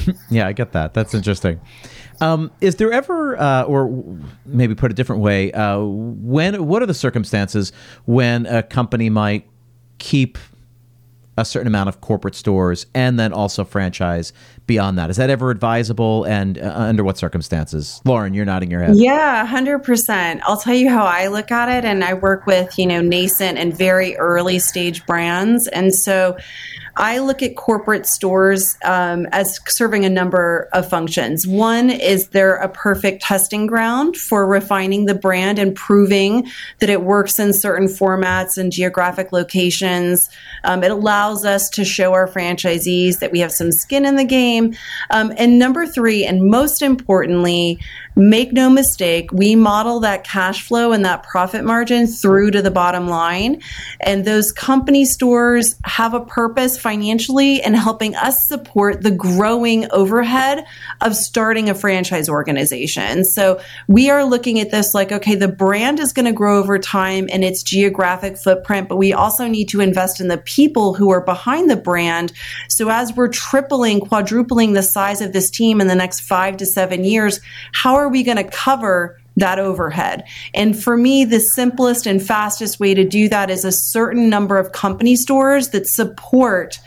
Yeah, 0.30 0.46
I 0.46 0.52
get 0.52 0.72
that. 0.72 0.94
That's 0.94 1.14
interesting. 1.14 1.60
Um, 2.20 2.50
is 2.60 2.76
there 2.76 2.92
ever, 2.92 3.38
uh, 3.38 3.64
or 3.64 4.04
maybe 4.46 4.74
put 4.74 4.90
a 4.90 4.94
different 4.94 5.22
way, 5.22 5.52
uh, 5.52 5.80
when 5.80 6.66
what 6.66 6.82
are 6.82 6.86
the 6.86 6.94
circumstances 6.94 7.72
when 8.06 8.46
a 8.46 8.62
company 8.62 9.10
might 9.10 9.46
keep 9.98 10.38
a 11.38 11.44
certain 11.44 11.66
amount 11.66 11.88
of 11.88 12.00
corporate 12.02 12.34
stores 12.34 12.84
and 12.94 13.18
then 13.18 13.32
also 13.32 13.64
franchise 13.64 14.32
beyond 14.66 14.98
that? 14.98 15.10
Is 15.10 15.16
that 15.16 15.30
ever 15.30 15.50
advisable, 15.50 16.24
and 16.24 16.58
uh, 16.58 16.72
under 16.76 17.02
what 17.02 17.18
circumstances? 17.18 18.00
Lauren, 18.04 18.34
you're 18.34 18.44
nodding 18.44 18.70
your 18.70 18.82
head. 18.82 18.96
Yeah, 18.96 19.46
100%. 19.46 20.40
I'll 20.44 20.60
tell 20.60 20.74
you 20.74 20.88
how 20.88 21.04
I 21.04 21.26
look 21.26 21.50
at 21.50 21.68
it. 21.68 21.84
And 21.84 22.04
I 22.04 22.14
work 22.14 22.46
with, 22.46 22.78
you 22.78 22.86
know, 22.86 23.00
nascent 23.00 23.58
and 23.58 23.76
very 23.76 24.16
early 24.16 24.58
stage 24.58 25.04
brands. 25.06 25.66
And 25.68 25.94
so 25.94 26.36
I 26.96 27.18
look 27.18 27.42
at 27.42 27.56
corporate 27.56 28.06
stores 28.06 28.76
um, 28.84 29.26
as 29.32 29.58
serving 29.66 30.04
a 30.04 30.10
number 30.10 30.68
of 30.72 30.88
functions. 30.88 31.46
One 31.46 31.90
is 31.90 32.28
they're 32.28 32.56
a 32.56 32.68
perfect 32.68 33.22
testing 33.22 33.66
ground 33.66 34.16
for 34.16 34.46
refining 34.46 35.06
the 35.06 35.14
brand 35.14 35.58
and 35.58 35.74
proving 35.74 36.48
that 36.80 36.90
it 36.90 37.02
works 37.02 37.38
in 37.38 37.52
certain 37.52 37.86
formats 37.86 38.58
and 38.58 38.70
geographic 38.70 39.32
locations. 39.32 40.28
Um, 40.64 40.84
it 40.84 40.90
allows 40.90 41.44
us 41.44 41.70
to 41.70 41.84
show 41.84 42.12
our 42.12 42.28
franchisees 42.28 43.20
that 43.20 43.32
we 43.32 43.40
have 43.40 43.52
some 43.52 43.72
skin 43.72 44.04
in 44.04 44.16
the 44.16 44.24
game. 44.24 44.74
Um, 45.10 45.32
and 45.36 45.58
number 45.58 45.86
three, 45.86 46.24
and 46.24 46.50
most 46.50 46.82
importantly, 46.82 47.80
make 48.14 48.52
no 48.52 48.68
mistake, 48.68 49.32
we 49.32 49.54
model 49.54 50.00
that 50.00 50.24
cash 50.24 50.66
flow 50.66 50.92
and 50.92 51.04
that 51.04 51.22
profit 51.22 51.64
margin 51.64 52.06
through 52.06 52.50
to 52.50 52.62
the 52.62 52.70
bottom 52.70 53.08
line. 53.08 53.62
And 54.00 54.24
those 54.24 54.52
company 54.52 55.04
stores 55.04 55.76
have 55.84 56.14
a 56.14 56.20
purpose 56.20 56.78
financially 56.78 57.62
in 57.62 57.74
helping 57.74 58.14
us 58.14 58.46
support 58.46 59.02
the 59.02 59.10
growing 59.10 59.90
overhead 59.90 60.64
of 61.00 61.16
starting 61.16 61.70
a 61.70 61.74
franchise 61.74 62.28
organization. 62.28 63.24
So 63.24 63.60
we 63.88 64.10
are 64.10 64.24
looking 64.24 64.60
at 64.60 64.70
this 64.70 64.94
like, 64.94 65.10
okay, 65.10 65.34
the 65.34 65.48
brand 65.48 65.98
is 65.98 66.12
going 66.12 66.26
to 66.26 66.32
grow 66.32 66.58
over 66.58 66.78
time 66.78 67.28
and 67.32 67.42
its 67.42 67.62
geographic 67.62 68.36
footprint, 68.36 68.88
but 68.88 68.96
we 68.96 69.12
also 69.12 69.46
need 69.46 69.68
to 69.70 69.80
invest 69.80 70.20
in 70.20 70.28
the 70.28 70.38
people 70.38 70.94
who 70.94 71.10
are 71.10 71.20
behind 71.22 71.70
the 71.70 71.76
brand. 71.76 72.32
So 72.68 72.90
as 72.90 73.14
we're 73.14 73.28
tripling, 73.28 74.00
quadrupling 74.00 74.74
the 74.74 74.82
size 74.82 75.20
of 75.20 75.32
this 75.32 75.50
team 75.50 75.80
in 75.80 75.86
the 75.86 75.94
next 75.94 76.20
five 76.20 76.58
to 76.58 76.66
seven 76.66 77.04
years, 77.04 77.40
how 77.72 78.01
are 78.02 78.08
we 78.08 78.22
going 78.22 78.36
to 78.36 78.44
cover 78.44 79.18
that 79.36 79.58
overhead. 79.58 80.24
And 80.54 80.80
for 80.80 80.96
me, 80.96 81.24
the 81.24 81.40
simplest 81.40 82.06
and 82.06 82.22
fastest 82.22 82.78
way 82.78 82.94
to 82.94 83.04
do 83.04 83.28
that 83.28 83.50
is 83.50 83.64
a 83.64 83.72
certain 83.72 84.28
number 84.28 84.58
of 84.58 84.72
company 84.72 85.16
stores 85.16 85.70
that 85.70 85.86
support 85.86 86.78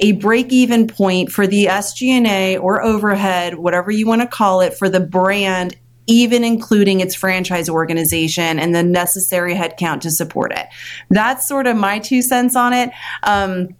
a 0.00 0.12
break 0.12 0.52
even 0.52 0.88
point 0.88 1.30
for 1.30 1.46
the 1.46 1.66
SG&A 1.66 2.56
or 2.56 2.82
overhead, 2.82 3.58
whatever 3.58 3.92
you 3.92 4.06
want 4.06 4.22
to 4.22 4.26
call 4.26 4.60
it, 4.60 4.74
for 4.74 4.88
the 4.88 5.00
brand 5.00 5.76
even 6.06 6.44
including 6.44 7.00
its 7.00 7.14
franchise 7.14 7.68
organization 7.68 8.58
and 8.58 8.74
the 8.74 8.82
necessary 8.82 9.54
headcount 9.54 10.00
to 10.02 10.10
support 10.10 10.52
it. 10.52 10.66
That's 11.08 11.48
sort 11.48 11.66
of 11.66 11.76
my 11.76 11.98
two 11.98 12.20
cents 12.20 12.54
on 12.56 12.74
it. 12.74 12.90
Um, 13.22 13.74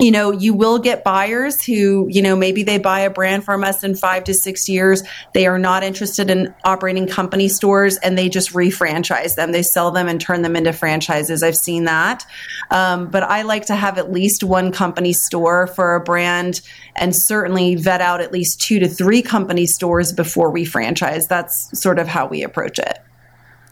you 0.00 0.10
know, 0.10 0.32
you 0.32 0.54
will 0.54 0.78
get 0.78 1.04
buyers 1.04 1.62
who, 1.62 2.08
you 2.10 2.22
know, 2.22 2.34
maybe 2.34 2.62
they 2.62 2.78
buy 2.78 3.00
a 3.00 3.10
brand 3.10 3.44
from 3.44 3.62
us 3.62 3.84
in 3.84 3.94
five 3.94 4.24
to 4.24 4.34
six 4.34 4.68
years. 4.68 5.02
They 5.34 5.46
are 5.46 5.58
not 5.58 5.82
interested 5.82 6.30
in 6.30 6.54
operating 6.64 7.06
company 7.06 7.48
stores 7.48 7.98
and 7.98 8.16
they 8.16 8.28
just 8.28 8.52
refranchise 8.52 9.34
them. 9.34 9.52
They 9.52 9.62
sell 9.62 9.90
them 9.90 10.08
and 10.08 10.20
turn 10.20 10.42
them 10.42 10.56
into 10.56 10.72
franchises. 10.72 11.42
I've 11.42 11.56
seen 11.56 11.84
that. 11.84 12.24
Um, 12.70 13.10
but 13.10 13.22
I 13.22 13.42
like 13.42 13.66
to 13.66 13.76
have 13.76 13.98
at 13.98 14.10
least 14.10 14.42
one 14.42 14.72
company 14.72 15.12
store 15.12 15.66
for 15.66 15.94
a 15.94 16.00
brand 16.00 16.62
and 16.96 17.14
certainly 17.14 17.74
vet 17.74 18.00
out 18.00 18.20
at 18.22 18.32
least 18.32 18.60
two 18.60 18.78
to 18.78 18.88
three 18.88 19.20
company 19.20 19.66
stores 19.66 20.12
before 20.12 20.50
we 20.50 20.64
franchise. 20.64 21.26
That's 21.26 21.78
sort 21.78 21.98
of 21.98 22.08
how 22.08 22.26
we 22.26 22.42
approach 22.42 22.78
it. 22.78 22.98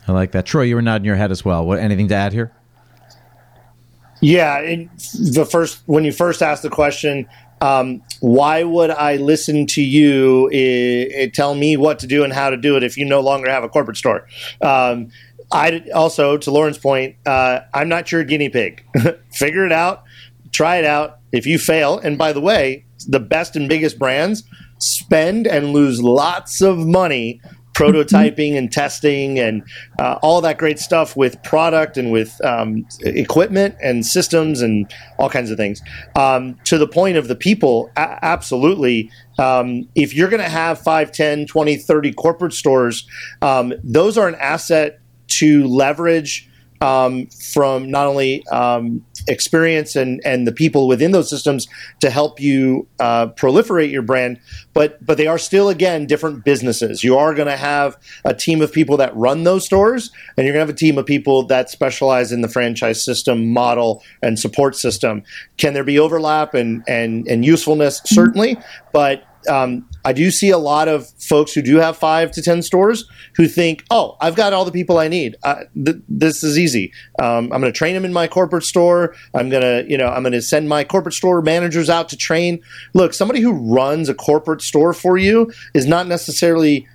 I 0.07 0.12
like 0.12 0.33
that. 0.33 0.47
Troy, 0.47 0.62
you 0.62 0.74
were 0.74 0.83
nodding 0.83 1.05
your 1.05 1.16
head 1.16 1.31
as 1.31 1.45
well. 1.45 1.66
What? 1.66 1.79
Anything 1.79 2.09
to 2.09 2.14
add 2.14 2.33
here? 2.33 2.53
Yeah, 4.20 4.60
and 4.60 4.90
the 5.32 5.46
first 5.48 5.82
when 5.86 6.04
you 6.04 6.12
first 6.12 6.42
asked 6.42 6.62
the 6.62 6.70
question, 6.70 7.28
um, 7.60 8.02
why 8.20 8.62
would 8.62 8.90
I 8.90 9.16
listen 9.16 9.66
to 9.66 9.82
you 9.82 10.48
i 10.52 11.22
i 11.22 11.30
tell 11.32 11.54
me 11.54 11.76
what 11.76 11.98
to 12.00 12.06
do 12.06 12.24
and 12.24 12.32
how 12.32 12.50
to 12.50 12.56
do 12.56 12.76
it 12.76 12.82
if 12.82 12.96
you 12.96 13.04
no 13.04 13.20
longer 13.20 13.50
have 13.50 13.64
a 13.64 13.68
corporate 13.68 13.96
store? 13.96 14.26
Um, 14.60 15.10
I 15.50 15.82
also, 15.94 16.36
to 16.36 16.50
Lauren's 16.50 16.78
point, 16.78 17.16
uh, 17.24 17.60
I'm 17.72 17.88
not 17.88 18.12
your 18.12 18.22
guinea 18.22 18.50
pig. 18.50 18.84
Figure 19.32 19.64
it 19.64 19.72
out, 19.72 20.04
try 20.52 20.76
it 20.76 20.84
out. 20.84 21.18
If 21.32 21.46
you 21.46 21.58
fail, 21.58 21.98
and 21.98 22.18
by 22.18 22.32
the 22.32 22.40
way, 22.40 22.84
the 23.06 23.20
best 23.20 23.56
and 23.56 23.68
biggest 23.68 23.98
brands 23.98 24.44
spend 24.78 25.46
and 25.46 25.72
lose 25.72 26.02
lots 26.02 26.60
of 26.60 26.78
money 26.78 27.40
prototyping 27.79 28.57
and 28.57 28.72
testing 28.72 29.39
and 29.39 29.62
uh, 30.01 30.18
all 30.20 30.41
that 30.41 30.59
great 30.59 30.81
stuff 30.81 31.16
with 31.16 31.41
product 31.45 31.97
and 31.97 32.11
with 32.11 32.45
um, 32.45 32.85
equipment 33.03 33.76
and 33.81 34.05
systems 34.05 34.61
and 34.61 34.93
all 35.18 35.31
kinds 35.31 35.51
of 35.51 35.57
things. 35.57 35.81
Um, 36.16 36.59
to 36.64 36.76
the 36.76 36.89
point 36.89 37.16
of 37.16 37.29
the 37.29 37.37
people, 37.37 37.91
a- 37.97 38.18
absolutely. 38.24 39.11
Um, 39.39 39.89
if 39.95 40.12
you're 40.12 40.29
going 40.29 40.43
to 40.43 40.49
have 40.49 40.81
5, 40.81 41.12
10, 41.12 41.47
20, 41.47 41.76
30 41.76 42.12
corporate 42.14 42.53
stores, 42.53 43.07
um, 43.43 43.72
those 43.85 44.18
are 44.18 44.26
an 44.26 44.35
asset 44.37 44.99
to 45.29 45.66
leverage 45.68 46.49
um, 46.81 47.26
from 47.26 47.91
not 47.91 48.07
only 48.07 48.47
um, 48.49 49.05
experience 49.26 49.97
and, 49.97 50.20
and 50.24 50.47
the 50.47 50.53
people 50.53 50.87
within 50.87 51.11
those 51.12 51.29
systems 51.29 51.66
to 52.01 52.11
help 52.11 52.41
you 52.41 52.87
uh, 53.01 53.29
proliferate 53.29 53.91
your 53.91 54.03
brand, 54.03 54.39
but 54.74 55.05
but 55.05 55.16
they 55.16 55.26
are 55.26 55.39
still 55.39 55.68
again 55.68 56.07
different 56.07 56.45
businesses. 56.45 57.03
You 57.03 57.16
are 57.16 57.35
going 57.35 57.49
to 57.49 57.57
have 57.57 57.97
a 58.24 58.35
team 58.35 58.61
of 58.62 58.72
people 58.72 58.97
that 58.99 59.14
run 59.16 59.45
those 59.45 59.64
stores, 59.64 60.11
and 60.37 60.47
you're 60.47 60.55
going 60.55 60.66
to 60.66 60.70
have 60.70 60.74
a 60.74 60.79
team 60.79 60.99
of 60.99 61.07
people 61.07 61.45
that 61.47 61.70
specialize 61.70 62.33
in 62.33 62.43
the 62.43 62.49
franchise 62.49 63.05
system 63.05 63.53
model 63.53 64.03
and 64.22 64.39
support 64.39 64.76
system. 64.76 65.22
Can 65.57 65.74
there 65.74 65.85
be 65.85 65.99
overlap 65.99 66.55
and 66.55 66.83
and 66.87 67.26
and 67.29 67.45
usefulness? 67.45 68.01
Certainly, 68.05 68.57
but 68.93 69.24
um, 69.49 69.89
I 70.05 70.12
do 70.12 70.30
see 70.30 70.51
a 70.51 70.59
lot 70.59 70.89
of 70.89 71.09
folks 71.20 71.53
who 71.53 71.62
do 71.62 71.76
have 71.76 71.97
five 71.97 72.30
to 72.32 72.43
10 72.43 72.62
stores 72.62 73.09
who 73.36 73.47
think, 73.47 73.84
oh, 73.91 74.16
I've 74.20 74.34
got 74.34 74.53
all 74.53 74.64
the 74.64 74.72
people 74.72 74.99
I 74.99 75.09
need. 75.09 75.36
Th- 75.74 75.97
this 76.09 76.43
is 76.43 76.59
easy. 76.59 76.93
Um, 77.20 77.53
I'm 77.53 77.61
going 77.61 77.72
to 77.72 77.72
train 77.72 77.95
them 77.95 78.05
in 78.05 78.12
my 78.12 78.26
corporate 78.26 78.64
store. 78.64 79.14
I'm 79.34 79.49
going 79.49 79.62
to, 79.62 79.91
you 79.91 79.99
know, 79.99 80.09
I'm 80.09 80.22
going 80.22 80.32
to 80.32 80.43
send 80.43 80.68
my 80.68 80.84
corporate 80.84 81.14
store 81.14 81.43
managers 81.43 81.91
out 81.91 82.09
to 82.11 82.16
train. 82.16 82.61
Look, 82.95 83.14
somebody 83.14 83.41
who 83.41 83.53
runs 83.53 84.09
a 84.09 84.14
corporate 84.14 84.62
store 84.62 84.93
for 84.93 85.16
you 85.18 85.53
is 85.74 85.86
not 85.86 86.07
necessarily, 86.07 86.86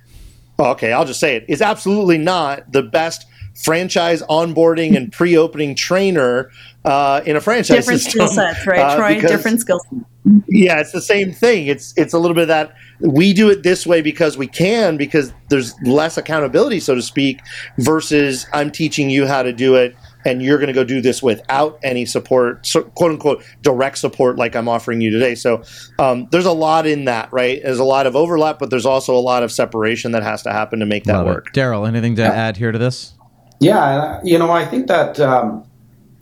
okay, 0.58 0.92
I'll 0.92 1.06
just 1.06 1.20
say 1.20 1.36
it, 1.36 1.44
is 1.48 1.62
absolutely 1.62 2.18
not 2.18 2.72
the 2.72 2.82
best 2.82 3.26
franchise 3.54 4.22
onboarding 4.22 4.96
and 4.96 5.12
pre-opening 5.12 5.74
trainer 5.74 6.50
uh, 6.84 7.20
in 7.24 7.36
a 7.36 7.40
franchise 7.40 7.78
different 7.78 8.00
system. 8.00 8.26
skill 8.26 8.34
sets, 8.34 8.66
right, 8.66 8.78
uh, 8.80 8.96
Troy? 8.96 9.14
because- 9.14 9.30
different 9.30 9.60
skill 9.60 9.80
sets. 9.80 10.04
yeah, 10.48 10.80
it's 10.80 10.92
the 10.92 11.02
same 11.02 11.32
thing. 11.32 11.66
It's 11.66 11.94
it's 11.96 12.14
a 12.14 12.18
little 12.18 12.34
bit 12.34 12.42
of 12.42 12.48
that 12.48 12.74
we 13.00 13.32
do 13.32 13.50
it 13.50 13.62
this 13.62 13.86
way 13.86 14.00
because 14.00 14.38
we 14.38 14.46
can 14.46 14.96
because 14.96 15.32
there's 15.48 15.74
less 15.82 16.16
accountability, 16.16 16.80
so 16.80 16.94
to 16.94 17.02
speak, 17.02 17.40
versus 17.78 18.46
I'm 18.52 18.70
teaching 18.70 19.10
you 19.10 19.26
how 19.26 19.42
to 19.42 19.52
do 19.52 19.74
it 19.76 19.96
and 20.24 20.42
you're 20.42 20.56
going 20.56 20.68
to 20.68 20.72
go 20.72 20.84
do 20.84 21.02
this 21.02 21.22
without 21.22 21.78
any 21.82 22.06
support, 22.06 22.66
so, 22.66 22.82
quote 22.82 23.10
unquote, 23.10 23.44
direct 23.60 23.98
support 23.98 24.38
like 24.38 24.56
I'm 24.56 24.68
offering 24.68 25.02
you 25.02 25.10
today. 25.10 25.34
So 25.34 25.62
um, 25.98 26.28
there's 26.30 26.46
a 26.46 26.52
lot 26.52 26.86
in 26.86 27.04
that, 27.04 27.30
right? 27.30 27.60
There's 27.62 27.78
a 27.78 27.84
lot 27.84 28.06
of 28.06 28.16
overlap, 28.16 28.58
but 28.58 28.70
there's 28.70 28.86
also 28.86 29.14
a 29.14 29.20
lot 29.20 29.42
of 29.42 29.52
separation 29.52 30.12
that 30.12 30.22
has 30.22 30.42
to 30.44 30.52
happen 30.52 30.78
to 30.80 30.86
make 30.86 31.04
that 31.04 31.18
Love 31.18 31.26
work. 31.26 31.52
Darryl, 31.52 31.86
anything 31.86 32.16
to 32.16 32.22
add 32.22 32.56
here 32.56 32.72
to 32.72 32.78
this? 32.78 33.14
Yeah, 33.60 34.20
you 34.24 34.38
know, 34.38 34.50
I 34.50 34.64
think 34.64 34.88
that 34.88 35.18
um, 35.20 35.64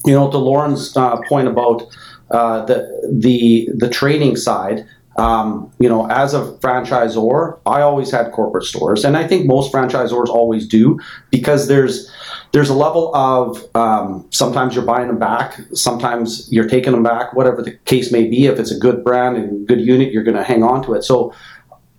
you 0.04 0.12
know 0.12 0.30
to 0.30 0.38
Lauren's 0.38 0.96
uh, 0.96 1.20
point 1.28 1.48
about 1.48 1.82
uh, 2.30 2.64
the 2.64 3.10
the 3.10 3.68
the 3.74 3.88
training 3.88 4.36
side. 4.36 4.86
Um, 5.16 5.70
you 5.78 5.90
know, 5.90 6.08
as 6.08 6.32
a 6.32 6.40
franchisor, 6.62 7.60
I 7.66 7.82
always 7.82 8.10
had 8.10 8.32
corporate 8.32 8.64
stores, 8.64 9.04
and 9.04 9.14
I 9.14 9.28
think 9.28 9.46
most 9.46 9.70
franchisors 9.70 10.28
always 10.28 10.66
do 10.66 10.98
because 11.30 11.68
there's 11.68 12.10
there's 12.52 12.70
a 12.70 12.74
level 12.74 13.14
of 13.14 13.62
um, 13.74 14.26
sometimes 14.30 14.74
you're 14.74 14.86
buying 14.86 15.08
them 15.08 15.18
back, 15.18 15.60
sometimes 15.74 16.50
you're 16.50 16.68
taking 16.68 16.92
them 16.92 17.02
back, 17.02 17.34
whatever 17.34 17.62
the 17.62 17.72
case 17.84 18.10
may 18.10 18.26
be. 18.26 18.46
If 18.46 18.58
it's 18.58 18.70
a 18.70 18.78
good 18.78 19.04
brand 19.04 19.36
and 19.36 19.68
good 19.68 19.80
unit, 19.80 20.12
you're 20.12 20.24
going 20.24 20.36
to 20.36 20.44
hang 20.44 20.62
on 20.62 20.82
to 20.84 20.94
it. 20.94 21.02
So 21.02 21.34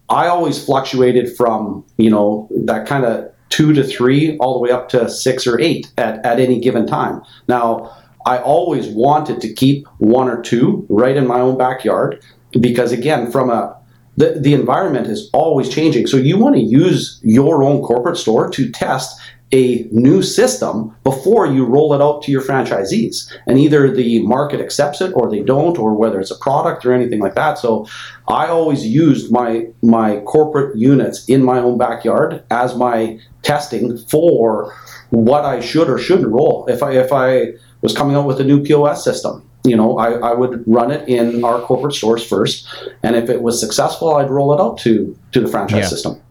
I 0.10 0.28
always 0.28 0.64
fluctuated 0.64 1.36
from 1.36 1.86
you 1.98 2.10
know 2.10 2.48
that 2.66 2.88
kind 2.88 3.06
of 3.06 3.33
two 3.54 3.72
to 3.72 3.84
three 3.84 4.36
all 4.38 4.56
the 4.56 4.60
way 4.60 4.72
up 4.72 4.90
to 4.90 5.08
six 5.08 5.46
or 5.46 5.62
eight 5.62 5.92
at, 6.00 6.26
at 6.26 6.40
any 6.40 6.60
given 6.60 6.88
time. 6.88 7.22
Now 7.48 7.96
I 8.26 8.40
always 8.40 8.88
wanted 8.88 9.42
to 9.42 9.54
keep 9.54 9.86
one 10.00 10.28
or 10.28 10.42
two 10.42 10.88
right 10.90 11.16
in 11.16 11.28
my 11.28 11.40
own 11.40 11.56
backyard 11.56 12.20
because 12.60 12.92
again 12.92 13.32
from 13.32 13.52
a 13.52 13.80
the, 14.18 14.40
the 14.40 14.54
environment 14.54 15.08
is 15.08 15.30
always 15.34 15.70
changing. 15.70 16.06
So 16.08 16.18
you 16.18 16.38
want 16.38 16.56
to 16.56 16.62
use 16.62 17.20
your 17.24 17.64
own 17.64 17.82
corporate 17.82 18.18
store 18.18 18.50
to 18.50 18.72
test 18.72 19.20
a 19.54 19.88
new 19.92 20.22
system 20.24 20.94
before 21.04 21.46
you 21.46 21.64
roll 21.66 21.94
it 21.94 22.02
out 22.02 22.24
to 22.24 22.32
your 22.32 22.42
franchisees. 22.42 23.32
And 23.48 23.60
either 23.60 23.90
the 23.92 24.20
market 24.24 24.60
accepts 24.60 25.00
it 25.00 25.12
or 25.16 25.30
they 25.30 25.42
don't, 25.42 25.78
or 25.78 25.94
whether 25.94 26.20
it's 26.20 26.32
a 26.32 26.38
product 26.38 26.86
or 26.86 26.92
anything 26.92 27.20
like 27.20 27.36
that. 27.36 27.60
So 27.60 27.86
I 28.28 28.48
always 28.48 28.86
used 28.86 29.32
my 29.32 29.68
my 29.82 30.20
corporate 30.22 30.76
units 30.78 31.24
in 31.30 31.44
my 31.44 31.60
own 31.60 31.78
backyard 31.78 32.44
as 32.50 32.76
my 32.76 33.20
testing 33.44 33.98
for 34.10 34.74
what 35.12 35.46
I 35.46 35.60
should 35.60 35.90
or 35.90 35.98
shouldn't 36.00 36.30
roll. 36.30 36.66
If 36.68 36.82
I 36.82 36.92
if 36.94 37.14
I 37.14 37.54
was 37.82 37.94
coming 37.96 38.16
out 38.16 38.26
with 38.26 38.40
a 38.42 38.44
new 38.44 38.64
POS 38.64 39.04
system, 39.04 39.48
you 39.64 39.76
know, 39.76 39.98
I, 39.98 40.14
I 40.30 40.34
would 40.34 40.64
run 40.68 40.90
it 40.92 41.08
in 41.08 41.44
our 41.44 41.60
corporate 41.62 41.94
stores 41.94 42.26
first, 42.26 42.68
and 43.04 43.16
if 43.16 43.30
it 43.30 43.42
was 43.42 43.60
successful, 43.60 44.16
I'd 44.16 44.30
roll 44.32 44.54
it 44.54 44.60
out 44.60 44.80
to 44.80 45.16
to 45.34 45.40
the 45.42 45.48
franchise 45.48 45.84
Yeah. 45.84 45.88
system. 45.90 46.22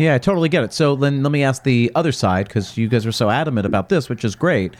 Yeah, 0.00 0.14
I 0.14 0.18
totally 0.18 0.48
get 0.48 0.64
it. 0.64 0.72
So 0.72 0.96
then 0.96 1.22
let 1.22 1.30
me 1.30 1.42
ask 1.44 1.62
the 1.62 1.92
other 1.94 2.10
side 2.12 2.48
because 2.48 2.76
you 2.78 2.88
guys 2.88 3.04
are 3.04 3.12
so 3.12 3.28
adamant 3.28 3.66
about 3.66 3.90
this, 3.90 4.08
which 4.08 4.24
is 4.24 4.34
great. 4.34 4.72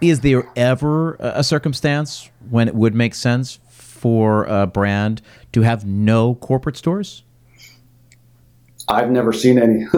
Is 0.00 0.20
there 0.20 0.44
ever 0.56 1.14
a 1.16 1.32
a 1.40 1.44
circumstance 1.44 2.30
when 2.50 2.68
it 2.68 2.74
would 2.74 2.94
make 2.94 3.14
sense 3.14 3.58
for 3.68 4.44
a 4.44 4.66
brand 4.66 5.20
to 5.52 5.60
have 5.62 5.84
no 5.86 6.34
corporate 6.36 6.76
stores? 6.76 7.22
I've 8.88 9.10
never 9.10 9.32
seen 9.32 9.58
any. 9.58 9.86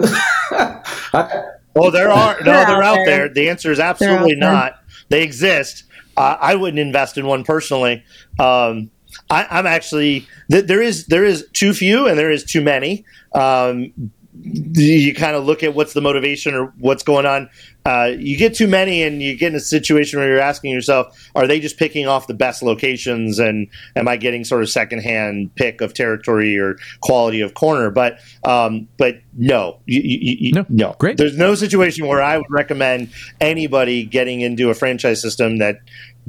I- 0.51 1.43
Oh, 1.77 1.91
there 1.91 2.09
are. 2.09 2.37
No, 2.39 2.43
They're 2.45 2.65
they're 2.67 2.83
out 2.83 2.99
out 2.99 3.05
there. 3.05 3.27
there. 3.27 3.33
The 3.33 3.49
answer 3.49 3.69
is 3.69 3.81
absolutely 3.81 4.35
there. 4.39 4.49
not. 4.51 4.79
They 5.09 5.23
exist. 5.23 5.83
Uh, 6.15 6.37
I 6.39 6.55
wouldn't 6.55 6.79
invest 6.79 7.17
in 7.17 7.25
one 7.25 7.43
personally. 7.43 8.01
Um, 8.39 8.91
I, 9.29 9.45
I'm 9.51 9.67
actually 9.67 10.25
th- 10.49 10.67
there 10.67 10.81
is 10.81 11.07
there 11.07 11.25
is 11.25 11.45
too 11.51 11.73
few 11.73 12.07
and 12.07 12.17
there 12.17 12.31
is 12.31 12.45
too 12.45 12.61
many. 12.61 13.03
Um, 13.33 13.91
you 14.41 15.13
kind 15.13 15.35
of 15.35 15.45
look 15.45 15.63
at 15.63 15.73
what's 15.73 15.93
the 15.93 16.01
motivation 16.01 16.53
or 16.53 16.73
what's 16.77 17.03
going 17.03 17.25
on. 17.25 17.49
Uh, 17.85 18.11
you 18.17 18.35
get 18.35 18.55
too 18.55 18.67
many, 18.67 19.03
and 19.03 19.21
you 19.21 19.37
get 19.37 19.49
in 19.49 19.55
a 19.55 19.59
situation 19.59 20.19
where 20.19 20.27
you're 20.27 20.39
asking 20.39 20.71
yourself, 20.71 21.29
"Are 21.35 21.45
they 21.45 21.59
just 21.59 21.77
picking 21.77 22.07
off 22.07 22.25
the 22.25 22.33
best 22.33 22.63
locations?" 22.63 23.37
And 23.37 23.67
am 23.95 24.07
I 24.07 24.17
getting 24.17 24.43
sort 24.43 24.63
of 24.63 24.69
secondhand 24.69 25.53
pick 25.55 25.81
of 25.81 25.93
territory 25.93 26.57
or 26.57 26.77
quality 27.01 27.41
of 27.41 27.53
corner? 27.53 27.91
But 27.91 28.19
um, 28.43 28.87
but 28.97 29.19
no, 29.37 29.79
you, 29.85 30.01
you, 30.01 30.35
you, 30.39 30.51
No. 30.53 30.65
no, 30.69 30.95
Great. 30.97 31.17
There's 31.17 31.37
no 31.37 31.53
situation 31.53 32.07
where 32.07 32.23
I 32.23 32.37
would 32.37 32.49
recommend 32.49 33.09
anybody 33.39 34.03
getting 34.03 34.41
into 34.41 34.69
a 34.69 34.73
franchise 34.73 35.21
system 35.21 35.57
that 35.59 35.79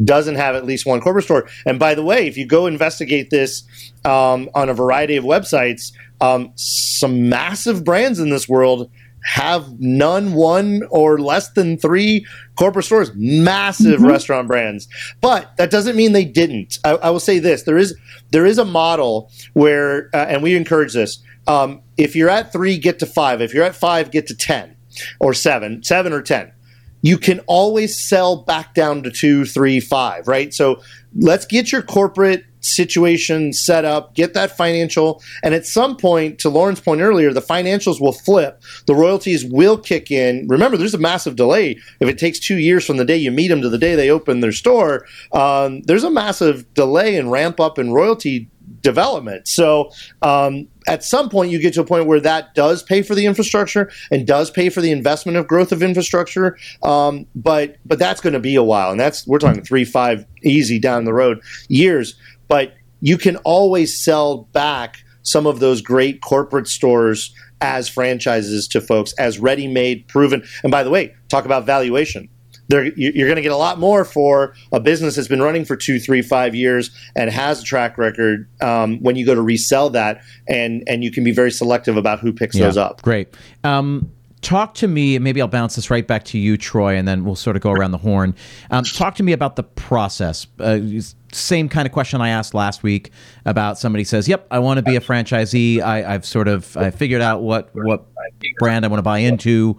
doesn't 0.04 0.36
have 0.36 0.54
at 0.54 0.64
least 0.64 0.86
one 0.86 1.00
corporate 1.00 1.24
store. 1.24 1.48
And 1.64 1.78
by 1.78 1.94
the 1.94 2.02
way, 2.02 2.26
if 2.26 2.36
you 2.36 2.46
go 2.46 2.66
investigate 2.66 3.30
this 3.30 3.62
um, 4.04 4.48
on 4.54 4.68
a 4.68 4.74
variety 4.74 5.16
of 5.16 5.24
websites, 5.24 5.92
um, 6.20 6.52
some 6.56 7.28
massive 7.28 7.84
brands 7.84 8.18
in 8.18 8.30
this 8.30 8.48
world 8.48 8.90
have 9.26 9.80
none, 9.80 10.34
one, 10.34 10.82
or 10.88 11.18
less 11.18 11.50
than 11.50 11.76
three 11.76 12.24
corporate 12.56 12.84
stores. 12.84 13.10
Massive 13.14 14.00
restaurant 14.00 14.46
brands, 14.46 14.86
but 15.20 15.56
that 15.56 15.70
doesn't 15.70 15.96
mean 15.96 16.12
they 16.12 16.24
didn't. 16.24 16.78
I, 16.84 16.90
I 16.92 17.10
will 17.10 17.20
say 17.20 17.40
this: 17.40 17.64
there 17.64 17.76
is 17.76 17.96
there 18.30 18.46
is 18.46 18.58
a 18.58 18.64
model 18.64 19.30
where, 19.52 20.10
uh, 20.14 20.26
and 20.28 20.42
we 20.42 20.54
encourage 20.54 20.92
this. 20.92 21.18
Um, 21.48 21.82
if 21.96 22.14
you're 22.14 22.30
at 22.30 22.52
three, 22.52 22.78
get 22.78 23.00
to 23.00 23.06
five. 23.06 23.40
If 23.40 23.52
you're 23.52 23.64
at 23.64 23.74
five, 23.74 24.10
get 24.12 24.28
to 24.28 24.36
ten 24.36 24.76
or 25.18 25.34
seven, 25.34 25.82
seven 25.82 26.12
or 26.12 26.22
ten 26.22 26.52
you 27.06 27.16
can 27.16 27.38
always 27.46 28.04
sell 28.08 28.42
back 28.42 28.74
down 28.74 29.00
to 29.04 29.12
two, 29.12 29.44
three, 29.44 29.78
five, 29.78 30.26
right? 30.26 30.52
So 30.52 30.82
let's 31.14 31.46
get 31.46 31.70
your 31.70 31.82
corporate 31.82 32.44
situation 32.58 33.52
set 33.52 33.84
up, 33.84 34.12
get 34.16 34.34
that 34.34 34.56
financial, 34.56 35.22
and 35.44 35.54
at 35.54 35.66
some 35.66 35.96
point, 35.96 36.40
to 36.40 36.48
Lauren's 36.48 36.80
point 36.80 37.00
earlier, 37.00 37.32
the 37.32 37.40
financials 37.40 38.00
will 38.00 38.12
flip, 38.12 38.60
the 38.86 38.94
royalties 38.96 39.44
will 39.44 39.78
kick 39.78 40.10
in. 40.10 40.48
Remember, 40.48 40.76
there's 40.76 40.94
a 40.94 40.98
massive 40.98 41.36
delay. 41.36 41.78
If 42.00 42.08
it 42.08 42.18
takes 42.18 42.40
two 42.40 42.58
years 42.58 42.84
from 42.84 42.96
the 42.96 43.04
day 43.04 43.16
you 43.16 43.30
meet 43.30 43.48
them 43.48 43.62
to 43.62 43.68
the 43.68 43.78
day 43.78 43.94
they 43.94 44.10
open 44.10 44.40
their 44.40 44.50
store, 44.50 45.06
um, 45.32 45.82
there's 45.82 46.02
a 46.02 46.10
massive 46.10 46.74
delay 46.74 47.16
and 47.16 47.30
ramp 47.30 47.60
up 47.60 47.78
in 47.78 47.92
royalty 47.92 48.50
development. 48.80 49.48
So 49.48 49.90
um, 50.22 50.68
at 50.86 51.04
some 51.04 51.28
point, 51.28 51.50
you 51.50 51.60
get 51.60 51.74
to 51.74 51.80
a 51.80 51.84
point 51.84 52.06
where 52.06 52.20
that 52.20 52.54
does 52.54 52.82
pay 52.82 53.02
for 53.02 53.14
the 53.14 53.26
infrastructure 53.26 53.90
and 54.10 54.26
does 54.26 54.50
pay 54.50 54.68
for 54.68 54.80
the 54.80 54.90
investment 54.90 55.36
of 55.38 55.46
growth 55.46 55.72
of 55.72 55.82
infrastructure. 55.82 56.56
Um, 56.82 57.26
but 57.34 57.76
but 57.84 57.98
that's 57.98 58.20
going 58.20 58.34
to 58.34 58.40
be 58.40 58.54
a 58.54 58.62
while, 58.62 58.90
and 58.90 59.00
that's 59.00 59.26
we're 59.26 59.38
talking 59.38 59.62
three, 59.62 59.84
five, 59.84 60.26
easy 60.42 60.78
down 60.78 61.04
the 61.04 61.14
road 61.14 61.40
years. 61.68 62.14
But 62.48 62.74
you 63.00 63.18
can 63.18 63.36
always 63.38 64.02
sell 64.02 64.48
back 64.52 64.98
some 65.22 65.46
of 65.46 65.58
those 65.58 65.82
great 65.82 66.20
corporate 66.20 66.68
stores 66.68 67.34
as 67.60 67.88
franchises 67.88 68.68
to 68.68 68.80
folks 68.80 69.12
as 69.14 69.38
ready-made, 69.38 70.06
proven. 70.08 70.44
And 70.62 70.70
by 70.70 70.82
the 70.82 70.90
way, 70.90 71.14
talk 71.28 71.44
about 71.44 71.66
valuation 71.66 72.28
they're, 72.68 72.84
you- 72.86 73.12
you're 73.14 73.28
going 73.28 73.36
to 73.36 73.42
get 73.42 73.52
a 73.52 73.56
lot 73.56 73.78
more 73.78 74.04
for 74.04 74.54
a 74.72 74.80
business 74.80 75.16
that's 75.16 75.28
been 75.28 75.42
running 75.42 75.64
for 75.64 75.76
two, 75.76 75.98
three, 75.98 76.22
five 76.22 76.54
years 76.54 76.90
and 77.14 77.30
has 77.30 77.60
a 77.60 77.64
track 77.64 77.96
record 77.98 78.48
um, 78.60 78.98
when 79.02 79.16
you 79.16 79.24
go 79.26 79.34
to 79.34 79.42
resell 79.42 79.90
that, 79.90 80.22
and 80.48 80.82
and 80.86 81.02
you 81.04 81.10
can 81.10 81.24
be 81.24 81.32
very 81.32 81.50
selective 81.50 81.96
about 81.96 82.20
who 82.20 82.32
picks 82.32 82.56
those 82.58 82.76
up. 82.76 83.02
Great. 83.02 83.34
Um, 83.64 84.10
talk 84.42 84.74
to 84.74 84.86
me, 84.88 85.16
and 85.16 85.24
maybe 85.24 85.40
I'll 85.40 85.48
bounce 85.48 85.74
this 85.76 85.90
right 85.90 86.06
back 86.06 86.24
to 86.26 86.38
you, 86.38 86.56
Troy, 86.56 86.94
and 86.96 87.06
then 87.08 87.24
we'll 87.24 87.34
sort 87.36 87.56
of 87.56 87.62
go 87.62 87.72
around 87.72 87.90
the 87.92 87.98
horn. 87.98 88.34
Um, 88.70 88.84
talk 88.84 89.14
to 89.16 89.22
me 89.22 89.32
about 89.32 89.56
the 89.56 89.62
process. 89.64 90.46
Uh, 90.60 90.78
same 91.32 91.68
kind 91.68 91.84
of 91.86 91.92
question 91.92 92.20
I 92.20 92.30
asked 92.30 92.54
last 92.54 92.82
week 92.82 93.10
about 93.44 93.78
somebody 93.78 94.04
says, 94.04 94.26
"Yep, 94.28 94.46
I 94.50 94.58
want 94.60 94.78
to 94.78 94.82
be 94.82 94.96
a 94.96 95.00
franchisee. 95.00 95.82
I, 95.82 96.14
I've 96.14 96.24
sort 96.24 96.48
of 96.48 96.76
I 96.76 96.90
figured 96.90 97.20
out 97.22 97.42
what 97.42 97.70
what 97.74 98.06
brand 98.58 98.84
I 98.84 98.88
want 98.88 98.98
to 98.98 99.02
buy 99.02 99.18
into." 99.18 99.76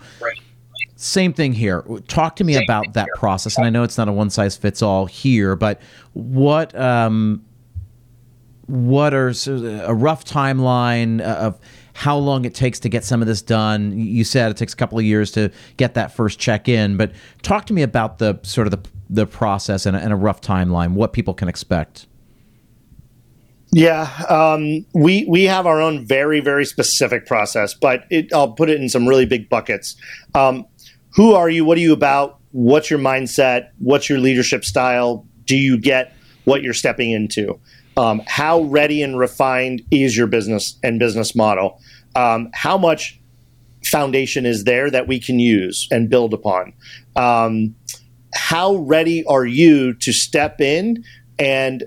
Same 0.99 1.31
thing 1.31 1.53
here. 1.53 1.83
Talk 2.07 2.35
to 2.37 2.43
me 2.43 2.61
about 2.61 2.93
that 2.93 3.07
process, 3.15 3.55
and 3.55 3.67
I 3.67 3.69
know 3.69 3.83
it's 3.83 3.99
not 3.99 4.07
a 4.07 4.11
one 4.11 4.31
size 4.31 4.57
fits 4.57 4.81
all 4.81 5.05
here, 5.05 5.55
but 5.55 5.79
what 6.13 6.75
um, 6.75 7.45
what 8.65 9.13
are 9.13 9.27
a 9.27 9.93
rough 9.93 10.25
timeline 10.25 11.21
of 11.21 11.59
how 11.93 12.17
long 12.17 12.45
it 12.45 12.55
takes 12.55 12.79
to 12.79 12.89
get 12.89 13.03
some 13.03 13.21
of 13.21 13.27
this 13.27 13.43
done? 13.43 13.97
You 13.97 14.23
said 14.23 14.49
it 14.49 14.57
takes 14.57 14.73
a 14.73 14.75
couple 14.75 14.97
of 14.97 15.05
years 15.05 15.31
to 15.33 15.51
get 15.77 15.93
that 15.93 16.11
first 16.11 16.39
check 16.39 16.67
in, 16.67 16.97
but 16.97 17.11
talk 17.43 17.67
to 17.67 17.73
me 17.73 17.83
about 17.83 18.17
the 18.17 18.39
sort 18.41 18.65
of 18.65 18.71
the 18.71 18.89
the 19.07 19.27
process 19.27 19.85
and 19.85 19.95
a, 19.95 19.99
and 19.99 20.11
a 20.11 20.15
rough 20.15 20.41
timeline, 20.41 20.93
what 20.93 21.13
people 21.13 21.35
can 21.35 21.47
expect. 21.47 22.07
Yeah, 23.71 24.09
um, 24.29 24.85
we 24.93 25.25
we 25.29 25.43
have 25.43 25.67
our 25.67 25.81
own 25.81 26.07
very 26.07 26.39
very 26.39 26.65
specific 26.65 27.25
process, 27.25 27.73
but 27.73 28.05
it, 28.09 28.33
I'll 28.33 28.53
put 28.53 28.69
it 28.69 28.81
in 28.81 28.89
some 28.89 29.07
really 29.07 29.25
big 29.25 29.49
buckets. 29.49 29.95
Um, 30.33 30.65
who 31.17 31.33
are 31.33 31.49
you? 31.49 31.65
What 31.65 31.79
are 31.79 31.81
you 31.81 31.93
about? 31.93 32.37
What's 32.51 32.91
your 32.91 32.99
mindset? 32.99 33.71
What's 33.79 34.07
your 34.07 34.19
leadership 34.19 34.63
style? 34.63 35.25
Do 35.45 35.57
you 35.57 35.79
get 35.79 36.15
what 36.45 36.61
you're 36.61 36.75
stepping 36.75 37.09
into? 37.09 37.59
Um, 37.97 38.21
how 38.27 38.61
ready 38.61 39.01
and 39.01 39.17
refined 39.17 39.81
is 39.89 40.15
your 40.15 40.27
business 40.27 40.77
and 40.83 40.99
business 40.99 41.35
model? 41.35 41.81
Um, 42.15 42.51
how 42.53 42.77
much 42.77 43.19
foundation 43.83 44.45
is 44.45 44.63
there 44.65 44.91
that 44.91 45.07
we 45.07 45.19
can 45.19 45.39
use 45.39 45.87
and 45.89 46.07
build 46.07 46.35
upon? 46.35 46.73
Um, 47.15 47.75
how 48.35 48.75
ready 48.75 49.25
are 49.25 49.45
you 49.45 49.95
to 49.95 50.13
step 50.13 50.61
in 50.61 51.03
and 51.39 51.83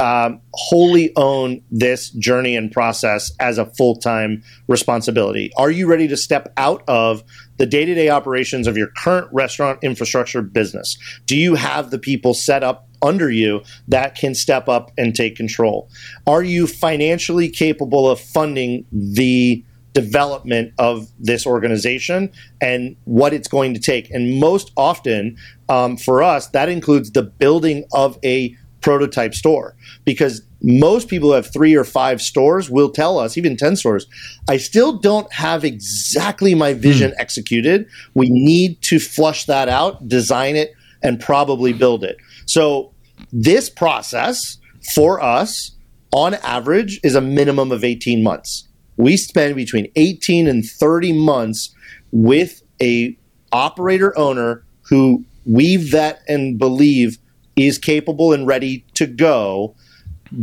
um, 0.00 0.40
wholly 0.54 1.12
own 1.14 1.62
this 1.70 2.10
journey 2.10 2.56
and 2.56 2.72
process 2.72 3.30
as 3.38 3.58
a 3.58 3.66
full 3.66 3.94
time 3.94 4.42
responsibility? 4.66 5.52
Are 5.56 5.70
you 5.70 5.86
ready 5.86 6.08
to 6.08 6.16
step 6.16 6.52
out 6.56 6.82
of 6.88 7.22
the 7.62 7.66
day 7.66 7.84
to 7.84 7.94
day 7.94 8.08
operations 8.08 8.66
of 8.66 8.76
your 8.76 8.88
current 8.88 9.28
restaurant 9.30 9.78
infrastructure 9.84 10.42
business? 10.42 10.98
Do 11.26 11.36
you 11.36 11.54
have 11.54 11.92
the 11.92 11.98
people 11.98 12.34
set 12.34 12.64
up 12.64 12.88
under 13.02 13.30
you 13.30 13.62
that 13.86 14.16
can 14.16 14.34
step 14.34 14.68
up 14.68 14.90
and 14.98 15.14
take 15.14 15.36
control? 15.36 15.88
Are 16.26 16.42
you 16.42 16.66
financially 16.66 17.48
capable 17.48 18.10
of 18.10 18.18
funding 18.18 18.84
the 18.90 19.64
development 19.92 20.72
of 20.78 21.06
this 21.20 21.46
organization 21.46 22.32
and 22.60 22.96
what 23.04 23.32
it's 23.32 23.46
going 23.46 23.74
to 23.74 23.80
take? 23.80 24.10
And 24.10 24.40
most 24.40 24.72
often 24.76 25.36
um, 25.68 25.96
for 25.96 26.20
us, 26.20 26.48
that 26.48 26.68
includes 26.68 27.12
the 27.12 27.22
building 27.22 27.84
of 27.92 28.18
a 28.24 28.56
prototype 28.82 29.34
store 29.34 29.74
because 30.04 30.42
most 30.62 31.08
people 31.08 31.30
who 31.30 31.34
have 31.34 31.52
three 31.52 31.74
or 31.74 31.84
five 31.84 32.20
stores 32.20 32.70
will 32.70 32.90
tell 32.90 33.18
us, 33.18 33.36
even 33.36 33.56
10 33.56 33.76
stores, 33.76 34.06
I 34.48 34.58
still 34.58 34.98
don't 34.98 35.32
have 35.32 35.64
exactly 35.64 36.54
my 36.54 36.74
vision 36.74 37.10
mm. 37.10 37.14
executed. 37.18 37.88
We 38.14 38.28
need 38.30 38.80
to 38.82 38.98
flush 38.98 39.46
that 39.46 39.68
out, 39.68 40.06
design 40.08 40.56
it, 40.56 40.74
and 41.02 41.18
probably 41.18 41.72
build 41.72 42.04
it. 42.04 42.16
So, 42.46 42.92
this 43.32 43.70
process 43.70 44.58
for 44.94 45.20
us 45.20 45.72
on 46.12 46.34
average 46.34 47.00
is 47.02 47.14
a 47.14 47.20
minimum 47.20 47.72
of 47.72 47.84
18 47.84 48.22
months. 48.22 48.68
We 48.96 49.16
spend 49.16 49.56
between 49.56 49.90
18 49.96 50.46
and 50.46 50.64
30 50.64 51.12
months 51.12 51.74
with 52.10 52.62
a 52.80 53.16
operator 53.52 54.16
owner 54.18 54.64
who 54.88 55.24
we 55.44 55.76
vet 55.76 56.22
and 56.28 56.58
believe 56.58 57.18
is 57.56 57.78
capable 57.78 58.32
and 58.32 58.46
ready 58.46 58.84
to 58.94 59.06
go 59.06 59.74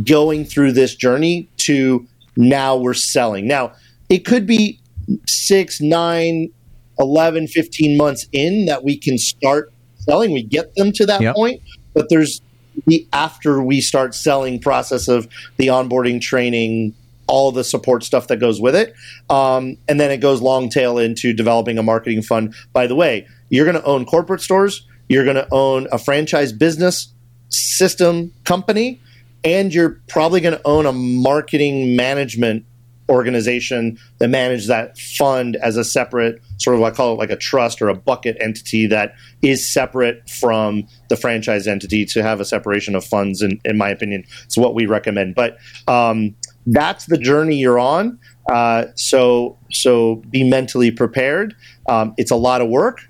going 0.04 0.44
through 0.44 0.72
this 0.72 0.94
journey 0.94 1.48
to 1.56 2.06
now 2.36 2.76
we're 2.76 2.94
selling. 2.94 3.46
Now, 3.46 3.72
it 4.08 4.24
could 4.24 4.46
be 4.46 4.78
six, 5.26 5.80
nine, 5.80 6.50
11, 6.98 7.48
15 7.48 7.96
months 7.96 8.26
in 8.32 8.66
that 8.66 8.84
we 8.84 8.96
can 8.96 9.18
start 9.18 9.72
selling. 9.96 10.32
We 10.32 10.42
get 10.42 10.74
them 10.74 10.92
to 10.92 11.06
that 11.06 11.20
yep. 11.20 11.34
point, 11.34 11.62
but 11.94 12.08
there's 12.08 12.40
the 12.86 13.06
after 13.12 13.62
we 13.62 13.80
start 13.80 14.14
selling 14.14 14.60
process 14.60 15.08
of 15.08 15.28
the 15.56 15.66
onboarding 15.66 16.20
training, 16.20 16.94
all 17.26 17.52
the 17.52 17.64
support 17.64 18.04
stuff 18.04 18.28
that 18.28 18.38
goes 18.38 18.60
with 18.60 18.74
it. 18.74 18.94
Um, 19.28 19.76
and 19.88 20.00
then 20.00 20.10
it 20.10 20.18
goes 20.18 20.40
long 20.40 20.68
tail 20.68 20.98
into 20.98 21.32
developing 21.32 21.78
a 21.78 21.82
marketing 21.82 22.22
fund. 22.22 22.54
By 22.72 22.86
the 22.86 22.94
way, 22.94 23.26
you're 23.48 23.64
going 23.64 23.76
to 23.76 23.84
own 23.84 24.06
corporate 24.06 24.40
stores 24.40 24.86
you're 25.10 25.24
going 25.24 25.36
to 25.36 25.48
own 25.50 25.88
a 25.90 25.98
franchise 25.98 26.52
business 26.52 27.12
system 27.48 28.32
company, 28.44 29.00
and 29.42 29.74
you're 29.74 30.00
probably 30.08 30.40
going 30.40 30.56
to 30.56 30.64
own 30.64 30.86
a 30.86 30.92
marketing 30.92 31.96
management 31.96 32.64
organization 33.08 33.98
that 34.18 34.28
manages 34.28 34.68
that 34.68 34.96
fund 34.96 35.56
as 35.56 35.76
a 35.76 35.82
separate 35.82 36.40
sort 36.58 36.76
of 36.76 36.82
I 36.84 36.92
call 36.92 37.14
it 37.14 37.16
like 37.16 37.30
a 37.30 37.36
trust 37.36 37.82
or 37.82 37.88
a 37.88 37.94
bucket 37.94 38.36
entity 38.38 38.86
that 38.86 39.14
is 39.42 39.68
separate 39.68 40.30
from 40.30 40.86
the 41.08 41.16
franchise 41.16 41.66
entity 41.66 42.04
to 42.04 42.22
have 42.22 42.38
a 42.38 42.44
separation 42.44 42.94
of 42.94 43.04
funds. 43.04 43.42
In, 43.42 43.60
in 43.64 43.76
my 43.76 43.88
opinion, 43.88 44.24
it's 44.44 44.56
what 44.56 44.76
we 44.76 44.86
recommend. 44.86 45.34
But 45.34 45.58
um, 45.88 46.36
that's 46.66 47.06
the 47.06 47.18
journey 47.18 47.56
you're 47.56 47.80
on. 47.80 48.16
Uh, 48.48 48.84
so 48.94 49.58
so 49.72 50.22
be 50.30 50.48
mentally 50.48 50.92
prepared. 50.92 51.56
Um, 51.88 52.14
it's 52.16 52.30
a 52.30 52.36
lot 52.36 52.60
of 52.60 52.68
work. 52.68 53.00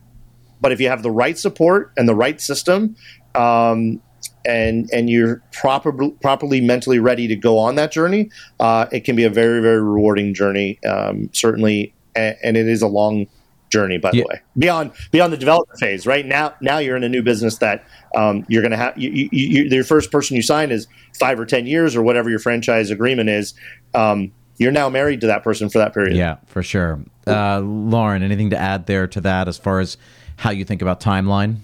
But 0.60 0.72
if 0.72 0.80
you 0.80 0.88
have 0.88 1.02
the 1.02 1.10
right 1.10 1.38
support 1.38 1.92
and 1.96 2.08
the 2.08 2.14
right 2.14 2.40
system, 2.40 2.96
um, 3.34 4.00
and 4.44 4.88
and 4.92 5.10
you're 5.10 5.42
properly 5.52 6.10
properly 6.22 6.60
mentally 6.60 6.98
ready 6.98 7.26
to 7.28 7.36
go 7.36 7.58
on 7.58 7.74
that 7.76 7.92
journey, 7.92 8.30
uh, 8.58 8.86
it 8.92 9.04
can 9.04 9.16
be 9.16 9.24
a 9.24 9.30
very 9.30 9.60
very 9.60 9.82
rewarding 9.82 10.34
journey. 10.34 10.82
Um, 10.84 11.30
certainly, 11.32 11.94
and, 12.14 12.36
and, 12.42 12.56
it 12.56 12.66
is 12.66 12.82
a 12.82 12.86
long 12.86 13.26
journey. 13.70 13.98
By 13.98 14.10
yeah. 14.12 14.22
the 14.22 14.28
way, 14.28 14.40
beyond 14.56 14.92
beyond 15.10 15.32
the 15.32 15.36
development 15.36 15.78
phase, 15.78 16.06
right 16.06 16.24
now 16.24 16.54
now 16.60 16.78
you're 16.78 16.96
in 16.96 17.04
a 17.04 17.08
new 17.08 17.22
business 17.22 17.58
that 17.58 17.84
um, 18.14 18.44
you're 18.48 18.62
going 18.62 18.72
to 18.72 18.76
have. 18.76 18.96
You, 18.96 19.10
you, 19.10 19.28
you, 19.32 19.64
your 19.64 19.84
first 19.84 20.10
person 20.10 20.36
you 20.36 20.42
sign 20.42 20.70
is 20.70 20.86
five 21.18 21.38
or 21.38 21.46
ten 21.46 21.66
years 21.66 21.94
or 21.94 22.02
whatever 22.02 22.30
your 22.30 22.38
franchise 22.38 22.90
agreement 22.90 23.28
is. 23.28 23.54
Um, 23.94 24.32
you're 24.58 24.72
now 24.72 24.90
married 24.90 25.22
to 25.22 25.26
that 25.26 25.42
person 25.42 25.70
for 25.70 25.78
that 25.78 25.94
period. 25.94 26.16
Yeah, 26.16 26.36
for 26.46 26.62
sure. 26.62 27.00
Uh, 27.26 27.60
Lauren, 27.60 28.22
anything 28.22 28.50
to 28.50 28.58
add 28.58 28.86
there 28.86 29.06
to 29.06 29.20
that 29.22 29.48
as 29.48 29.56
far 29.56 29.80
as 29.80 29.96
how 30.40 30.50
you 30.50 30.64
think 30.64 30.80
about 30.80 31.00
timeline? 31.00 31.56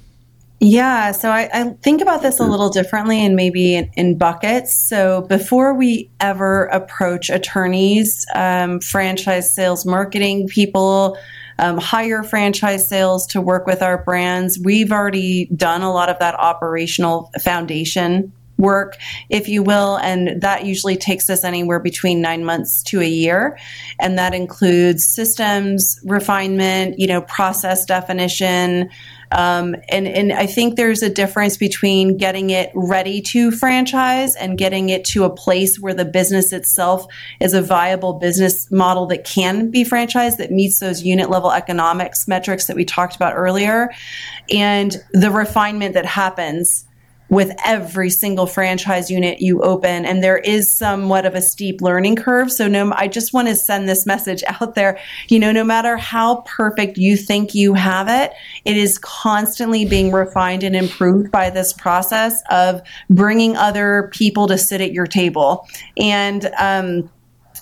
Yeah, 0.60 1.12
so 1.12 1.30
I, 1.30 1.48
I, 1.52 1.70
think 1.82 2.02
about 2.02 2.20
this 2.20 2.40
a 2.40 2.44
little 2.44 2.68
differently 2.68 3.24
and 3.24 3.34
maybe 3.34 3.74
in, 3.74 3.90
in 3.94 4.18
buckets. 4.18 4.74
So 4.74 5.22
before 5.22 5.72
we 5.72 6.10
ever 6.20 6.66
approach 6.66 7.30
attorneys, 7.30 8.26
um, 8.34 8.80
franchise 8.80 9.54
sales 9.54 9.86
marketing 9.86 10.48
people, 10.48 11.16
um, 11.58 11.78
hire 11.78 12.22
franchise 12.22 12.86
sales 12.86 13.26
to 13.28 13.40
work 13.40 13.66
with 13.66 13.80
our 13.80 13.96
brands, 13.96 14.58
we've 14.62 14.92
already 14.92 15.46
done 15.56 15.80
a 15.80 15.92
lot 15.92 16.10
of 16.10 16.18
that 16.18 16.34
operational 16.34 17.30
foundation 17.42 18.32
work, 18.58 18.96
if 19.28 19.48
you 19.48 19.62
will. 19.62 19.96
And 19.96 20.40
that 20.40 20.64
usually 20.64 20.96
takes 20.96 21.28
us 21.28 21.44
anywhere 21.44 21.80
between 21.80 22.20
nine 22.20 22.44
months 22.44 22.82
to 22.84 23.00
a 23.00 23.08
year. 23.08 23.58
And 24.00 24.18
that 24.18 24.34
includes 24.34 25.04
systems 25.04 26.00
refinement, 26.04 26.98
you 26.98 27.06
know, 27.06 27.22
process 27.22 27.84
definition. 27.84 28.90
Um, 29.32 29.74
and, 29.88 30.06
and 30.06 30.32
I 30.32 30.46
think 30.46 30.76
there's 30.76 31.02
a 31.02 31.10
difference 31.10 31.56
between 31.56 32.16
getting 32.16 32.50
it 32.50 32.70
ready 32.74 33.20
to 33.22 33.50
franchise 33.50 34.36
and 34.36 34.56
getting 34.56 34.88
it 34.88 35.04
to 35.06 35.24
a 35.24 35.30
place 35.30 35.80
where 35.80 35.94
the 35.94 36.04
business 36.04 36.52
itself 36.52 37.06
is 37.40 37.52
a 37.52 37.60
viable 37.60 38.14
business 38.14 38.70
model 38.70 39.06
that 39.06 39.24
can 39.24 39.70
be 39.70 39.84
franchised 39.84 40.36
that 40.36 40.52
meets 40.52 40.78
those 40.78 41.02
unit 41.02 41.28
level 41.28 41.50
economics 41.50 42.28
metrics 42.28 42.66
that 42.66 42.76
we 42.76 42.84
talked 42.84 43.16
about 43.16 43.34
earlier 43.34 43.90
and 44.52 45.02
the 45.12 45.30
refinement 45.30 45.94
that 45.94 46.06
happens 46.06 46.85
with 47.28 47.52
every 47.64 48.10
single 48.10 48.46
franchise 48.46 49.10
unit 49.10 49.40
you 49.40 49.60
open 49.62 50.04
and 50.04 50.22
there 50.22 50.38
is 50.38 50.70
somewhat 50.70 51.26
of 51.26 51.34
a 51.34 51.42
steep 51.42 51.80
learning 51.80 52.16
curve. 52.16 52.52
So 52.52 52.68
no 52.68 52.92
i 52.96 53.08
just 53.08 53.32
want 53.32 53.48
to 53.48 53.56
send 53.56 53.88
this 53.88 54.06
message 54.06 54.44
out 54.60 54.74
there. 54.74 54.98
You 55.28 55.38
know 55.38 55.52
no 55.52 55.64
matter 55.64 55.96
how 55.96 56.42
perfect 56.46 56.98
you 56.98 57.16
think 57.16 57.54
you 57.54 57.74
have 57.74 58.08
it 58.08 58.32
it 58.64 58.76
is 58.76 58.98
constantly 58.98 59.84
being 59.84 60.12
refined 60.12 60.62
and 60.62 60.76
improved 60.76 61.30
by 61.30 61.50
this 61.50 61.72
process 61.72 62.42
of 62.50 62.82
bringing 63.10 63.56
other 63.56 64.10
people 64.12 64.46
to 64.48 64.58
sit 64.58 64.80
at 64.80 64.92
your 64.92 65.06
table. 65.06 65.66
And 65.96 66.50
um, 66.58 67.10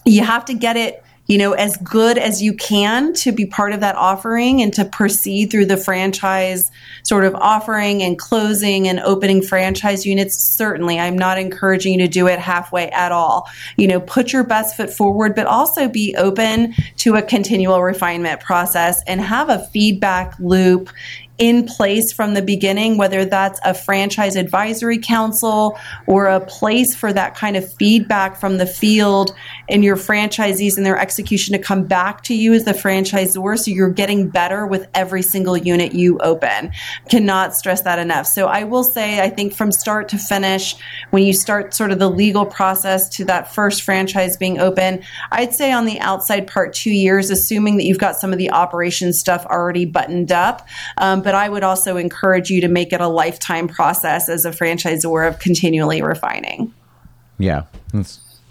you 0.04 0.22
have 0.22 0.44
to 0.46 0.54
get 0.54 0.76
it 0.76 1.03
you 1.26 1.38
know, 1.38 1.52
as 1.52 1.76
good 1.78 2.18
as 2.18 2.42
you 2.42 2.52
can 2.52 3.14
to 3.14 3.32
be 3.32 3.46
part 3.46 3.72
of 3.72 3.80
that 3.80 3.96
offering 3.96 4.60
and 4.60 4.74
to 4.74 4.84
proceed 4.84 5.50
through 5.50 5.66
the 5.66 5.76
franchise 5.76 6.70
sort 7.02 7.24
of 7.24 7.34
offering 7.36 8.02
and 8.02 8.18
closing 8.18 8.88
and 8.88 9.00
opening 9.00 9.40
franchise 9.40 10.04
units. 10.04 10.36
Certainly, 10.36 11.00
I'm 11.00 11.16
not 11.16 11.38
encouraging 11.38 11.94
you 11.94 12.06
to 12.06 12.08
do 12.08 12.26
it 12.26 12.38
halfway 12.38 12.90
at 12.90 13.12
all. 13.12 13.48
You 13.76 13.88
know, 13.88 14.00
put 14.00 14.32
your 14.32 14.44
best 14.44 14.76
foot 14.76 14.92
forward, 14.92 15.34
but 15.34 15.46
also 15.46 15.88
be 15.88 16.14
open 16.16 16.74
to 16.98 17.14
a 17.14 17.22
continual 17.22 17.82
refinement 17.82 18.40
process 18.40 19.02
and 19.06 19.20
have 19.20 19.48
a 19.48 19.66
feedback 19.66 20.38
loop 20.38 20.90
in 21.38 21.66
place 21.66 22.12
from 22.12 22.34
the 22.34 22.42
beginning, 22.42 22.96
whether 22.96 23.24
that's 23.24 23.58
a 23.64 23.74
franchise 23.74 24.36
advisory 24.36 24.98
council 24.98 25.76
or 26.06 26.26
a 26.26 26.40
place 26.40 26.94
for 26.94 27.12
that 27.12 27.34
kind 27.34 27.56
of 27.56 27.72
feedback 27.74 28.38
from 28.38 28.58
the 28.58 28.66
field 28.66 29.34
and 29.68 29.82
your 29.82 29.96
franchisees 29.96 30.76
and 30.76 30.86
their 30.86 30.98
execution 30.98 31.52
to 31.52 31.58
come 31.58 31.84
back 31.84 32.22
to 32.22 32.34
you 32.34 32.52
as 32.52 32.64
the 32.64 32.72
franchisor 32.72 33.58
so 33.58 33.70
you're 33.70 33.90
getting 33.90 34.28
better 34.28 34.64
with 34.66 34.86
every 34.94 35.22
single 35.22 35.56
unit 35.56 35.92
you 35.92 36.18
open. 36.18 36.70
Cannot 37.08 37.56
stress 37.56 37.82
that 37.82 37.98
enough. 37.98 38.26
So 38.26 38.46
I 38.46 38.62
will 38.62 38.84
say, 38.84 39.20
I 39.20 39.28
think 39.28 39.54
from 39.54 39.72
start 39.72 40.08
to 40.10 40.18
finish, 40.18 40.76
when 41.10 41.24
you 41.24 41.32
start 41.32 41.74
sort 41.74 41.90
of 41.90 41.98
the 41.98 42.10
legal 42.10 42.46
process 42.46 43.08
to 43.10 43.24
that 43.24 43.52
first 43.52 43.82
franchise 43.82 44.36
being 44.36 44.60
open, 44.60 45.02
I'd 45.32 45.52
say 45.52 45.72
on 45.72 45.84
the 45.84 45.98
outside 45.98 46.46
part, 46.46 46.74
two 46.74 46.92
years, 46.92 47.30
assuming 47.30 47.76
that 47.78 47.84
you've 47.84 47.98
got 47.98 48.16
some 48.16 48.32
of 48.32 48.38
the 48.38 48.50
operations 48.50 49.18
stuff 49.18 49.44
already 49.46 49.84
buttoned 49.84 50.30
up. 50.30 50.66
Um, 50.98 51.23
but 51.24 51.34
I 51.34 51.48
would 51.48 51.64
also 51.64 51.96
encourage 51.96 52.50
you 52.50 52.60
to 52.60 52.68
make 52.68 52.92
it 52.92 53.00
a 53.00 53.08
lifetime 53.08 53.66
process 53.66 54.28
as 54.28 54.44
a 54.44 54.50
franchisor 54.50 55.26
of 55.26 55.38
continually 55.40 56.02
refining. 56.02 56.72
Yeah, 57.38 57.64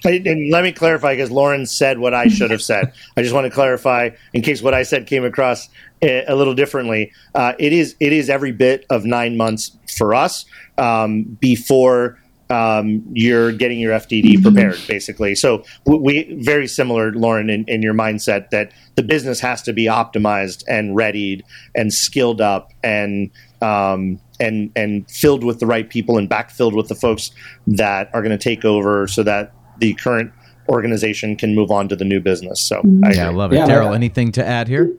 And 0.03 0.51
let 0.51 0.63
me 0.63 0.73
clarify 0.73 1.13
because 1.13 1.31
Lauren 1.31 1.65
said 1.65 1.99
what 1.99 2.13
I 2.13 2.27
should 2.27 2.51
have 2.51 2.61
said. 2.61 2.91
I 3.15 3.21
just 3.21 3.33
want 3.33 3.45
to 3.45 3.51
clarify 3.51 4.09
in 4.33 4.41
case 4.41 4.61
what 4.61 4.73
I 4.73 4.83
said 4.83 5.07
came 5.07 5.23
across 5.23 5.69
a, 6.01 6.25
a 6.25 6.35
little 6.35 6.53
differently. 6.53 7.13
Uh, 7.33 7.53
it 7.57 7.71
is 7.71 7.95
it 8.01 8.11
is 8.11 8.29
every 8.29 8.51
bit 8.51 8.85
of 8.89 9.05
nine 9.05 9.37
months 9.37 9.77
for 9.95 10.13
us 10.13 10.43
um, 10.77 11.23
before 11.39 12.19
um, 12.53 13.03
you're 13.13 13.51
getting 13.51 13.79
your 13.79 13.93
FDD 13.93 14.41
prepared, 14.43 14.79
basically. 14.87 15.33
So 15.33 15.63
we 15.85 16.37
very 16.41 16.67
similar, 16.67 17.11
Lauren, 17.11 17.49
in, 17.49 17.65
in, 17.67 17.81
your 17.81 17.95
mindset 17.95 18.51
that 18.51 18.71
the 18.93 19.01
business 19.01 19.39
has 19.39 19.63
to 19.63 19.73
be 19.73 19.85
optimized 19.85 20.63
and 20.67 20.95
readied 20.95 21.43
and 21.73 21.91
skilled 21.91 22.41
up 22.41 22.71
and 22.83 23.31
um, 23.61 24.19
and 24.39 24.71
and 24.75 25.09
filled 25.09 25.43
with 25.43 25.59
the 25.59 25.65
right 25.65 25.89
people 25.89 26.19
and 26.19 26.29
backfilled 26.29 26.75
with 26.75 26.89
the 26.89 26.95
folks 26.95 27.31
that 27.65 28.11
are 28.13 28.21
going 28.21 28.37
to 28.37 28.43
take 28.43 28.63
over, 28.63 29.07
so 29.07 29.23
that 29.23 29.51
the 29.79 29.95
current 29.95 30.31
organization 30.69 31.35
can 31.35 31.55
move 31.55 31.71
on 31.71 31.89
to 31.89 31.95
the 31.95 32.05
new 32.05 32.19
business. 32.19 32.61
So 32.61 32.83
I 33.03 33.13
yeah, 33.13 33.29
I 33.29 33.31
love 33.31 33.51
it. 33.51 33.57
Yeah, 33.57 33.67
Darryl, 33.67 33.95
anything 33.95 34.31
to 34.33 34.45
add 34.45 34.67
here? 34.67 34.95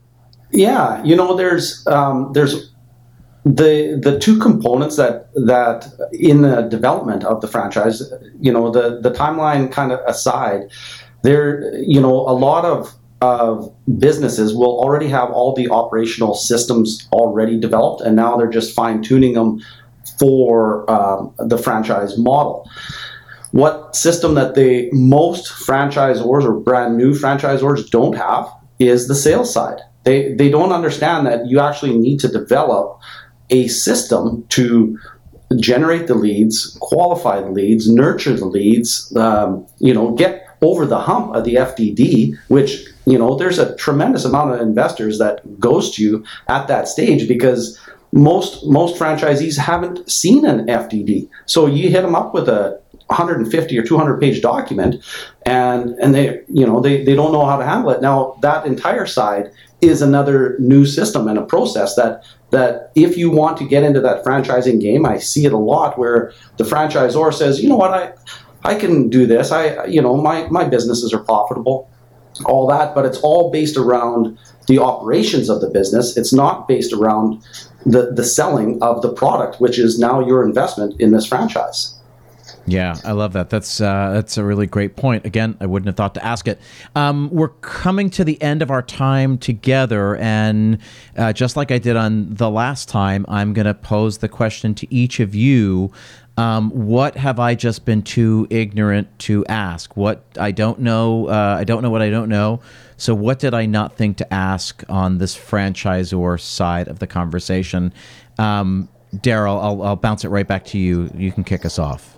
Yeah, 0.51 1.03
you 1.05 1.15
know, 1.15 1.37
there's 1.37 1.87
um, 1.87 2.33
there's 2.33 2.74
the 3.45 4.01
the 4.03 4.19
two 4.19 4.39
components 4.39 4.97
that 4.97 5.29
that 5.35 5.93
in 6.13 6.43
the 6.43 6.63
development 6.63 7.25
of 7.25 7.41
the 7.43 7.49
franchise, 7.49 8.03
you 8.41 8.53
know, 8.53 8.71
the 8.71 9.01
the 9.01 9.11
timeline 9.11 9.71
kind 9.71 9.93
of 9.93 10.01
aside, 10.07 10.71
there, 11.23 11.75
you 11.79 12.01
know, 12.01 12.15
a 12.15 12.33
lot 12.33 12.65
of 12.65 12.95
of 13.21 13.75
businesses 13.99 14.55
will 14.55 14.79
already 14.81 15.09
have 15.09 15.31
all 15.31 15.55
the 15.55 15.69
operational 15.71 16.35
systems 16.35 17.07
already 17.13 17.59
developed, 17.59 18.01
and 18.01 18.17
now 18.17 18.37
they're 18.37 18.49
just 18.49 18.75
fine 18.75 19.03
tuning 19.03 19.35
them 19.35 19.61
for 20.19 20.91
um, 20.91 21.35
the 21.39 21.59
franchise 21.59 22.17
model. 22.19 22.69
What 23.53 23.95
system 23.95 24.35
that 24.35 24.55
the 24.55 24.89
most 24.93 25.53
franchisors 25.53 26.45
or 26.45 26.59
brand 26.61 26.97
new 26.97 27.13
franchisors 27.13 27.89
don't 27.91 28.17
have 28.17 28.51
is 28.79 29.07
the 29.07 29.15
sales 29.15 29.53
side. 29.53 29.81
They 30.05 30.35
they 30.35 30.51
don't 30.51 30.73
understand 30.73 31.27
that 31.27 31.47
you 31.47 31.61
actually 31.61 31.97
need 31.97 32.21
to 32.21 32.29
develop 32.29 33.01
a 33.55 33.69
system 33.69 34.45
to 34.49 34.99
generate 35.57 36.07
the 36.09 36.15
leads, 36.15 36.77
qualify 36.81 37.41
the 37.41 37.51
leads, 37.51 37.89
nurture 37.89 38.35
the 38.35 38.47
leads, 38.47 39.15
um, 39.17 39.67
you 39.79 39.95
know, 39.95 40.13
get 40.13 40.49
over 40.61 40.87
the 40.87 40.99
hump 40.99 41.35
of 41.35 41.45
the 41.45 41.55
FDD, 41.55 42.37
which, 42.49 42.87
you 43.07 43.19
know, 43.19 43.37
there's 43.37 43.59
a 43.59 43.77
tremendous 43.77 44.25
amount 44.25 44.53
of 44.53 44.61
investors 44.61 45.19
that 45.19 45.61
ghost 45.61 45.99
you 45.99 46.25
at 46.49 46.67
that 46.69 46.89
stage 46.89 47.29
because 47.29 47.79
most 48.13 48.65
most 48.67 48.99
franchisees 48.99 49.59
haven't 49.59 50.09
seen 50.11 50.45
an 50.47 50.67
FDD. 50.67 51.29
So 51.47 51.67
you 51.67 51.91
hit 51.91 52.03
them 52.03 52.15
up 52.15 52.33
with 52.33 52.49
a 52.49 52.81
150 53.09 53.79
or 53.79 53.83
200 53.83 54.19
page 54.19 54.41
document 54.41 55.05
and 55.45 55.91
and 55.99 56.15
they 56.15 56.43
you 56.49 56.67
know 56.67 56.81
they, 56.81 57.05
they 57.05 57.15
don't 57.15 57.33
know 57.33 57.45
how 57.45 57.57
to 57.57 57.65
handle 57.65 57.91
it 57.91 58.01
now 58.01 58.37
that 58.41 58.67
entire 58.67 59.07
side 59.07 59.51
is 59.81 60.03
another 60.03 60.57
new 60.59 60.85
system 60.87 61.29
and 61.29 61.39
a 61.39 61.43
process 61.43 61.95
that 61.97 62.25
that 62.51 62.93
if 62.95 63.17
you 63.17 63.31
want 63.31 63.57
to 63.59 63.67
get 63.67 63.83
into 63.83 64.01
that 64.01 64.25
franchising 64.25 64.81
game, 64.81 65.05
I 65.05 65.19
see 65.19 65.45
it 65.45 65.53
a 65.53 65.59
lot 65.59 65.99
where 65.99 66.33
the 66.57 66.65
franchisor 66.65 67.35
says, 67.35 67.61
you 67.61 67.69
know 67.69 67.77
what, 67.77 67.93
I 67.93 68.13
I 68.63 68.75
can 68.77 69.11
do 69.11 69.27
this. 69.27 69.51
I 69.51 69.85
you 69.87 70.01
know 70.01 70.17
my 70.17 70.49
my 70.49 70.65
businesses 70.65 71.13
are 71.13 71.19
profitable, 71.19 71.91
all 72.47 72.67
that, 72.69 72.95
but 72.95 73.05
it's 73.05 73.19
all 73.19 73.51
based 73.51 73.77
around 73.77 74.39
the 74.67 74.79
operations 74.79 75.51
of 75.51 75.61
the 75.61 75.69
business. 75.69 76.17
It's 76.17 76.33
not 76.33 76.67
based 76.67 76.93
around 76.93 77.43
the 77.85 78.13
the 78.13 78.25
selling 78.25 78.83
of 78.83 79.03
the 79.03 79.13
product, 79.13 79.61
which 79.61 79.79
is 79.79 79.99
now 79.99 80.21
your 80.21 80.45
investment 80.45 80.99
in 81.01 81.13
this 81.13 81.27
franchise. 81.27 81.94
Yeah, 82.67 82.97
I 83.05 83.13
love 83.13 83.35
that. 83.35 83.51
That's 83.51 83.81
uh, 83.81 84.13
that's 84.15 84.39
a 84.39 84.45
really 84.45 84.67
great 84.67 84.97
point. 84.97 85.27
Again, 85.27 85.57
I 85.61 85.67
wouldn't 85.67 85.87
have 85.87 85.97
thought 85.97 86.15
to 86.15 86.25
ask 86.25 86.49
it. 86.49 86.59
Um, 86.95 87.29
we're 87.31 87.49
coming 87.49 88.09
to 88.11 88.25
the 88.25 88.41
end 88.41 88.63
of 88.63 88.71
our 88.71 88.83
time 88.83 89.37
together, 89.37 90.17
and 90.17 90.79
uh, 91.17 91.33
just 91.33 91.57
like 91.57 91.71
I 91.71 91.79
did 91.79 91.97
on 91.97 92.35
the 92.35 92.51
last 92.51 92.89
time, 92.89 93.27
I'm 93.29 93.53
going 93.53 93.67
to 93.67 93.75
pose 93.75 94.19
the 94.19 94.29
question 94.29 94.75
to 94.77 94.95
each 94.95 95.21
of 95.21 95.35
you. 95.35 95.93
Um, 96.37 96.71
what 96.71 97.17
have 97.17 97.39
I 97.39 97.55
just 97.55 97.85
been 97.85 98.03
too 98.03 98.47
ignorant 98.51 99.19
to 99.21 99.45
ask? 99.47 99.97
What 99.97 100.25
I 100.39 100.51
don't 100.51 100.81
know, 100.81 101.29
uh, 101.29 101.57
I 101.59 101.65
don't 101.65 101.83
know 101.83 101.91
what 101.91 102.03
I 102.03 102.11
don't 102.11 102.29
know. 102.29 102.61
So, 102.97 103.15
what 103.15 103.39
did 103.39 103.55
I 103.55 103.67
not 103.67 103.97
think 103.97 104.17
to 104.19 104.35
ask 104.35 104.83
on 104.89 105.19
this 105.19 105.37
franchisor 105.37 106.41
side 106.41 106.89
of 106.89 106.99
the 106.99 107.07
conversation? 107.07 107.93
Um, 108.39 108.89
Darryl, 109.15 109.63
I'll, 109.63 109.83
I'll 109.83 109.97
bounce 109.97 110.25
it 110.25 110.29
right 110.29 110.47
back 110.47 110.65
to 110.67 110.79
you. 110.79 111.11
You 111.15 111.31
can 111.31 111.45
kick 111.45 111.65
us 111.65 111.79
off. 111.79 112.14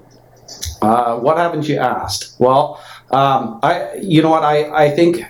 Uh, 0.82 1.18
what 1.18 1.36
haven't 1.36 1.68
you 1.68 1.78
asked? 1.78 2.36
Well, 2.38 2.82
um, 3.10 3.60
I, 3.62 3.94
you 4.00 4.22
know 4.22 4.30
what, 4.30 4.44
I, 4.44 4.86
I 4.86 4.90
think 4.90 5.24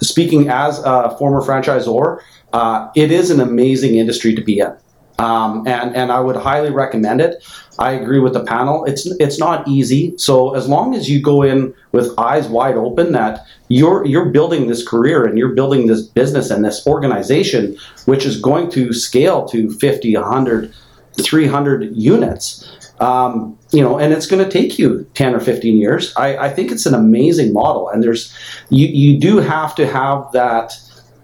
speaking 0.00 0.48
as 0.48 0.78
a 0.84 1.16
former 1.18 1.42
franchisor, 1.42 2.20
uh, 2.52 2.90
it 2.94 3.12
is 3.12 3.30
an 3.30 3.40
amazing 3.40 3.96
industry 3.96 4.34
to 4.34 4.42
be 4.42 4.60
in. 4.60 4.74
Um, 5.18 5.66
and, 5.66 5.94
and 5.94 6.10
I 6.10 6.20
would 6.20 6.36
highly 6.36 6.70
recommend 6.70 7.20
it. 7.20 7.44
I 7.78 7.92
agree 7.92 8.20
with 8.20 8.32
the 8.34 8.44
panel. 8.44 8.84
It's 8.84 9.06
it's 9.20 9.38
not 9.38 9.66
easy. 9.68 10.14
So 10.16 10.54
as 10.54 10.68
long 10.68 10.94
as 10.94 11.08
you 11.08 11.20
go 11.20 11.42
in 11.42 11.74
with 11.92 12.18
eyes 12.18 12.46
wide 12.46 12.76
open 12.76 13.12
that 13.12 13.46
you're 13.68 14.04
you're 14.06 14.30
building 14.30 14.66
this 14.66 14.86
career 14.86 15.24
and 15.24 15.38
you're 15.38 15.54
building 15.54 15.86
this 15.86 16.02
business 16.02 16.50
and 16.50 16.64
this 16.64 16.86
organization, 16.86 17.76
which 18.04 18.26
is 18.26 18.40
going 18.40 18.70
to 18.72 18.92
scale 18.92 19.46
to 19.48 19.70
50, 19.70 20.14
100, 20.14 20.74
300 21.22 21.96
units, 21.96 22.92
um, 23.00 23.58
you 23.72 23.82
know, 23.82 23.98
and 23.98 24.12
it's 24.12 24.26
going 24.26 24.44
to 24.44 24.50
take 24.50 24.78
you 24.78 25.08
10 25.14 25.34
or 25.34 25.40
15 25.40 25.76
years. 25.76 26.14
I, 26.16 26.36
I, 26.36 26.48
think 26.50 26.72
it's 26.72 26.86
an 26.86 26.94
amazing 26.94 27.52
model. 27.52 27.88
And 27.88 28.02
there's, 28.02 28.36
you, 28.68 28.88
you 28.88 29.18
do 29.18 29.38
have 29.38 29.74
to 29.76 29.86
have 29.86 30.30
that, 30.32 30.72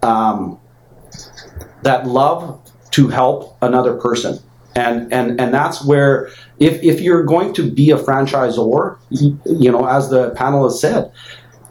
um, 0.02 0.58
that 1.82 2.06
love 2.06 2.60
to 2.92 3.08
help 3.08 3.56
another 3.62 3.94
person. 3.94 4.38
And, 4.76 5.12
and, 5.12 5.40
and 5.40 5.52
that's 5.52 5.84
where, 5.84 6.28
if, 6.58 6.82
if 6.82 7.00
you're 7.00 7.24
going 7.24 7.52
to 7.54 7.70
be 7.70 7.90
a 7.90 7.96
franchisor, 7.96 8.98
you, 9.10 9.40
you 9.46 9.72
know, 9.72 9.86
as 9.86 10.10
the 10.10 10.30
panel 10.30 10.64
has 10.64 10.80
said, 10.80 11.10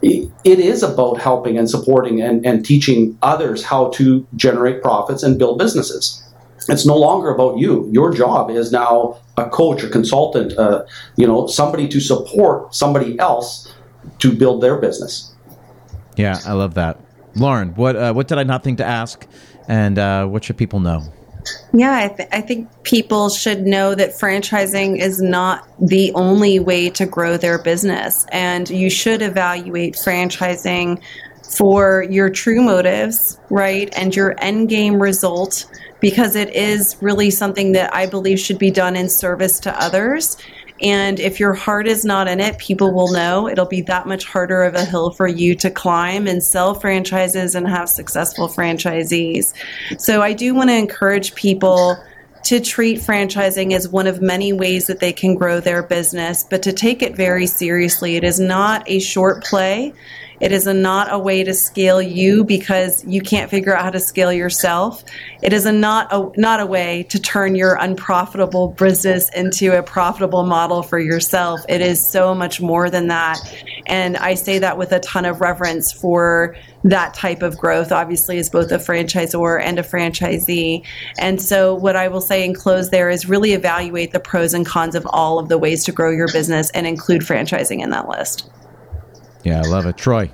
it 0.02 0.30
is 0.44 0.82
about 0.82 1.20
helping 1.20 1.56
and 1.56 1.70
supporting 1.70 2.20
and, 2.20 2.44
and 2.44 2.64
teaching 2.64 3.18
others 3.22 3.64
how 3.64 3.88
to 3.90 4.26
generate 4.36 4.82
profits 4.82 5.22
and 5.22 5.38
build 5.38 5.58
businesses 5.58 6.25
it's 6.68 6.86
no 6.86 6.96
longer 6.96 7.30
about 7.30 7.58
you. 7.58 7.88
Your 7.92 8.12
job 8.12 8.50
is 8.50 8.72
now 8.72 9.18
a 9.36 9.48
coach, 9.48 9.82
a 9.82 9.88
consultant, 9.88 10.56
uh, 10.58 10.84
you 11.16 11.26
know, 11.26 11.46
somebody 11.46 11.88
to 11.88 12.00
support 12.00 12.74
somebody 12.74 13.18
else 13.18 13.72
to 14.18 14.32
build 14.32 14.62
their 14.62 14.76
business. 14.76 15.32
Yeah, 16.16 16.40
I 16.46 16.52
love 16.52 16.74
that, 16.74 16.98
Lauren. 17.34 17.74
What 17.74 17.96
uh, 17.96 18.12
what 18.12 18.28
did 18.28 18.38
I 18.38 18.42
not 18.42 18.62
think 18.62 18.78
to 18.78 18.84
ask, 18.84 19.26
and 19.68 19.98
uh, 19.98 20.26
what 20.26 20.44
should 20.44 20.56
people 20.56 20.80
know? 20.80 21.02
Yeah, 21.72 21.94
I, 21.94 22.08
th- 22.08 22.28
I 22.32 22.40
think 22.40 22.68
people 22.82 23.28
should 23.28 23.66
know 23.66 23.94
that 23.94 24.10
franchising 24.10 24.98
is 24.98 25.20
not 25.20 25.64
the 25.78 26.12
only 26.14 26.58
way 26.58 26.90
to 26.90 27.06
grow 27.06 27.36
their 27.36 27.58
business, 27.58 28.26
and 28.32 28.68
you 28.68 28.90
should 28.90 29.22
evaluate 29.22 29.94
franchising 29.94 31.00
for 31.50 32.04
your 32.10 32.30
true 32.30 32.62
motives, 32.62 33.38
right, 33.50 33.92
and 33.96 34.14
your 34.14 34.34
end 34.38 34.68
game 34.68 35.00
result 35.00 35.66
because 36.00 36.36
it 36.36 36.54
is 36.54 36.96
really 37.00 37.30
something 37.30 37.72
that 37.72 37.94
I 37.94 38.06
believe 38.06 38.38
should 38.38 38.58
be 38.58 38.70
done 38.70 38.96
in 38.96 39.08
service 39.08 39.60
to 39.60 39.82
others. 39.82 40.36
And 40.82 41.18
if 41.18 41.40
your 41.40 41.54
heart 41.54 41.86
is 41.86 42.04
not 42.04 42.28
in 42.28 42.38
it, 42.38 42.58
people 42.58 42.92
will 42.92 43.10
know. 43.10 43.48
It'll 43.48 43.64
be 43.64 43.80
that 43.82 44.06
much 44.06 44.24
harder 44.24 44.62
of 44.62 44.74
a 44.74 44.84
hill 44.84 45.10
for 45.10 45.26
you 45.26 45.54
to 45.56 45.70
climb 45.70 46.26
and 46.26 46.42
sell 46.42 46.74
franchises 46.74 47.54
and 47.54 47.66
have 47.66 47.88
successful 47.88 48.48
franchisees. 48.48 49.54
So 49.98 50.20
I 50.20 50.34
do 50.34 50.54
want 50.54 50.68
to 50.68 50.76
encourage 50.76 51.34
people 51.34 51.96
to 52.44 52.60
treat 52.60 53.00
franchising 53.00 53.72
as 53.72 53.88
one 53.88 54.06
of 54.06 54.20
many 54.22 54.52
ways 54.52 54.86
that 54.86 55.00
they 55.00 55.12
can 55.12 55.34
grow 55.34 55.60
their 55.60 55.82
business, 55.82 56.44
but 56.48 56.62
to 56.62 56.72
take 56.72 57.02
it 57.02 57.16
very 57.16 57.46
seriously. 57.46 58.16
It 58.16 58.22
is 58.22 58.38
not 58.38 58.84
a 58.86 59.00
short 59.00 59.42
play. 59.42 59.94
It 60.40 60.52
is 60.52 60.66
a, 60.66 60.74
not 60.74 61.12
a 61.12 61.18
way 61.18 61.44
to 61.44 61.54
scale 61.54 62.02
you 62.02 62.44
because 62.44 63.04
you 63.04 63.20
can't 63.20 63.50
figure 63.50 63.74
out 63.74 63.82
how 63.82 63.90
to 63.90 64.00
scale 64.00 64.32
yourself. 64.32 65.04
It 65.42 65.52
is 65.52 65.66
a 65.66 65.72
not 65.72 66.12
a 66.12 66.30
not 66.38 66.60
a 66.60 66.66
way 66.66 67.04
to 67.04 67.18
turn 67.18 67.54
your 67.54 67.76
unprofitable 67.76 68.68
business 68.68 69.30
into 69.30 69.76
a 69.76 69.82
profitable 69.82 70.44
model 70.44 70.82
for 70.82 70.98
yourself. 70.98 71.60
It 71.68 71.80
is 71.80 72.04
so 72.06 72.34
much 72.34 72.60
more 72.60 72.90
than 72.90 73.08
that. 73.08 73.38
And 73.86 74.16
I 74.16 74.34
say 74.34 74.58
that 74.58 74.76
with 74.76 74.92
a 74.92 75.00
ton 75.00 75.24
of 75.24 75.40
reverence 75.40 75.92
for 75.92 76.56
that 76.84 77.14
type 77.14 77.42
of 77.42 77.58
growth, 77.58 77.90
obviously, 77.90 78.38
as 78.38 78.50
both 78.50 78.70
a 78.70 78.78
franchisor 78.78 79.60
and 79.60 79.78
a 79.78 79.82
franchisee. 79.82 80.84
And 81.18 81.40
so, 81.40 81.74
what 81.74 81.96
I 81.96 82.08
will 82.08 82.20
say 82.20 82.44
in 82.44 82.54
close 82.54 82.90
there 82.90 83.10
is 83.10 83.28
really 83.28 83.52
evaluate 83.52 84.12
the 84.12 84.20
pros 84.20 84.54
and 84.54 84.66
cons 84.66 84.94
of 84.94 85.06
all 85.10 85.38
of 85.38 85.48
the 85.48 85.58
ways 85.58 85.84
to 85.84 85.92
grow 85.92 86.10
your 86.10 86.28
business 86.28 86.70
and 86.70 86.86
include 86.86 87.22
franchising 87.22 87.82
in 87.82 87.90
that 87.90 88.08
list. 88.08 88.50
Yeah, 89.46 89.62
I 89.64 89.68
love 89.68 89.86
it. 89.86 89.96
Troy. 89.96 90.28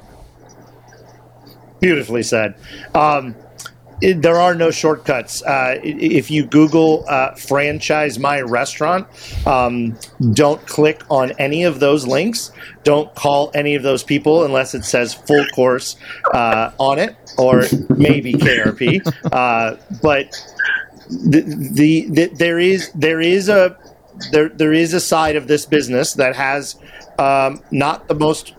Beautifully 1.80 2.22
said. 2.22 2.54
Um, 2.94 3.36
there 4.00 4.40
are 4.40 4.54
no 4.54 4.70
shortcuts. 4.70 5.42
Uh, 5.42 5.78
if 5.82 6.30
you 6.30 6.46
Google 6.46 7.04
uh, 7.06 7.34
franchise 7.34 8.18
my 8.18 8.40
restaurant, 8.40 9.06
um, 9.46 9.98
don't 10.32 10.66
click 10.66 11.02
on 11.10 11.32
any 11.32 11.64
of 11.64 11.78
those 11.78 12.06
links. 12.06 12.52
Don't 12.84 13.14
call 13.14 13.50
any 13.54 13.74
of 13.74 13.82
those 13.82 14.02
people 14.02 14.44
unless 14.44 14.74
it 14.74 14.82
says 14.82 15.12
full 15.12 15.44
course 15.54 15.96
uh, 16.32 16.70
on 16.78 16.98
it 16.98 17.14
or 17.36 17.64
maybe 17.90 18.32
KRP. 18.32 19.06
Uh, 19.30 19.76
but 20.00 20.34
the, 21.10 21.42
the, 21.72 22.08
the, 22.08 22.26
there 22.28 22.58
is 22.58 22.90
there 22.92 23.20
is 23.20 23.50
a 23.50 23.76
there 24.30 24.48
there 24.48 24.72
is 24.72 24.94
a 24.94 25.00
side 25.00 25.36
of 25.36 25.48
this 25.48 25.66
business 25.66 26.14
that 26.14 26.34
has 26.34 26.76
um, 27.18 27.62
not 27.70 28.08
the 28.08 28.14
most 28.14 28.54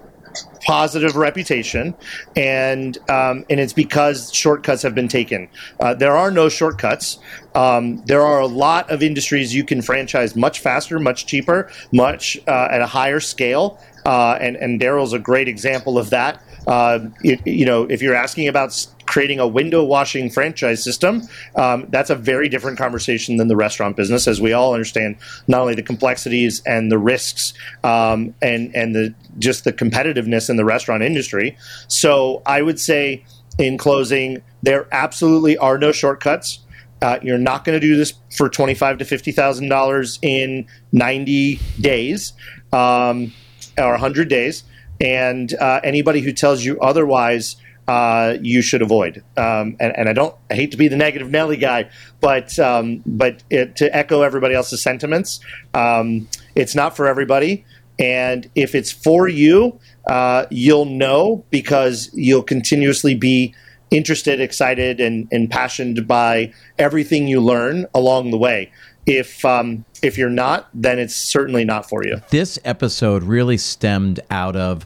positive 0.64 1.16
reputation, 1.16 1.94
and 2.36 2.98
um, 3.10 3.46
and 3.50 3.60
it's 3.60 3.74
because 3.74 4.34
shortcuts 4.34 4.82
have 4.82 4.96
been 4.96 5.08
taken. 5.08 5.50
Uh, 5.80 5.94
there 5.94 6.16
are 6.16 6.32
no 6.32 6.50
shortcuts. 6.50 7.20
Um, 7.56 8.04
there 8.06 8.22
are 8.22 8.40
a 8.40 8.48
lot 8.48 8.90
of 8.90 9.04
industries 9.04 9.54
you 9.54 9.64
can 9.64 9.82
franchise 9.82 10.36
much 10.36 10.60
faster, 10.60 11.00
much 11.00 11.26
cheaper, 11.26 11.72
much 11.92 12.38
uh, 12.48 12.68
at 12.72 12.82
a 12.82 12.88
higher 12.88 13.20
scale, 13.20 13.80
uh, 14.06 14.38
and 14.40 14.56
and 14.58 14.80
Darryl's 14.80 15.14
a 15.14 15.20
great 15.20 15.48
example 15.48 15.98
of 15.98 16.10
that. 16.10 16.42
Uh, 16.68 17.00
it, 17.24 17.46
you 17.46 17.66
know, 17.66 17.84
if 17.84 18.02
you're 18.02 18.16
asking 18.16 18.48
about 18.48 18.88
creating 19.14 19.40
a 19.40 19.48
window 19.48 19.84
washing 19.84 20.28
franchise 20.32 20.84
system, 20.84 21.22
um, 21.56 21.86
that's 21.90 22.10
a 22.10 22.16
very 22.16 22.50
different 22.50 22.80
conversation 22.80 23.38
than 23.38 23.48
the 23.48 23.56
restaurant 23.56 23.96
business, 23.96 24.28
as 24.28 24.42
we 24.42 24.54
all 24.54 24.74
understand 24.74 25.16
not 25.48 25.62
only 25.62 25.76
the 25.76 25.84
complexities 25.84 26.64
and 26.66 26.92
the 26.92 26.98
risks 26.98 27.54
um, 27.84 28.34
and 28.42 28.76
and 28.76 28.96
the 28.96 29.14
just 29.38 29.66
the 29.66 29.72
competitiveness 29.72 30.50
in 30.50 30.58
the 30.58 30.66
restaurant 30.66 31.04
industry. 31.04 31.56
So 31.88 32.42
I 32.48 32.64
would 32.64 32.80
say, 32.80 33.24
in 33.60 33.78
closing, 33.78 34.42
there 34.64 34.88
absolutely 34.92 35.58
are 35.60 35.78
no 35.78 35.92
shortcuts. 35.92 36.60
Uh, 37.04 37.20
you're 37.22 37.38
not 37.38 37.66
going 37.66 37.80
to 37.80 37.88
do 37.88 37.96
this 37.96 38.14
for 38.36 38.50
twenty-five 38.50 38.98
to 38.98 39.06
fifty 39.06 39.32
thousand 39.32 39.70
dollars 39.70 40.18
in 40.24 40.66
ninety 40.92 41.60
days 41.80 42.34
um, 42.72 43.32
or 43.78 43.96
hundred 43.98 44.28
days, 44.28 44.64
and 45.00 45.54
uh, 45.60 45.82
anybody 45.84 46.22
who 46.22 46.34
tells 46.34 46.66
you 46.66 46.80
otherwise 46.80 47.58
uh, 47.88 48.38
you 48.42 48.62
should 48.62 48.82
avoid. 48.82 49.24
Um, 49.38 49.76
and, 49.80 49.96
and, 49.98 50.10
I 50.10 50.14
don't, 50.14 50.36
I 50.50 50.56
hate 50.56 50.72
to 50.72 50.78
be 50.78 50.88
the 50.88 50.96
negative 50.96 51.30
Nelly 51.30 51.58
guy, 51.58 51.90
but 52.22 52.58
um, 52.60 53.04
but 53.06 53.44
it, 53.50 53.76
to 53.78 53.96
echo 53.96 54.22
everybody 54.22 54.56
else's 54.56 54.82
sentiments, 54.82 55.40
um, 55.74 56.28
it's 56.56 56.76
not 56.76 56.96
for 56.96 57.08
everybody. 57.08 57.66
And 58.00 58.50
if 58.56 58.74
it's 58.74 58.92
for 58.92 59.28
you, 59.28 59.80
uh, 60.08 60.46
you'll 60.50 60.86
know 60.86 61.46
because 61.52 62.10
you'll 62.14 62.44
continuously 62.44 63.16
be 63.16 63.54
interested, 63.92 64.42
excited, 64.42 65.00
and, 65.00 65.28
and 65.32 66.08
by 66.08 66.52
everything 66.80 67.28
you 67.28 67.40
learn 67.40 67.86
along 67.94 68.32
the 68.32 68.38
way. 68.38 68.72
If 69.06 69.44
um, 69.44 69.84
if 70.02 70.18
you're 70.18 70.30
not, 70.30 70.70
then 70.74 70.98
it's 70.98 71.16
certainly 71.16 71.66
not 71.66 71.90
for 71.90 72.06
you. 72.06 72.22
This 72.30 72.58
episode 72.64 73.24
really 73.24 73.58
stemmed 73.58 74.22
out 74.32 74.56
of 74.56 74.86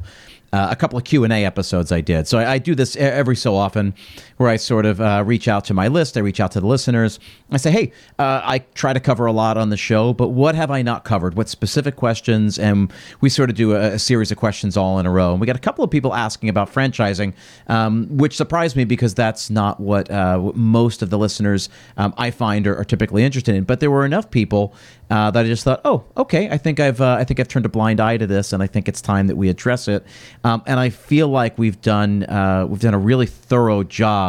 uh, 0.53 0.67
a 0.71 0.75
couple 0.75 0.97
of 0.97 1.03
q&a 1.03 1.45
episodes 1.45 1.91
i 1.91 2.01
did. 2.01 2.27
So 2.27 2.39
I, 2.39 2.53
I, 2.53 2.57
do 2.57 2.75
this 2.75 2.95
every 2.95 3.35
so 3.35 3.55
often 3.55 3.93
where 4.37 4.49
i 4.49 4.55
sort 4.55 4.85
of 4.85 5.01
uh, 5.01 5.23
reach 5.25 5.47
out 5.47 5.65
to 5.65 5.73
my 5.73 5.87
list 5.87 6.17
i 6.17 6.19
reach 6.19 6.39
out 6.39 6.51
to 6.51 6.59
the 6.59 6.67
listeners. 6.67 7.19
I 7.51 7.57
say 7.57 7.71
hey 7.71 7.91
uh, 8.19 8.41
i 8.43 8.59
try 8.75 8.93
to 8.93 8.99
cover 8.99 9.25
a 9.25 9.31
lot 9.31 9.57
on 9.57 9.69
the 9.69 9.77
show 9.77 10.13
but 10.13 10.29
what 10.29 10.55
have 10.55 10.71
i 10.71 10.81
not 10.81 11.03
covered? 11.03 11.35
What 11.35 11.49
specific 11.49 11.95
questions? 11.95 12.59
And 12.59 12.91
we 13.21 13.29
sort 13.29 13.49
of 13.49 13.55
do 13.55 13.73
a, 13.73 13.93
a 13.93 13.99
series 13.99 14.31
of 14.31 14.37
questions 14.37 14.77
all 14.77 14.99
in 14.99 15.05
a 15.05 15.11
row. 15.11 15.31
And 15.31 15.41
we 15.41 15.47
got 15.47 15.55
a 15.55 15.59
couple 15.59 15.83
of 15.83 15.91
people 15.91 16.13
asking 16.13 16.49
about 16.49 16.71
franchising 16.73 17.33
um, 17.67 18.07
which 18.09 18.35
surprised 18.35 18.75
me 18.75 18.85
because 18.85 19.13
that's 19.13 19.49
not 19.49 19.79
what, 19.79 20.09
uh, 20.11 20.51
most 20.55 21.01
of 21.01 21.09
the 21.09 21.17
listeners 21.17 21.69
um, 21.97 22.13
i 22.17 22.31
find 22.31 22.67
are, 22.67 22.77
are, 22.77 22.83
typically 22.83 23.23
interested 23.23 23.55
in. 23.55 23.63
But 23.63 23.79
there 23.79 23.91
were 23.91 24.05
enough 24.05 24.31
people 24.31 24.73
uh, 25.09 25.31
that 25.31 25.45
i 25.45 25.47
just 25.47 25.63
thought 25.63 25.81
oh 25.85 26.03
okay 26.17 26.49
i 26.49 26.57
think 26.57 26.79
i've 26.79 26.99
uh, 26.99 27.15
i 27.19 27.23
think 27.23 27.39
i've 27.39 27.47
turned 27.47 27.65
a 27.65 27.69
blind 27.69 27.99
eye 27.99 28.17
to 28.17 28.27
this 28.27 28.51
and 28.51 28.61
i 28.61 28.67
think 28.67 28.89
it's 28.89 29.01
time 29.01 29.27
that 29.27 29.35
we 29.35 29.49
address 29.49 29.87
it. 29.87 30.05
Um, 30.43 30.61
and 30.65 30.79
I 30.79 30.89
feel 30.89 31.27
like 31.27 31.57
we've 31.57 31.79
done 31.81 32.23
uh, 32.23 32.65
we've 32.67 32.79
done 32.79 32.93
a 32.93 32.99
really 32.99 33.25
thorough 33.25 33.83
job. 33.83 34.26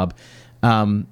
Um, 0.62 1.06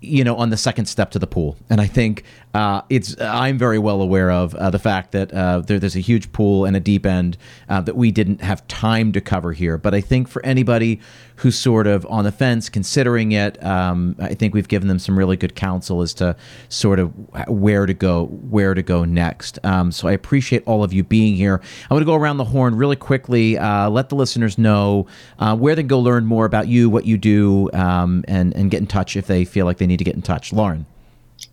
you 0.00 0.24
know, 0.24 0.36
on 0.36 0.48
the 0.48 0.56
second 0.56 0.86
step 0.86 1.10
to 1.10 1.18
the 1.18 1.26
pool, 1.26 1.56
and 1.68 1.80
I 1.80 1.86
think 1.86 2.24
uh, 2.54 2.82
it's 2.88 3.18
I'm 3.20 3.58
very 3.58 3.78
well 3.78 4.02
aware 4.02 4.30
of 4.30 4.54
uh, 4.54 4.70
the 4.70 4.78
fact 4.78 5.12
that 5.12 5.32
uh, 5.32 5.60
there, 5.60 5.78
there's 5.78 5.96
a 5.96 6.00
huge 6.00 6.32
pool 6.32 6.64
and 6.64 6.76
a 6.76 6.80
deep 6.80 7.06
end 7.06 7.36
uh, 7.68 7.80
that 7.82 7.96
we 7.96 8.10
didn't 8.10 8.40
have 8.40 8.66
time 8.66 9.12
to 9.12 9.20
cover 9.20 9.52
here. 9.52 9.78
But 9.78 9.94
I 9.94 10.00
think 10.00 10.28
for 10.28 10.44
anybody 10.44 11.00
who's 11.36 11.56
sort 11.56 11.86
of 11.86 12.04
on 12.06 12.24
the 12.24 12.32
fence, 12.32 12.68
considering 12.68 13.32
it, 13.32 13.62
um, 13.64 14.16
I 14.18 14.34
think 14.34 14.52
we've 14.52 14.68
given 14.68 14.88
them 14.88 14.98
some 14.98 15.18
really 15.18 15.36
good 15.36 15.54
counsel 15.54 16.02
as 16.02 16.12
to 16.14 16.36
sort 16.68 16.98
of 16.98 17.12
where 17.48 17.86
to 17.86 17.94
go, 17.94 18.26
where 18.26 18.74
to 18.74 18.82
go 18.82 19.04
next. 19.04 19.58
Um, 19.64 19.92
so 19.92 20.08
I 20.08 20.12
appreciate 20.12 20.62
all 20.66 20.84
of 20.84 20.92
you 20.92 21.04
being 21.04 21.36
here. 21.36 21.60
I'm 21.84 21.88
going 21.88 22.00
to 22.00 22.06
go 22.06 22.14
around 22.14 22.36
the 22.36 22.44
horn 22.44 22.74
really 22.74 22.96
quickly, 22.96 23.56
uh, 23.56 23.88
let 23.88 24.08
the 24.08 24.16
listeners 24.16 24.58
know 24.58 25.06
uh, 25.38 25.56
where 25.56 25.74
they 25.74 25.82
can 25.82 25.88
go 25.88 26.00
learn 26.00 26.26
more 26.26 26.44
about 26.44 26.68
you, 26.68 26.90
what 26.90 27.06
you 27.06 27.16
do, 27.16 27.70
um, 27.72 28.24
and 28.28 28.54
and 28.54 28.70
get 28.70 28.80
in 28.80 28.86
touch 28.86 29.16
if 29.16 29.26
they 29.26 29.44
feel 29.44 29.66
like 29.66 29.78
they 29.78 29.86
need 29.86 29.98
to 29.98 30.04
get 30.04 30.14
in 30.14 30.22
touch. 30.22 30.52
Lauren. 30.52 30.84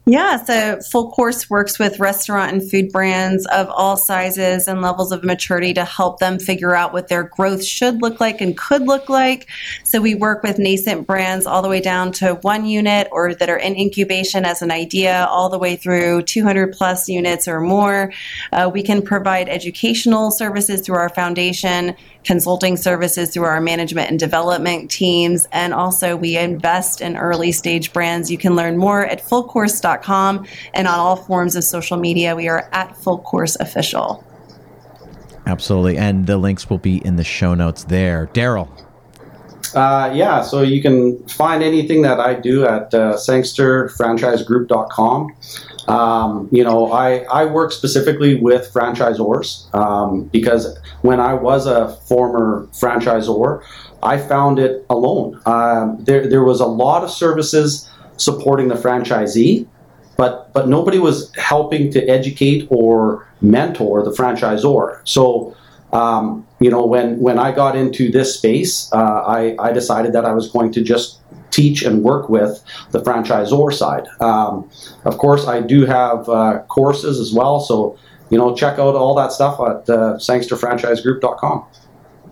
Yeah, 0.09 0.41
so 0.41 0.79
Full 0.89 1.11
Course 1.11 1.49
works 1.49 1.77
with 1.77 1.99
restaurant 1.99 2.53
and 2.53 2.71
food 2.71 2.93
brands 2.93 3.45
of 3.47 3.67
all 3.69 3.97
sizes 3.97 4.69
and 4.69 4.81
levels 4.81 5.11
of 5.11 5.21
maturity 5.21 5.73
to 5.73 5.83
help 5.83 6.19
them 6.19 6.39
figure 6.39 6.73
out 6.73 6.93
what 6.93 7.09
their 7.09 7.23
growth 7.23 7.61
should 7.61 8.01
look 8.01 8.21
like 8.21 8.39
and 8.39 8.57
could 8.57 8.83
look 8.83 9.09
like. 9.09 9.47
So 9.83 9.99
we 9.99 10.15
work 10.15 10.43
with 10.43 10.59
nascent 10.59 11.07
brands 11.07 11.45
all 11.45 11.61
the 11.61 11.67
way 11.67 11.81
down 11.81 12.13
to 12.13 12.35
one 12.35 12.65
unit 12.65 13.09
or 13.11 13.35
that 13.35 13.49
are 13.49 13.57
in 13.57 13.75
incubation 13.75 14.45
as 14.45 14.61
an 14.61 14.71
idea, 14.71 15.27
all 15.29 15.49
the 15.49 15.59
way 15.59 15.75
through 15.75 16.21
200 16.21 16.71
plus 16.71 17.09
units 17.09 17.45
or 17.45 17.59
more. 17.59 18.13
Uh, 18.53 18.71
we 18.73 18.83
can 18.83 19.01
provide 19.01 19.49
educational 19.49 20.31
services 20.31 20.79
through 20.79 20.95
our 20.95 21.09
foundation 21.09 21.97
consulting 22.28 22.75
services 22.75 23.34
through 23.34 23.45
our 23.45 23.61
management 23.61 24.11
and 24.11 24.19
development 24.19 24.91
teams. 24.91 25.47
And 25.53 25.73
also, 25.73 26.17
we 26.17 26.38
invest 26.38 26.99
in 26.99 27.15
early 27.15 27.53
stage 27.53 27.93
brands. 27.93 28.30
You 28.30 28.38
can 28.38 28.53
learn 28.55 28.78
more 28.78 29.05
at 29.05 29.23
fullcourse.com 29.23 30.45
and 30.73 30.88
on 30.88 30.99
all 30.99 31.15
forms 31.15 31.55
of 31.55 31.63
social 31.63 31.95
media. 31.97 32.36
We 32.36 32.49
are 32.49 32.67
at 32.73 32.97
Full 32.97 33.19
Course 33.19 33.55
Official. 33.61 34.25
Absolutely. 35.45 35.95
And 35.97 36.28
the 36.28 36.36
links 36.38 36.69
will 36.69 36.80
be 36.80 36.97
in 37.05 37.15
the 37.15 37.23
show 37.23 37.55
notes 37.55 37.86
there. 37.86 38.28
Darryl. 38.34 38.67
Uh, 39.73 40.11
yeah, 40.13 40.41
so 40.41 40.61
you 40.61 40.82
can 40.82 41.17
find 41.28 41.63
anything 41.63 42.01
that 42.01 42.19
I 42.19 42.34
do 42.34 42.65
at 42.65 42.93
uh, 42.93 43.13
sangsterfranchisegroup.com. 43.15 45.34
Um, 45.88 46.49
you 46.51 46.63
know, 46.63 46.91
I, 46.91 47.19
I 47.31 47.45
work 47.45 47.71
specifically 47.71 48.35
with 48.35 48.71
franchisors 48.73 49.73
um, 49.73 50.25
because 50.25 50.77
when 51.01 51.19
I 51.19 51.33
was 51.33 51.65
a 51.65 51.95
former 52.07 52.67
franchisor, 52.73 53.63
I 54.03 54.17
found 54.17 54.59
it 54.59 54.85
alone. 54.89 55.41
Um, 55.45 56.03
there, 56.03 56.27
there 56.27 56.43
was 56.43 56.59
a 56.59 56.65
lot 56.65 57.03
of 57.03 57.09
services 57.09 57.89
supporting 58.17 58.67
the 58.67 58.75
franchisee, 58.75 59.65
but 60.17 60.51
but 60.53 60.67
nobody 60.67 60.99
was 60.99 61.33
helping 61.35 61.91
to 61.91 62.05
educate 62.07 62.67
or 62.69 63.27
mentor 63.41 64.03
the 64.03 64.11
franchisor. 64.11 64.99
So 65.07 65.55
um, 65.93 66.45
you 66.59 66.69
know, 66.69 66.85
when 66.85 67.19
when 67.19 67.39
I 67.39 67.51
got 67.51 67.75
into 67.75 68.11
this 68.11 68.35
space, 68.35 68.91
uh, 68.91 68.97
I, 68.97 69.55
I 69.59 69.71
decided 69.71 70.13
that 70.13 70.25
I 70.25 70.33
was 70.33 70.51
going 70.51 70.71
to 70.73 70.81
just 70.81 71.19
teach 71.58 71.82
and 71.82 72.03
work 72.03 72.30
with 72.30 72.64
the 72.91 73.01
franchisor 73.01 73.74
side. 73.74 74.05
Um, 74.20 74.70
of 75.05 75.18
course, 75.18 75.47
I 75.47 75.60
do 75.60 75.86
have 75.86 76.30
uh, 76.30 76.60
courses 76.68 77.20
as 77.20 77.34
well, 77.34 77.60
so 77.60 77.97
you 78.30 78.38
know, 78.38 78.55
check 78.55 78.74
out 78.74 78.95
all 78.95 79.16
that 79.16 79.32
stuff 79.32 79.60
at 79.60 79.89
uh, 79.89 80.18
sangsterfranchisegroup.com. 80.18 81.66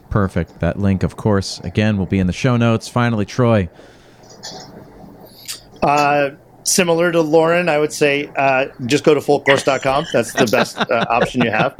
Perfect. 0.09 0.59
That 0.59 0.77
link, 0.77 1.03
of 1.03 1.15
course, 1.17 1.59
again, 1.61 1.97
will 1.97 2.05
be 2.05 2.19
in 2.19 2.27
the 2.27 2.33
show 2.33 2.57
notes. 2.57 2.87
Finally, 2.87 3.25
Troy. 3.25 3.69
Uh, 5.81 6.31
similar 6.63 7.11
to 7.11 7.21
Lauren, 7.21 7.69
I 7.69 7.79
would 7.79 7.93
say 7.93 8.29
uh, 8.35 8.67
just 8.85 9.03
go 9.03 9.13
to 9.13 9.19
fullcourse.com. 9.21 10.05
That's 10.13 10.33
the 10.33 10.47
best 10.51 10.77
uh, 10.77 11.05
option 11.09 11.41
you 11.41 11.51
have. 11.51 11.75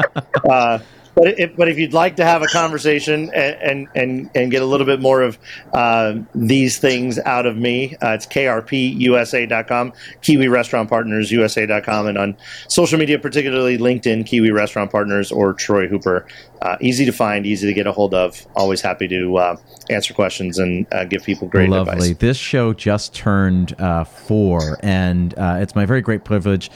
Uh, 0.50 0.80
but 1.16 1.39
if, 1.39 1.55
but 1.55 1.70
if 1.70 1.78
you'd 1.78 1.93
like 1.93 2.18
to 2.18 2.26
have 2.26 2.41
a 2.41 2.47
conversation 2.47 3.32
and 3.34 3.88
and 3.95 4.30
and 4.36 4.51
get 4.51 4.61
a 4.61 4.66
little 4.66 4.86
bit 4.86 4.99
more 4.99 5.22
of 5.22 5.39
uh, 5.74 6.16
these 6.36 6.78
things 6.78 7.18
out 7.20 7.45
of 7.45 7.55
me, 7.55 7.95
uh, 8.01 8.09
it's 8.09 8.26
krpusa.com, 8.28 9.93
Kiwi 10.22 10.47
Restaurant 10.49 10.89
Partners 10.89 11.32
USA.com, 11.32 12.07
and 12.07 12.18
on 12.18 12.38
social 12.68 12.99
media, 12.99 13.18
particularly 13.18 13.78
LinkedIn, 13.78 14.26
Kiwi 14.26 14.51
Restaurant 14.51 14.91
Partners 14.91 15.32
or 15.32 15.53
Troy 15.53 15.88
Hooper. 15.88 16.28
Uh, 16.61 16.78
easy 16.82 17.05
to 17.05 17.11
find, 17.11 17.45
easy 17.45 17.68
to 17.68 17.74
get 17.74 17.86
a 17.86 17.91
hold 17.91 18.13
of. 18.13 18.45
Always 18.55 18.82
happy 18.82 19.07
to 19.07 19.38
uh, 19.38 19.57
answer 19.89 20.13
questions 20.13 20.57
and 20.57 20.86
uh, 20.91 21.05
give 21.05 21.24
people 21.24 21.47
great 21.47 21.66
advice. 21.66 21.88
Lovely. 21.88 22.11
advice. 22.11 22.18
This 22.18 22.38
show 22.38 22.74
just 22.74 23.13
turned 23.13 23.80
uh, 23.80 24.03
four, 24.03 24.78
and 24.82 25.34
it's 25.38 25.76
my 25.76 25.86
very 25.86 26.01
great 26.01 26.26
privilege 26.26 26.70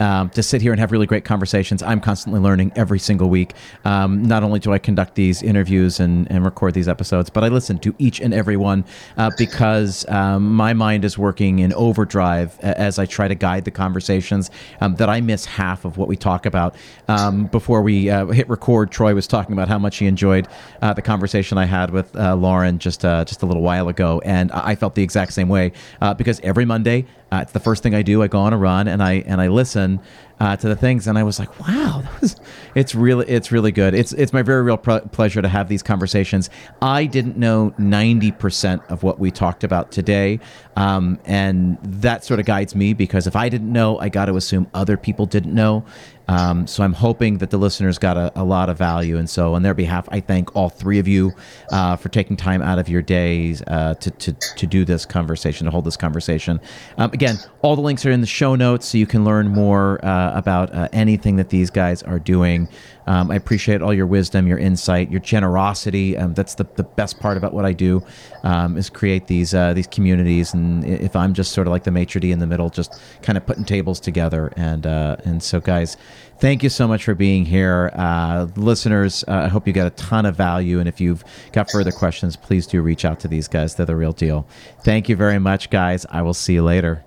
um, 0.00 0.30
to 0.30 0.42
sit 0.42 0.62
here 0.62 0.72
and 0.72 0.80
have 0.80 0.92
really 0.92 1.06
great 1.06 1.24
conversations. 1.24 1.82
I'm 1.82 2.00
constantly 2.00 2.40
learning 2.40 2.72
every 2.76 2.98
single 2.98 3.28
week. 3.28 3.54
Um, 3.84 4.22
not 4.22 4.42
only 4.42 4.60
do 4.60 4.72
I 4.72 4.78
conduct 4.78 5.14
these 5.14 5.42
interviews 5.42 6.00
and, 6.00 6.30
and 6.30 6.44
record 6.44 6.74
these 6.74 6.88
episodes, 6.88 7.30
but 7.30 7.44
I 7.44 7.48
listen 7.48 7.78
to 7.80 7.94
each 7.98 8.20
and 8.20 8.34
every 8.34 8.56
one 8.56 8.84
uh, 9.16 9.30
because 9.38 10.08
um, 10.08 10.54
my 10.54 10.72
mind 10.72 11.04
is 11.04 11.16
working 11.18 11.60
in 11.60 11.72
overdrive 11.74 12.58
as 12.60 12.98
I 12.98 13.06
try 13.06 13.28
to 13.28 13.34
guide 13.34 13.64
the 13.64 13.70
conversations 13.70 14.50
um, 14.80 14.96
that 14.96 15.08
I 15.08 15.20
miss 15.20 15.44
half 15.44 15.84
of 15.84 15.96
what 15.96 16.08
we 16.08 16.16
talk 16.16 16.46
about. 16.46 16.74
Um, 17.08 17.46
before 17.46 17.82
we 17.82 18.10
uh, 18.10 18.26
hit 18.26 18.48
record, 18.48 18.90
Troy 18.90 19.14
was 19.14 19.26
talking 19.26 19.52
about 19.52 19.68
how 19.68 19.78
much 19.78 19.98
he 19.98 20.06
enjoyed 20.06 20.48
uh, 20.82 20.92
the 20.92 21.02
conversation 21.02 21.58
I 21.58 21.64
had 21.64 21.90
with 21.90 22.14
uh, 22.16 22.34
Lauren 22.34 22.78
just 22.78 23.04
uh, 23.04 23.24
just 23.24 23.42
a 23.42 23.46
little 23.46 23.62
while 23.62 23.88
ago, 23.88 24.20
and 24.24 24.50
I 24.52 24.74
felt 24.74 24.94
the 24.94 25.02
exact 25.02 25.32
same 25.32 25.48
way 25.48 25.72
uh, 26.00 26.14
because 26.14 26.40
every 26.40 26.64
Monday 26.64 27.06
uh, 27.36 27.42
it's 27.42 27.52
the 27.52 27.60
first 27.60 27.82
thing 27.82 27.94
I 27.94 28.02
do. 28.02 28.22
I 28.22 28.28
go 28.28 28.40
on 28.40 28.52
a 28.52 28.56
run 28.56 28.88
and 28.88 29.02
I 29.02 29.14
and 29.26 29.40
I 29.40 29.48
listen 29.48 30.00
uh, 30.40 30.56
to 30.56 30.68
the 30.68 30.76
things, 30.76 31.06
and 31.06 31.18
I 31.18 31.22
was 31.22 31.38
like, 31.38 31.60
"Wow, 31.60 32.02
was, 32.20 32.36
it's 32.74 32.94
really 32.94 33.26
it's 33.28 33.52
really 33.52 33.72
good." 33.72 33.94
It's 33.94 34.12
it's 34.12 34.32
my 34.32 34.42
very 34.42 34.62
real 34.62 34.76
pr- 34.76 34.98
pleasure 35.12 35.42
to 35.42 35.48
have 35.48 35.68
these 35.68 35.82
conversations. 35.82 36.48
I 36.80 37.04
didn't 37.04 37.36
know 37.36 37.74
ninety 37.78 38.32
percent 38.32 38.82
of 38.88 39.02
what 39.02 39.18
we 39.18 39.30
talked 39.30 39.64
about 39.64 39.92
today, 39.92 40.40
um, 40.76 41.18
and 41.24 41.78
that 41.82 42.24
sort 42.24 42.38
of 42.38 42.46
guides 42.46 42.74
me 42.74 42.92
because 42.92 43.26
if 43.26 43.34
I 43.34 43.48
didn't 43.48 43.72
know, 43.72 43.98
I 43.98 44.10
got 44.10 44.26
to 44.26 44.36
assume 44.36 44.68
other 44.74 44.96
people 44.96 45.24
didn't 45.26 45.54
know. 45.54 45.84
Um, 46.28 46.66
so 46.66 46.82
I'm 46.82 46.92
hoping 46.92 47.38
that 47.38 47.50
the 47.50 47.56
listeners 47.56 47.98
got 47.98 48.16
a, 48.16 48.32
a, 48.34 48.42
lot 48.42 48.68
of 48.68 48.76
value. 48.76 49.16
And 49.16 49.30
so, 49.30 49.54
on 49.54 49.62
their 49.62 49.74
behalf, 49.74 50.08
I 50.10 50.20
thank 50.20 50.54
all 50.56 50.68
three 50.68 50.98
of 50.98 51.06
you 51.06 51.32
uh, 51.70 51.96
for 51.96 52.08
taking 52.08 52.36
time 52.36 52.62
out 52.62 52.78
of 52.78 52.88
your 52.88 53.00
days 53.00 53.62
uh, 53.68 53.94
to, 53.94 54.10
to, 54.10 54.32
to 54.32 54.66
do 54.66 54.84
this 54.84 55.06
conversation, 55.06 55.66
to 55.66 55.70
hold 55.70 55.84
this 55.84 55.96
conversation. 55.96 56.60
Um, 56.98 57.12
again, 57.12 57.38
all 57.62 57.76
the 57.76 57.82
links 57.82 58.04
are 58.04 58.10
in 58.10 58.20
the 58.20 58.26
show 58.26 58.56
notes 58.56 58.86
so 58.86 58.98
you 58.98 59.06
can 59.06 59.24
learn 59.24 59.48
more 59.48 60.04
uh, 60.04 60.36
about 60.36 60.74
uh, 60.74 60.88
anything 60.92 61.36
that 61.36 61.50
these 61.50 61.70
guys 61.70 62.02
are 62.02 62.18
doing. 62.18 62.68
Um, 63.06 63.30
I 63.30 63.36
appreciate 63.36 63.82
all 63.82 63.94
your 63.94 64.06
wisdom, 64.06 64.46
your 64.46 64.58
insight, 64.58 65.10
your 65.10 65.20
generosity. 65.20 66.16
Um, 66.16 66.34
that's 66.34 66.54
the, 66.54 66.64
the 66.76 66.82
best 66.82 67.20
part 67.20 67.36
about 67.36 67.52
what 67.52 67.64
I 67.64 67.72
do 67.72 68.04
um, 68.42 68.76
is 68.76 68.90
create 68.90 69.26
these 69.26 69.54
uh, 69.54 69.74
these 69.74 69.86
communities. 69.86 70.54
And 70.54 70.84
if 70.84 71.14
I'm 71.14 71.34
just 71.34 71.52
sort 71.52 71.66
of 71.66 71.72
like 71.72 71.84
the 71.84 71.90
maitre 71.90 72.20
d 72.20 72.32
in 72.32 72.38
the 72.38 72.46
middle, 72.46 72.70
just 72.70 73.00
kind 73.22 73.36
of 73.36 73.46
putting 73.46 73.64
tables 73.64 74.00
together. 74.00 74.52
And 74.56 74.86
uh, 74.86 75.16
and 75.24 75.42
so, 75.42 75.60
guys, 75.60 75.96
thank 76.40 76.62
you 76.62 76.68
so 76.68 76.88
much 76.88 77.04
for 77.04 77.14
being 77.14 77.44
here, 77.44 77.90
uh, 77.94 78.48
listeners. 78.56 79.24
Uh, 79.28 79.42
I 79.44 79.48
hope 79.48 79.66
you 79.66 79.72
got 79.72 79.86
a 79.86 79.90
ton 79.90 80.26
of 80.26 80.36
value. 80.36 80.80
And 80.80 80.88
if 80.88 81.00
you've 81.00 81.24
got 81.52 81.70
further 81.70 81.92
questions, 81.92 82.36
please 82.36 82.66
do 82.66 82.82
reach 82.82 83.04
out 83.04 83.20
to 83.20 83.28
these 83.28 83.48
guys. 83.48 83.74
They're 83.74 83.86
the 83.86 83.96
real 83.96 84.12
deal. 84.12 84.48
Thank 84.84 85.08
you 85.08 85.16
very 85.16 85.38
much, 85.38 85.70
guys. 85.70 86.06
I 86.10 86.22
will 86.22 86.34
see 86.34 86.54
you 86.54 86.64
later. 86.64 87.04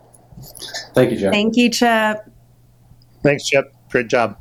Thank 0.95 1.11
you, 1.11 1.19
Chip. 1.19 1.31
Thank 1.33 1.57
you, 1.57 1.69
Chip. 1.69 2.17
Thanks, 3.23 3.45
Chip. 3.45 3.73
Great 3.89 4.07
job. 4.07 4.37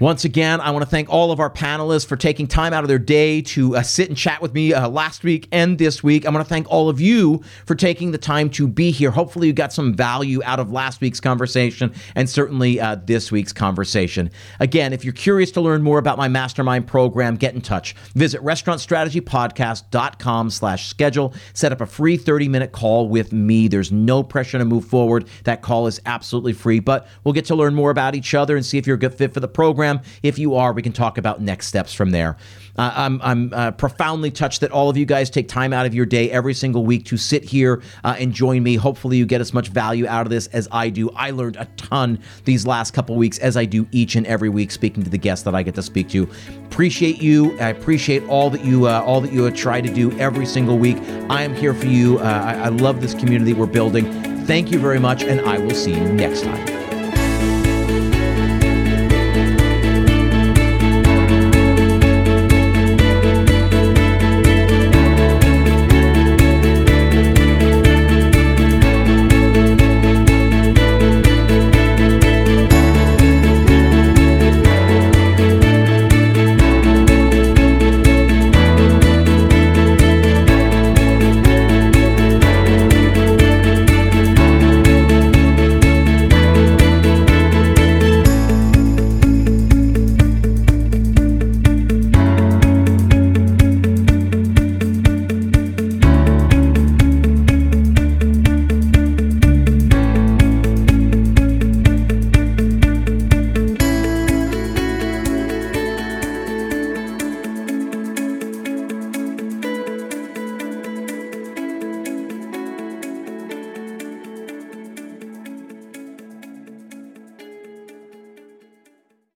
Once 0.00 0.24
again, 0.24 0.60
I 0.62 0.70
want 0.70 0.82
to 0.82 0.88
thank 0.88 1.10
all 1.10 1.30
of 1.30 1.40
our 1.40 1.50
panelists 1.50 2.06
for 2.06 2.16
taking 2.16 2.46
time 2.46 2.72
out 2.72 2.82
of 2.82 2.88
their 2.88 2.98
day 2.98 3.42
to 3.42 3.76
uh, 3.76 3.82
sit 3.82 4.08
and 4.08 4.16
chat 4.16 4.40
with 4.40 4.54
me 4.54 4.72
uh, 4.72 4.88
last 4.88 5.24
week 5.24 5.46
and 5.52 5.76
this 5.76 6.02
week. 6.02 6.24
I 6.24 6.30
want 6.30 6.42
to 6.42 6.48
thank 6.48 6.70
all 6.70 6.88
of 6.88 7.02
you 7.02 7.42
for 7.66 7.74
taking 7.74 8.10
the 8.10 8.16
time 8.16 8.48
to 8.50 8.66
be 8.66 8.92
here. 8.92 9.10
Hopefully, 9.10 9.48
you 9.48 9.52
got 9.52 9.74
some 9.74 9.92
value 9.92 10.42
out 10.42 10.58
of 10.58 10.72
last 10.72 11.02
week's 11.02 11.20
conversation 11.20 11.92
and 12.14 12.30
certainly 12.30 12.80
uh, 12.80 12.94
this 12.94 13.30
week's 13.30 13.52
conversation. 13.52 14.30
Again, 14.58 14.94
if 14.94 15.04
you're 15.04 15.12
curious 15.12 15.50
to 15.50 15.60
learn 15.60 15.82
more 15.82 15.98
about 15.98 16.16
my 16.16 16.28
mastermind 16.28 16.86
program, 16.86 17.36
get 17.36 17.54
in 17.54 17.60
touch. 17.60 17.92
Visit 18.14 18.40
restaurantstrategypodcast.com 18.40 20.48
slash 20.48 20.88
schedule. 20.88 21.34
Set 21.52 21.72
up 21.72 21.82
a 21.82 21.86
free 21.86 22.16
30-minute 22.16 22.72
call 22.72 23.10
with 23.10 23.34
me. 23.34 23.68
There's 23.68 23.92
no 23.92 24.22
pressure 24.22 24.56
to 24.56 24.64
move 24.64 24.86
forward. 24.86 25.28
That 25.44 25.60
call 25.60 25.86
is 25.86 26.00
absolutely 26.06 26.54
free, 26.54 26.80
but 26.80 27.06
we'll 27.22 27.34
get 27.34 27.44
to 27.44 27.54
learn 27.54 27.74
more 27.74 27.90
about 27.90 28.14
each 28.14 28.32
other 28.32 28.56
and 28.56 28.64
see 28.64 28.78
if 28.78 28.86
you're 28.86 28.96
a 28.96 28.98
good 28.98 29.12
fit 29.12 29.34
for 29.34 29.40
the 29.40 29.48
program 29.48 29.89
program. 29.98 30.10
If 30.22 30.38
you 30.38 30.54
are, 30.54 30.72
we 30.72 30.82
can 30.82 30.92
talk 30.92 31.18
about 31.18 31.40
next 31.40 31.66
steps 31.66 31.92
from 31.92 32.10
there. 32.10 32.36
Uh, 32.76 32.92
I'm, 32.94 33.20
I'm 33.22 33.52
uh, 33.52 33.70
profoundly 33.72 34.30
touched 34.30 34.60
that 34.60 34.70
all 34.70 34.88
of 34.88 34.96
you 34.96 35.04
guys 35.04 35.28
take 35.28 35.48
time 35.48 35.72
out 35.72 35.86
of 35.86 35.94
your 35.94 36.06
day 36.06 36.30
every 36.30 36.54
single 36.54 36.84
week 36.84 37.04
to 37.06 37.16
sit 37.16 37.44
here 37.44 37.82
uh, 38.04 38.16
and 38.18 38.32
join 38.32 38.62
me. 38.62 38.76
Hopefully, 38.76 39.16
you 39.16 39.26
get 39.26 39.40
as 39.40 39.52
much 39.52 39.68
value 39.68 40.06
out 40.06 40.26
of 40.26 40.30
this 40.30 40.46
as 40.48 40.68
I 40.70 40.88
do. 40.88 41.10
I 41.10 41.30
learned 41.30 41.56
a 41.56 41.66
ton 41.76 42.20
these 42.44 42.66
last 42.66 42.94
couple 42.94 43.16
weeks, 43.16 43.38
as 43.38 43.56
I 43.56 43.64
do 43.64 43.86
each 43.90 44.16
and 44.16 44.26
every 44.26 44.48
week, 44.48 44.70
speaking 44.70 45.02
to 45.02 45.10
the 45.10 45.18
guests 45.18 45.44
that 45.44 45.54
I 45.54 45.62
get 45.62 45.74
to 45.74 45.82
speak 45.82 46.08
to. 46.10 46.28
Appreciate 46.66 47.20
you. 47.20 47.58
I 47.60 47.68
appreciate 47.68 48.22
all 48.28 48.50
that 48.50 48.64
you 48.64 48.86
uh, 48.86 49.02
all 49.04 49.20
that 49.20 49.32
you 49.32 49.50
try 49.50 49.80
to 49.80 49.92
do 49.92 50.12
every 50.18 50.46
single 50.46 50.78
week. 50.78 50.96
I 51.28 51.42
am 51.42 51.54
here 51.54 51.74
for 51.74 51.86
you. 51.86 52.18
Uh, 52.18 52.22
I, 52.22 52.54
I 52.54 52.68
love 52.68 53.00
this 53.00 53.14
community 53.14 53.52
we're 53.52 53.66
building. 53.66 54.10
Thank 54.46 54.70
you 54.70 54.78
very 54.78 55.00
much, 55.00 55.22
and 55.22 55.40
I 55.40 55.58
will 55.58 55.74
see 55.74 55.92
you 55.92 56.12
next 56.12 56.42
time. 56.42 56.79